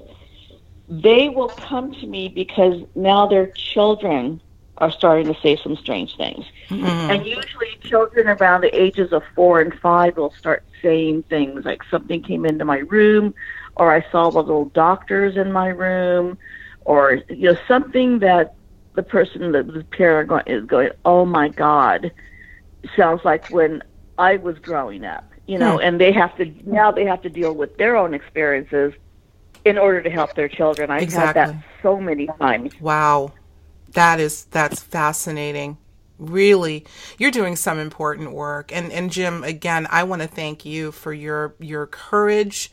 they 0.89 1.29
will 1.29 1.49
come 1.49 1.93
to 1.93 2.07
me 2.07 2.29
because 2.29 2.83
now 2.95 3.26
their 3.26 3.49
children 3.49 4.41
are 4.76 4.93
starting 4.93 5.26
to 5.33 5.41
say 5.41 5.57
some 5.57 5.76
strange 5.76 6.16
things. 6.16 6.45
Mm-hmm. 6.68 6.85
And 6.85 7.26
usually 7.26 7.76
children 7.83 8.29
around 8.29 8.61
the 8.61 8.81
ages 8.81 9.12
of 9.12 9.22
four 9.35 9.61
and 9.61 9.74
five 9.81 10.16
will 10.16 10.33
start 10.33 10.64
saying 10.81 11.24
things 11.24 11.64
like 11.64 11.83
something 11.91 12.22
came 12.22 12.47
into 12.47 12.64
my 12.64 12.79
room 12.79 13.35
or 13.76 13.93
I 13.93 14.09
saw 14.12 14.31
the 14.31 14.41
little 14.41 14.66
doctors 14.66 15.37
in 15.37 15.51
my 15.51 15.68
room 15.68 16.39
or 16.85 17.20
you 17.29 17.53
know 17.53 17.59
something 17.66 18.20
that 18.20 18.55
the 18.95 19.03
person 19.03 19.53
that 19.53 19.66
the 19.72 19.83
parent 19.85 20.31
is 20.47 20.64
going, 20.64 20.91
Oh 21.05 21.24
my 21.24 21.49
God 21.49 22.12
sounds 22.97 23.24
like 23.24 23.49
when 23.49 23.83
I 24.16 24.37
was 24.37 24.59
growing 24.59 25.05
up 25.05 25.28
you 25.49 25.59
know, 25.59 25.78
hmm. 25.78 25.82
and 25.82 26.01
they 26.01 26.12
have 26.12 26.36
to 26.36 26.53
now 26.64 26.92
they 26.92 27.07
have 27.07 27.22
to 27.22 27.30
deal 27.30 27.55
with 27.55 27.76
their 27.78 27.96
own 27.96 28.14
experiences 28.14 28.92
in 29.64 29.78
order 29.78 30.03
to 30.03 30.11
help 30.11 30.34
their 30.34 30.49
children. 30.49 30.90
I've 30.90 31.03
exactly. 31.03 31.40
had 31.40 31.55
that 31.55 31.64
so 31.82 31.99
many 31.99 32.28
times. 32.38 32.78
Wow. 32.80 33.32
That 33.92 34.20
is 34.20 34.44
that's 34.44 34.80
fascinating. 34.80 35.78
Really, 36.18 36.84
you're 37.16 37.30
doing 37.30 37.57
some 37.57 37.78
important 37.78 38.32
work. 38.32 38.70
And 38.76 38.92
and 38.92 39.11
Jim, 39.11 39.42
again, 39.42 39.88
I 39.90 40.05
want 40.05 40.20
to 40.20 40.28
thank 40.28 40.66
you 40.66 40.92
for 40.92 41.14
your 41.14 41.55
your 41.59 41.86
courage 41.86 42.70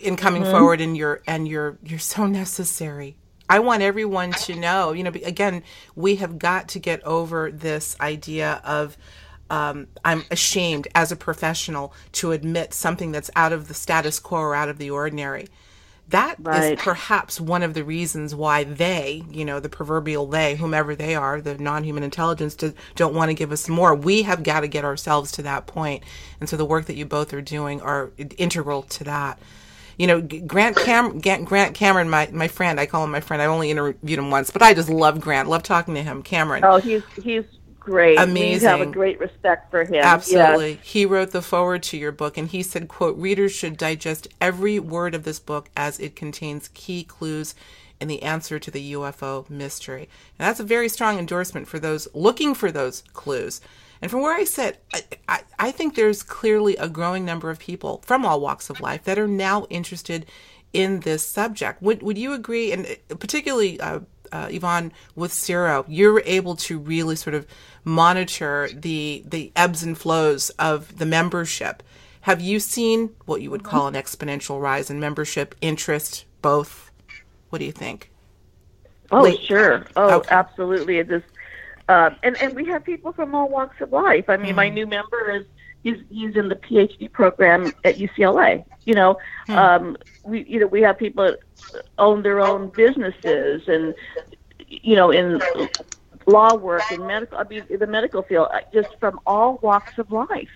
in 0.00 0.16
coming 0.16 0.42
mm-hmm. 0.42 0.50
forward 0.50 0.80
and 0.80 0.96
you're 0.96 1.20
and 1.26 1.46
you're 1.46 1.78
you're 1.84 1.98
so 1.98 2.26
necessary 2.26 3.16
I 3.52 3.58
want 3.58 3.82
everyone 3.82 4.32
to 4.32 4.54
know, 4.54 4.92
you 4.92 5.04
know, 5.04 5.10
again, 5.10 5.62
we 5.94 6.16
have 6.16 6.38
got 6.38 6.68
to 6.68 6.78
get 6.78 7.04
over 7.04 7.50
this 7.50 7.94
idea 8.00 8.62
of 8.64 8.96
um, 9.52 9.86
I'm 10.02 10.24
ashamed 10.30 10.88
as 10.94 11.12
a 11.12 11.16
professional 11.16 11.92
to 12.12 12.32
admit 12.32 12.72
something 12.72 13.12
that's 13.12 13.30
out 13.36 13.52
of 13.52 13.68
the 13.68 13.74
status 13.74 14.18
quo 14.18 14.40
or 14.40 14.54
out 14.54 14.70
of 14.70 14.78
the 14.78 14.90
ordinary. 14.90 15.48
That 16.08 16.36
right. 16.40 16.72
is 16.72 16.82
perhaps 16.82 17.38
one 17.38 17.62
of 17.62 17.74
the 17.74 17.84
reasons 17.84 18.34
why 18.34 18.64
they, 18.64 19.22
you 19.30 19.44
know, 19.44 19.60
the 19.60 19.68
proverbial 19.68 20.26
they, 20.26 20.56
whomever 20.56 20.96
they 20.96 21.14
are, 21.14 21.40
the 21.42 21.58
non 21.58 21.84
human 21.84 22.02
intelligence, 22.02 22.54
do, 22.54 22.72
don't 22.96 23.14
want 23.14 23.28
to 23.28 23.34
give 23.34 23.52
us 23.52 23.68
more. 23.68 23.94
We 23.94 24.22
have 24.22 24.42
got 24.42 24.60
to 24.60 24.68
get 24.68 24.86
ourselves 24.86 25.30
to 25.32 25.42
that 25.42 25.66
point. 25.66 26.02
And 26.40 26.48
so 26.48 26.56
the 26.56 26.64
work 26.64 26.86
that 26.86 26.96
you 26.96 27.04
both 27.04 27.34
are 27.34 27.42
doing 27.42 27.82
are 27.82 28.10
integral 28.16 28.82
to 28.84 29.04
that. 29.04 29.38
You 29.98 30.06
know, 30.06 30.22
Grant 30.22 30.76
Cam 30.78 31.20
Grant 31.20 31.74
Cameron, 31.74 32.08
my 32.08 32.28
my 32.32 32.48
friend, 32.48 32.80
I 32.80 32.86
call 32.86 33.04
him 33.04 33.10
my 33.10 33.20
friend. 33.20 33.42
I 33.42 33.46
only 33.46 33.70
interviewed 33.70 34.18
him 34.18 34.30
once, 34.30 34.50
but 34.50 34.62
I 34.62 34.72
just 34.72 34.88
love 34.88 35.20
Grant. 35.20 35.48
Love 35.50 35.62
talking 35.62 35.94
to 35.94 36.02
him. 36.02 36.22
Cameron. 36.22 36.64
Oh, 36.64 36.78
he's 36.78 37.02
he's 37.22 37.44
great. 37.84 38.18
Amazing. 38.18 38.66
We 38.66 38.78
have 38.78 38.80
a 38.80 38.90
great 38.90 39.18
respect 39.18 39.70
for 39.70 39.84
him. 39.84 40.02
Absolutely. 40.02 40.72
Yes. 40.72 40.80
He 40.82 41.06
wrote 41.06 41.30
the 41.30 41.42
foreword 41.42 41.82
to 41.84 41.96
your 41.96 42.12
book 42.12 42.36
and 42.36 42.48
he 42.48 42.62
said, 42.62 42.88
quote, 42.88 43.16
readers 43.16 43.52
should 43.52 43.76
digest 43.76 44.28
every 44.40 44.78
word 44.78 45.14
of 45.14 45.24
this 45.24 45.40
book 45.40 45.68
as 45.76 45.98
it 45.98 46.16
contains 46.16 46.68
key 46.68 47.04
clues 47.04 47.54
in 48.00 48.08
the 48.08 48.22
answer 48.22 48.58
to 48.58 48.70
the 48.70 48.92
UFO 48.94 49.48
mystery. 49.48 50.08
And 50.38 50.46
that's 50.48 50.60
a 50.60 50.64
very 50.64 50.88
strong 50.88 51.18
endorsement 51.18 51.68
for 51.68 51.78
those 51.78 52.08
looking 52.14 52.54
for 52.54 52.70
those 52.70 53.02
clues. 53.12 53.60
And 54.00 54.10
from 54.10 54.20
where 54.22 54.34
I 54.34 54.44
sit, 54.44 54.82
I, 54.92 55.02
I, 55.28 55.40
I 55.58 55.70
think 55.70 55.94
there's 55.94 56.24
clearly 56.24 56.76
a 56.76 56.88
growing 56.88 57.24
number 57.24 57.50
of 57.50 57.60
people 57.60 58.02
from 58.04 58.26
all 58.26 58.40
walks 58.40 58.68
of 58.68 58.80
life 58.80 59.04
that 59.04 59.18
are 59.18 59.28
now 59.28 59.66
interested 59.70 60.26
in 60.72 61.00
this 61.00 61.26
subject. 61.26 61.80
Would 61.82 62.02
would 62.02 62.18
you 62.18 62.32
agree? 62.32 62.72
And 62.72 62.96
particularly, 63.08 63.78
uh, 63.78 64.00
uh, 64.32 64.48
Yvonne, 64.50 64.92
with 65.14 65.30
CERO, 65.32 65.84
you're 65.86 66.22
able 66.24 66.56
to 66.56 66.78
really 66.78 67.14
sort 67.14 67.34
of 67.34 67.46
monitor 67.84 68.68
the 68.72 69.22
the 69.26 69.52
ebbs 69.56 69.82
and 69.82 69.96
flows 69.96 70.50
of 70.50 70.98
the 70.98 71.06
membership. 71.06 71.82
Have 72.22 72.40
you 72.40 72.60
seen 72.60 73.10
what 73.24 73.42
you 73.42 73.50
would 73.50 73.64
call 73.64 73.88
an 73.88 73.94
exponential 73.94 74.60
rise 74.60 74.90
in 74.90 75.00
membership 75.00 75.54
interest? 75.60 76.24
Both. 76.40 76.90
What 77.50 77.58
do 77.58 77.64
you 77.64 77.72
think? 77.72 78.10
Oh, 79.10 79.22
Late. 79.22 79.40
sure. 79.40 79.86
Oh, 79.96 80.18
okay. 80.18 80.28
absolutely. 80.30 80.98
It 80.98 81.10
is, 81.10 81.22
uh, 81.88 82.10
and 82.22 82.40
and 82.40 82.54
we 82.54 82.64
have 82.66 82.84
people 82.84 83.12
from 83.12 83.34
all 83.34 83.48
walks 83.48 83.80
of 83.80 83.92
life. 83.92 84.30
I 84.30 84.36
mean, 84.36 84.48
mm-hmm. 84.48 84.56
my 84.56 84.68
new 84.68 84.86
member 84.86 85.30
is 85.30 85.44
he's 85.82 85.98
he's 86.10 86.36
in 86.36 86.48
the 86.48 86.56
PhD 86.56 87.10
program 87.10 87.72
at 87.84 87.96
UCLA. 87.96 88.64
You 88.84 88.94
know, 88.94 89.18
mm-hmm. 89.48 89.58
um, 89.58 89.96
we 90.24 90.44
you 90.44 90.60
know 90.60 90.66
we 90.66 90.80
have 90.82 90.98
people 90.98 91.24
that 91.24 91.40
own 91.98 92.22
their 92.22 92.40
own 92.40 92.68
businesses 92.68 93.62
and 93.66 93.94
you 94.68 94.96
know 94.96 95.10
in 95.10 95.40
law 96.26 96.54
work 96.54 96.90
and 96.90 97.06
medical, 97.06 97.38
I 97.38 97.44
mean, 97.44 97.64
the 97.68 97.86
medical 97.86 98.22
field, 98.22 98.48
uh, 98.52 98.60
just 98.72 98.88
from 98.98 99.20
all 99.26 99.58
walks 99.62 99.98
of 99.98 100.10
life. 100.10 100.50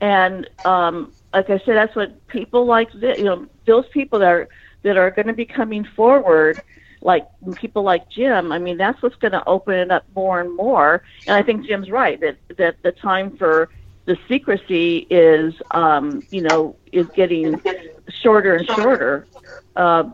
And 0.00 0.48
um, 0.64 1.12
like 1.32 1.50
I 1.50 1.58
said, 1.58 1.76
that's 1.76 1.96
what 1.96 2.26
people 2.28 2.66
like 2.66 2.92
this, 2.92 3.18
you 3.18 3.24
know, 3.24 3.46
those 3.66 3.86
people 3.88 4.18
that 4.20 4.32
are 4.32 4.48
that 4.82 4.96
are 4.96 5.10
going 5.10 5.26
to 5.26 5.32
be 5.32 5.46
coming 5.46 5.84
forward, 5.84 6.60
like 7.00 7.26
people 7.56 7.82
like 7.82 8.08
Jim. 8.08 8.52
I 8.52 8.58
mean, 8.58 8.76
that's 8.76 9.00
what's 9.02 9.16
going 9.16 9.32
to 9.32 9.44
open 9.46 9.74
it 9.74 9.90
up 9.90 10.04
more 10.14 10.40
and 10.40 10.54
more. 10.54 11.02
And 11.26 11.34
I 11.34 11.42
think 11.42 11.66
Jim's 11.66 11.90
right 11.90 12.20
that 12.20 12.36
that 12.56 12.82
the 12.82 12.92
time 12.92 13.36
for 13.36 13.70
the 14.04 14.16
secrecy 14.28 15.06
is, 15.10 15.54
um, 15.72 16.22
you 16.30 16.42
know, 16.42 16.76
is 16.92 17.06
getting 17.08 17.60
shorter 18.08 18.54
and 18.56 18.66
shorter. 18.68 19.26
Uh, 19.74 20.10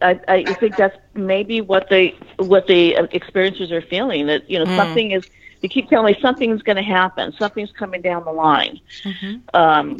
I, 0.00 0.20
I 0.28 0.54
think 0.54 0.76
that's 0.76 0.96
maybe 1.14 1.60
what 1.60 1.88
they 1.88 2.16
what 2.36 2.66
the 2.66 2.94
experiencers 3.12 3.70
are 3.70 3.82
feeling 3.82 4.26
that 4.26 4.48
you 4.48 4.58
know 4.58 4.64
mm. 4.64 4.76
something 4.76 5.10
is 5.10 5.28
they 5.60 5.68
keep 5.68 5.88
telling 5.88 6.14
me 6.14 6.20
something's 6.20 6.62
going 6.62 6.76
to 6.76 6.82
happen 6.82 7.32
something's 7.38 7.72
coming 7.72 8.00
down 8.00 8.24
the 8.24 8.32
line 8.32 8.80
mm-hmm. 9.02 9.36
um, 9.54 9.98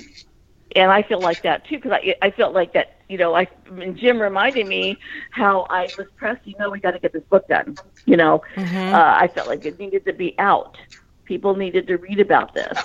and 0.76 0.92
I 0.92 1.02
feel 1.02 1.20
like 1.20 1.42
that 1.42 1.66
too 1.66 1.76
because 1.76 1.92
I 1.92 2.14
I 2.22 2.30
felt 2.30 2.54
like 2.54 2.72
that 2.74 3.00
you 3.08 3.18
know 3.18 3.34
I 3.34 3.48
Jim 3.94 4.20
reminded 4.20 4.66
me 4.66 4.98
how 5.30 5.66
I 5.68 5.88
was 5.98 6.06
pressed 6.16 6.46
you 6.46 6.54
know 6.58 6.70
we 6.70 6.78
got 6.78 6.92
to 6.92 7.00
get 7.00 7.12
this 7.12 7.24
book 7.24 7.48
done 7.48 7.76
you 8.06 8.16
know 8.16 8.42
mm-hmm. 8.54 8.94
uh, 8.94 9.16
I 9.18 9.28
felt 9.28 9.48
like 9.48 9.64
it 9.64 9.78
needed 9.78 10.04
to 10.04 10.12
be 10.12 10.34
out 10.38 10.76
people 11.24 11.56
needed 11.56 11.88
to 11.88 11.96
read 11.96 12.20
about 12.20 12.54
this 12.54 12.78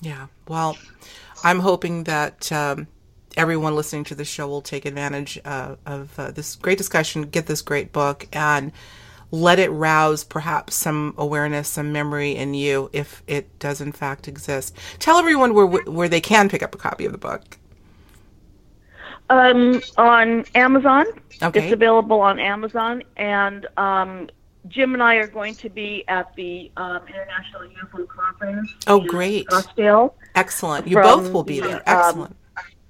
yeah 0.00 0.28
well 0.46 0.76
I'm 1.42 1.58
hoping 1.58 2.04
that 2.04 2.50
um, 2.52 2.86
everyone 3.36 3.74
listening 3.74 4.04
to 4.04 4.14
the 4.14 4.24
show 4.24 4.46
will 4.46 4.62
take 4.62 4.84
advantage 4.84 5.38
uh, 5.44 5.76
of 5.86 6.18
uh, 6.18 6.30
this 6.30 6.56
great 6.56 6.78
discussion, 6.78 7.22
get 7.22 7.46
this 7.46 7.62
great 7.62 7.92
book, 7.92 8.26
and 8.32 8.72
let 9.30 9.58
it 9.58 9.70
rouse 9.70 10.22
perhaps 10.22 10.74
some 10.74 11.14
awareness, 11.18 11.68
some 11.68 11.92
memory 11.92 12.36
in 12.36 12.54
you 12.54 12.88
if 12.92 13.22
it 13.26 13.58
does 13.58 13.80
in 13.80 13.92
fact 13.92 14.28
exist. 14.28 14.76
Tell 14.98 15.18
everyone 15.18 15.54
where 15.54 15.66
where 15.66 16.08
they 16.08 16.20
can 16.20 16.48
pick 16.48 16.62
up 16.62 16.74
a 16.74 16.78
copy 16.78 17.04
of 17.04 17.12
the 17.12 17.18
book. 17.18 17.58
Um, 19.30 19.80
on 19.96 20.44
Amazon. 20.54 21.06
Okay. 21.42 21.64
It's 21.64 21.72
available 21.72 22.20
on 22.20 22.38
Amazon, 22.38 23.02
and 23.16 23.66
um, 23.78 24.28
Jim 24.68 24.92
and 24.92 25.02
I 25.02 25.16
are 25.16 25.26
going 25.26 25.54
to 25.56 25.70
be 25.70 26.04
at 26.08 26.34
the 26.36 26.70
um, 26.76 27.00
International 27.08 27.62
UFO 27.62 28.06
Conference. 28.06 28.70
Oh, 28.86 29.00
great! 29.00 29.46
Scottsdale. 29.48 30.12
Excellent. 30.34 30.86
You 30.86 30.96
both 30.96 31.32
will 31.32 31.42
be 31.42 31.58
there. 31.58 31.76
Um, 31.88 31.98
Excellent 32.06 32.36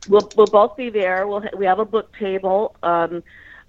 we'll 0.08 0.30
we'll 0.36 0.46
both 0.46 0.76
be 0.76 0.90
there. 0.90 1.26
We'll 1.26 1.44
we 1.56 1.66
have 1.66 1.78
a 1.78 1.84
book 1.84 2.14
table. 2.18 2.76
Um, 2.82 3.22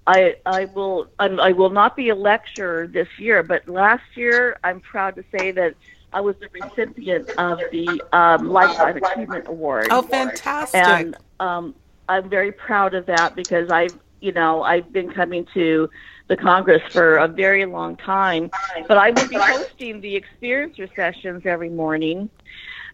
I 0.06 0.36
I 0.46 0.66
will 0.66 1.08
I'm, 1.18 1.40
I 1.40 1.52
will 1.52 1.70
not 1.70 1.96
be 1.96 2.10
a 2.10 2.14
lecturer 2.14 2.86
this 2.86 3.08
year, 3.18 3.42
but 3.42 3.68
last 3.68 4.04
year 4.14 4.58
I'm 4.62 4.80
proud 4.80 5.16
to 5.16 5.24
say 5.36 5.50
that 5.52 5.74
I 6.12 6.20
was 6.20 6.36
the 6.36 6.48
recipient 6.48 7.30
of 7.30 7.60
the 7.72 8.02
um, 8.12 8.48
Lifetime 8.48 9.02
Achievement 9.02 9.48
Award. 9.48 9.88
Oh, 9.90 10.02
fantastic! 10.02 10.80
And 10.80 11.16
um, 11.40 11.74
I'm 12.08 12.28
very 12.28 12.52
proud 12.52 12.94
of 12.94 13.06
that 13.06 13.34
because 13.34 13.70
I've 13.70 13.98
you 14.20 14.32
know 14.32 14.62
I've 14.62 14.92
been 14.92 15.10
coming 15.10 15.46
to 15.54 15.90
the 16.28 16.36
Congress 16.36 16.82
for 16.92 17.18
a 17.18 17.28
very 17.28 17.66
long 17.66 17.96
time, 17.96 18.50
but 18.88 18.96
I 18.96 19.10
will 19.10 19.28
be 19.28 19.36
hosting 19.36 20.00
the 20.00 20.20
experiencer 20.20 20.92
sessions 20.94 21.42
every 21.44 21.70
morning 21.70 22.28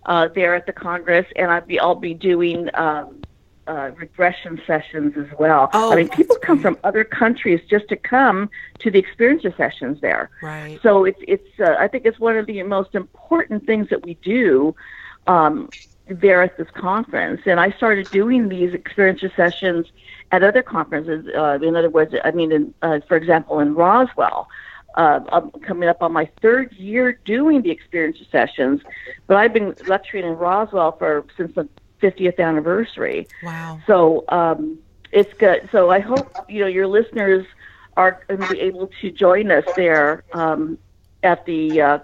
uh, 0.07 0.29
there 0.35 0.55
at 0.55 0.67
the 0.67 0.73
Congress, 0.73 1.27
and 1.37 1.51
I'll 1.51 1.61
be 1.61 1.79
I'll 1.79 1.95
be 1.95 2.15
doing 2.15 2.69
um, 2.75 3.23
uh, 3.67 3.91
regression 3.97 4.61
sessions 4.67 5.17
as 5.17 5.27
well. 5.39 5.71
Oh, 5.73 5.93
I 5.93 5.97
mean, 5.97 6.09
people 6.09 6.37
come 6.37 6.59
from 6.59 6.77
other 6.85 7.05
countries 7.05 7.61
just 7.69 7.89
to 7.89 7.97
come 7.97 8.51
to 8.81 8.91
the 8.91 9.03
experiencer 9.03 9.57
sessions 9.57 10.01
there. 10.01 10.31
Right. 10.43 10.81
So 10.83 11.05
it's 11.05 11.21
it's 11.29 11.61
uh, 11.61 11.77
I 11.79 11.89
think 11.89 12.05
it's 12.05 12.19
one 12.19 12.37
of 12.37 12.47
the 12.47 12.63
most 12.65 12.95
important 12.95 13.65
things 13.67 13.89
that 13.91 14.05
we 14.05 14.15
do 14.15 14.75
um, 15.27 15.71
there 16.07 16.43
at 16.43 16.57
this 16.57 16.69
conference. 16.75 17.43
And 17.47 17.61
I 17.61 17.71
started 17.73 18.11
doing 18.11 18.49
these 18.49 18.73
experiencer 18.73 19.35
sessions 19.37 19.87
at 20.33 20.43
other 20.43 20.63
conferences. 20.63 21.27
Uh, 21.35 21.59
in 21.63 21.77
other 21.77 21.91
words, 21.91 22.15
I 22.25 22.31
mean, 22.33 22.53
in, 22.53 22.75
uh, 22.83 23.01
for 23.07 23.17
example, 23.17 23.61
in 23.61 23.75
Roswell. 23.75 24.49
Uh, 24.95 25.21
I'm 25.33 25.51
coming 25.63 25.89
up 25.89 26.03
on 26.03 26.13
my 26.13 26.29
third 26.43 26.71
year 26.75 27.19
doing 27.25 27.63
the 27.63 27.75
experiencer 27.75 28.31
sessions, 28.31 28.83
but 29.27 29.39
I've 29.39 29.55
been 29.55 29.75
lecturing 29.87 30.27
in 30.27 30.35
Roswell 30.35 30.93
for 30.99 31.25
since 31.35 31.55
the 31.55 31.67
50th 32.03 32.39
anniversary. 32.39 33.29
Wow. 33.43 33.81
So 33.87 34.25
um, 34.29 34.79
it's 35.13 35.33
good. 35.35 35.69
So 35.71 35.91
I 35.91 36.01
hope 36.01 36.35
you 36.49 36.61
know 36.61 36.67
your 36.67 36.87
listeners 36.87 37.47
are 37.97 38.23
going 38.27 38.41
to 38.41 38.49
be 38.49 38.61
able 38.61 38.91
to 39.01 39.11
join 39.11 39.51
us 39.51 39.65
there 39.77 40.25
um, 40.33 40.79
at 41.23 41.45
the 41.47 41.81
uh, 41.81 41.99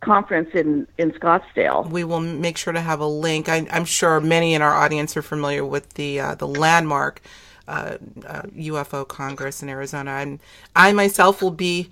conference 0.00 0.50
in 0.54 0.86
in 0.98 1.12
Scottsdale. 1.12 1.88
We 1.90 2.04
will 2.04 2.20
make 2.20 2.56
sure 2.56 2.72
to 2.72 2.80
have 2.80 3.00
a 3.00 3.06
link. 3.06 3.48
I, 3.48 3.66
am 3.70 3.84
sure 3.84 4.20
many 4.20 4.54
in 4.54 4.62
our 4.62 4.74
audience 4.74 5.16
are 5.16 5.22
familiar 5.22 5.64
with 5.64 5.94
the 5.94 6.20
uh, 6.20 6.34
the 6.34 6.48
landmark 6.48 7.20
uh, 7.66 7.96
UFO 8.56 9.06
Congress 9.06 9.62
in 9.62 9.68
Arizona. 9.68 10.10
I'm, 10.10 10.40
I 10.76 10.92
myself 10.92 11.42
will 11.42 11.50
be 11.50 11.90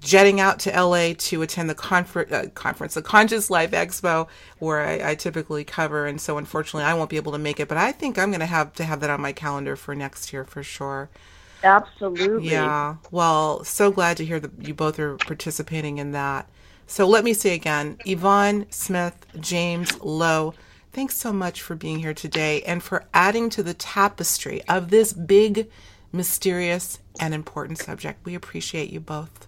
jetting 0.00 0.40
out 0.40 0.58
to 0.60 0.70
LA 0.70 1.12
to 1.16 1.42
attend 1.42 1.68
the 1.68 1.74
confer- 1.74 2.26
uh, 2.30 2.46
conference, 2.54 2.94
the 2.94 3.02
Conscious 3.02 3.50
Life 3.50 3.72
Expo, 3.72 4.28
where 4.58 4.80
I, 4.80 5.10
I, 5.10 5.14
typically 5.14 5.64
cover. 5.64 6.06
And 6.06 6.20
so, 6.20 6.38
unfortunately, 6.38 6.84
I 6.84 6.94
won't 6.94 7.10
be 7.10 7.16
able 7.16 7.32
to 7.32 7.38
make 7.38 7.60
it. 7.60 7.68
But 7.68 7.78
I 7.78 7.92
think 7.92 8.18
I'm 8.18 8.30
going 8.30 8.40
to 8.40 8.46
have 8.46 8.72
to 8.74 8.84
have 8.84 9.00
that 9.00 9.10
on 9.10 9.20
my 9.20 9.32
calendar 9.32 9.76
for 9.76 9.94
next 9.94 10.32
year 10.32 10.44
for 10.44 10.62
sure. 10.62 11.10
Absolutely. 11.62 12.50
Yeah. 12.50 12.96
Well, 13.10 13.64
so 13.64 13.90
glad 13.90 14.16
to 14.16 14.24
hear 14.24 14.40
that 14.40 14.66
you 14.66 14.74
both 14.74 14.98
are 14.98 15.16
participating 15.16 15.98
in 15.98 16.12
that. 16.12 16.48
So 16.86 17.06
let 17.06 17.22
me 17.22 17.34
say 17.34 17.54
again, 17.54 17.98
Yvonne 18.04 18.66
Smith, 18.70 19.26
James 19.38 20.00
Lowe, 20.00 20.54
thanks 20.92 21.16
so 21.16 21.32
much 21.32 21.62
for 21.62 21.76
being 21.76 22.00
here 22.00 22.14
today 22.14 22.62
and 22.62 22.82
for 22.82 23.04
adding 23.14 23.48
to 23.50 23.62
the 23.62 23.74
tapestry 23.74 24.62
of 24.66 24.90
this 24.90 25.12
big, 25.12 25.70
mysterious, 26.12 26.98
and 27.20 27.32
important 27.32 27.78
subject. 27.78 28.24
We 28.24 28.34
appreciate 28.34 28.90
you 28.90 28.98
both. 28.98 29.46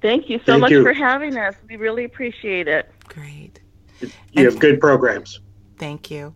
Thank 0.00 0.28
you 0.30 0.38
so 0.46 0.58
Thank 0.58 0.60
much 0.60 0.70
you. 0.72 0.82
for 0.82 0.92
having 0.92 1.36
us. 1.36 1.54
We 1.68 1.76
really 1.76 2.04
appreciate 2.04 2.68
it. 2.68 2.90
Great. 3.08 3.60
You 4.00 4.10
and 4.36 4.44
have 4.44 4.58
good 4.58 4.80
programs. 4.80 5.40
Thank 5.78 6.10
you. 6.10 6.34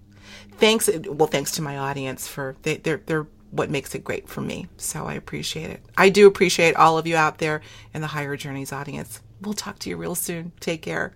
thanks. 0.58 0.88
Well, 1.06 1.28
thanks 1.28 1.52
to 1.52 1.62
my 1.62 1.78
audience 1.78 2.26
for 2.28 2.56
they, 2.62 2.76
they're 2.78 3.02
they're 3.06 3.26
what 3.50 3.70
makes 3.70 3.94
it 3.94 4.04
great 4.04 4.28
for 4.28 4.40
me. 4.40 4.66
So 4.76 5.06
I 5.06 5.14
appreciate 5.14 5.70
it. 5.70 5.82
I 5.96 6.08
do 6.08 6.26
appreciate 6.26 6.74
all 6.76 6.98
of 6.98 7.06
you 7.06 7.16
out 7.16 7.38
there 7.38 7.60
in 7.92 8.00
the 8.00 8.06
Higher 8.08 8.36
Journeys 8.36 8.72
audience. 8.72 9.20
We'll 9.42 9.54
talk 9.54 9.78
to 9.80 9.90
you 9.90 9.96
real 9.96 10.14
soon. 10.14 10.52
Take 10.60 10.82
care. 10.82 11.10